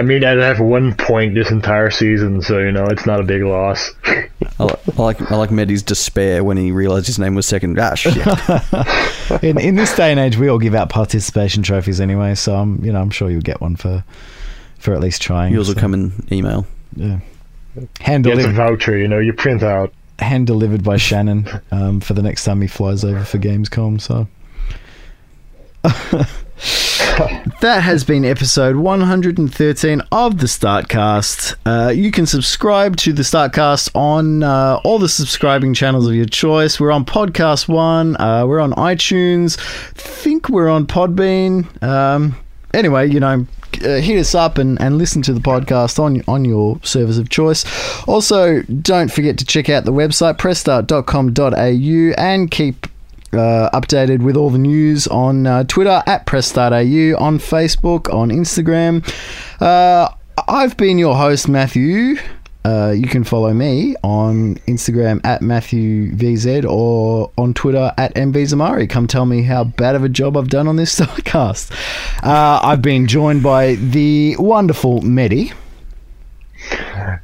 I 0.01 0.03
mean, 0.03 0.23
I 0.25 0.31
have 0.43 0.59
one 0.59 0.95
point 0.95 1.35
this 1.35 1.51
entire 1.51 1.91
season, 1.91 2.41
so 2.41 2.57
you 2.57 2.71
know 2.71 2.85
it's 2.85 3.05
not 3.05 3.19
a 3.19 3.23
big 3.23 3.43
loss. 3.43 3.91
I, 4.05 4.63
li- 4.63 4.73
I 4.97 5.01
like 5.01 5.31
I 5.31 5.35
like 5.35 5.51
Mehdi's 5.51 5.83
despair 5.83 6.43
when 6.43 6.57
he 6.57 6.71
realized 6.71 7.05
his 7.05 7.19
name 7.19 7.35
was 7.35 7.45
second. 7.45 7.77
Ah, 7.79 7.93
shit. 7.93 8.17
In 9.43 9.59
in 9.59 9.75
this 9.75 9.95
day 9.95 10.09
and 10.09 10.19
age, 10.19 10.37
we 10.37 10.47
all 10.47 10.57
give 10.57 10.73
out 10.73 10.89
participation 10.89 11.61
trophies 11.61 12.01
anyway, 12.01 12.33
so 12.33 12.55
I'm 12.55 12.83
you 12.83 12.91
know 12.91 12.99
I'm 12.99 13.11
sure 13.11 13.29
you'll 13.29 13.41
get 13.41 13.61
one 13.61 13.75
for 13.75 14.03
for 14.79 14.95
at 14.95 15.01
least 15.01 15.21
trying. 15.21 15.53
Yours 15.53 15.67
will 15.67 15.75
come 15.75 15.93
in 15.93 16.11
email. 16.31 16.65
Yeah. 16.95 17.19
Hand 17.99 18.23
Get 18.23 18.33
a 18.33 18.35
delivered. 18.37 18.55
voucher, 18.55 18.97
you 18.97 19.07
know, 19.07 19.19
you 19.19 19.33
print 19.33 19.61
out. 19.61 19.93
hand 20.17 20.47
delivered 20.47 20.83
by 20.83 20.97
Shannon 20.97 21.47
um, 21.71 21.99
for 22.01 22.15
the 22.15 22.23
next 22.23 22.43
time 22.43 22.59
he 22.61 22.67
flies 22.67 23.05
over 23.05 23.23
for 23.23 23.37
Gamescom. 23.37 24.01
So 24.01 24.27
that 27.61 27.81
has 27.83 28.03
been 28.03 28.25
episode 28.25 28.75
113 28.75 30.01
of 30.11 30.39
the 30.39 30.47
Startcast. 30.47 31.55
Uh, 31.65 31.89
you 31.89 32.11
can 32.11 32.25
subscribe 32.25 32.95
to 32.97 33.13
the 33.13 33.21
Startcast 33.21 33.95
on 33.95 34.43
uh, 34.43 34.79
all 34.83 34.97
the 34.97 35.09
subscribing 35.09 35.73
channels 35.73 36.07
of 36.07 36.15
your 36.15 36.25
choice. 36.25 36.79
We're 36.79 36.91
on 36.91 37.05
Podcast 37.05 37.67
One. 37.67 38.19
Uh, 38.19 38.45
we're 38.47 38.59
on 38.59 38.73
iTunes. 38.73 39.59
Think 39.93 40.49
we're 40.49 40.69
on 40.69 40.87
Podbean. 40.87 41.83
Um, 41.83 42.35
anyway, 42.73 43.09
you 43.09 43.19
know, 43.19 43.45
uh, 43.83 43.99
hit 43.99 44.19
us 44.19 44.35
up 44.35 44.57
and, 44.57 44.81
and 44.81 44.97
listen 44.97 45.21
to 45.23 45.33
the 45.33 45.39
podcast 45.39 45.99
on 45.99 46.21
on 46.27 46.43
your 46.45 46.79
service 46.83 47.17
of 47.17 47.29
choice. 47.29 47.65
Also, 48.07 48.61
don't 48.63 49.11
forget 49.11 49.37
to 49.37 49.45
check 49.45 49.69
out 49.69 49.85
the 49.85 49.93
website 49.93 50.37
pressstart.com.au 50.37 52.21
and 52.21 52.51
keep 52.51 52.87
uh, 53.33 53.69
updated 53.73 54.21
with 54.21 54.35
all 54.35 54.49
the 54.49 54.57
news 54.57 55.07
on 55.07 55.47
uh, 55.47 55.63
Twitter 55.63 56.03
at 56.05 56.25
pressstart.au, 56.25 57.23
on 57.23 57.39
Facebook, 57.39 58.13
on 58.13 58.29
Instagram. 58.29 59.07
Uh, 59.61 60.09
I've 60.47 60.77
been 60.77 60.97
your 60.97 61.15
host, 61.15 61.47
Matthew. 61.47 62.17
Uh, 62.63 62.93
you 62.95 63.07
can 63.07 63.23
follow 63.23 63.53
me 63.53 63.95
on 64.03 64.55
Instagram 64.67 65.19
at 65.25 65.41
MatthewVZ 65.41 66.69
or 66.69 67.31
on 67.37 67.53
Twitter 67.55 67.91
at 67.97 68.13
MVZamari. 68.13 68.87
Come 68.87 69.07
tell 69.07 69.25
me 69.25 69.41
how 69.41 69.63
bad 69.63 69.95
of 69.95 70.03
a 70.03 70.09
job 70.09 70.37
I've 70.37 70.49
done 70.49 70.67
on 70.67 70.75
this 70.75 70.99
podcast. 70.99 71.71
Uh, 72.23 72.59
I've 72.61 72.81
been 72.81 73.07
joined 73.07 73.41
by 73.41 73.75
the 73.75 74.35
wonderful 74.37 75.01
Mehdi. 75.01 75.53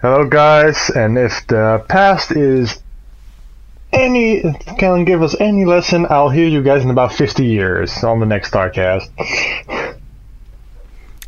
Hello, 0.01 0.28
guys, 0.28 0.89
and 0.95 1.18
if 1.18 1.45
the 1.47 1.86
past 1.88 2.32
is 2.32 2.82
any 3.94 4.42
can 4.78 5.06
give 5.06 5.22
us 5.24 5.36
any 5.40 5.66
lesson, 5.66 6.06
I'll 6.10 6.30
hear 6.30 6.48
you 6.48 6.62
guys 6.62 6.84
in 6.84 6.90
about 6.90 7.14
50 7.14 7.46
years 7.46 8.04
on 8.04 8.20
the 8.20 8.26
next 8.26 8.50
Start 8.50 8.74
Cast. 8.74 9.10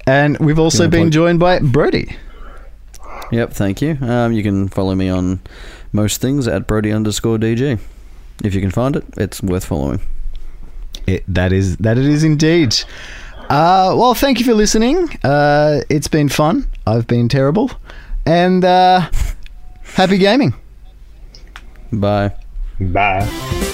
And 0.06 0.38
we've 0.40 0.60
also 0.60 0.88
been 0.88 1.04
plug- 1.04 1.12
joined 1.12 1.40
by 1.40 1.60
Brodie. 1.60 2.16
Yep, 3.32 3.54
thank 3.54 3.82
you. 3.82 3.98
Um, 4.02 4.34
you 4.34 4.42
can 4.42 4.68
follow 4.68 4.96
me 4.96 5.08
on 5.08 5.40
most 5.94 6.20
things 6.20 6.48
at 6.48 6.66
Brodie 6.68 6.92
underscore 6.92 7.38
DG. 7.38 7.80
If 8.44 8.56
you 8.56 8.62
can 8.62 8.72
find 8.72 8.96
it, 8.96 9.04
it's 9.18 9.42
worth 9.44 9.66
following. 9.66 10.02
It, 11.06 11.24
that 11.28 11.54
is 11.54 11.78
that 11.78 11.98
it 11.98 12.06
is 12.06 12.24
indeed. 12.24 12.76
Uh, 13.50 13.94
well, 13.98 14.14
thank 14.14 14.40
you 14.40 14.46
for 14.46 14.54
listening. 14.54 15.10
Uh, 15.24 15.82
it's 15.90 16.08
been 16.08 16.30
fun. 16.30 16.68
I've 16.86 17.08
been 17.08 17.30
terrible, 17.30 17.72
and 18.26 18.64
uh, 18.64 19.10
happy 19.84 20.18
gaming. 20.18 20.54
Bye. 21.92 22.34
Bye. 22.80 23.69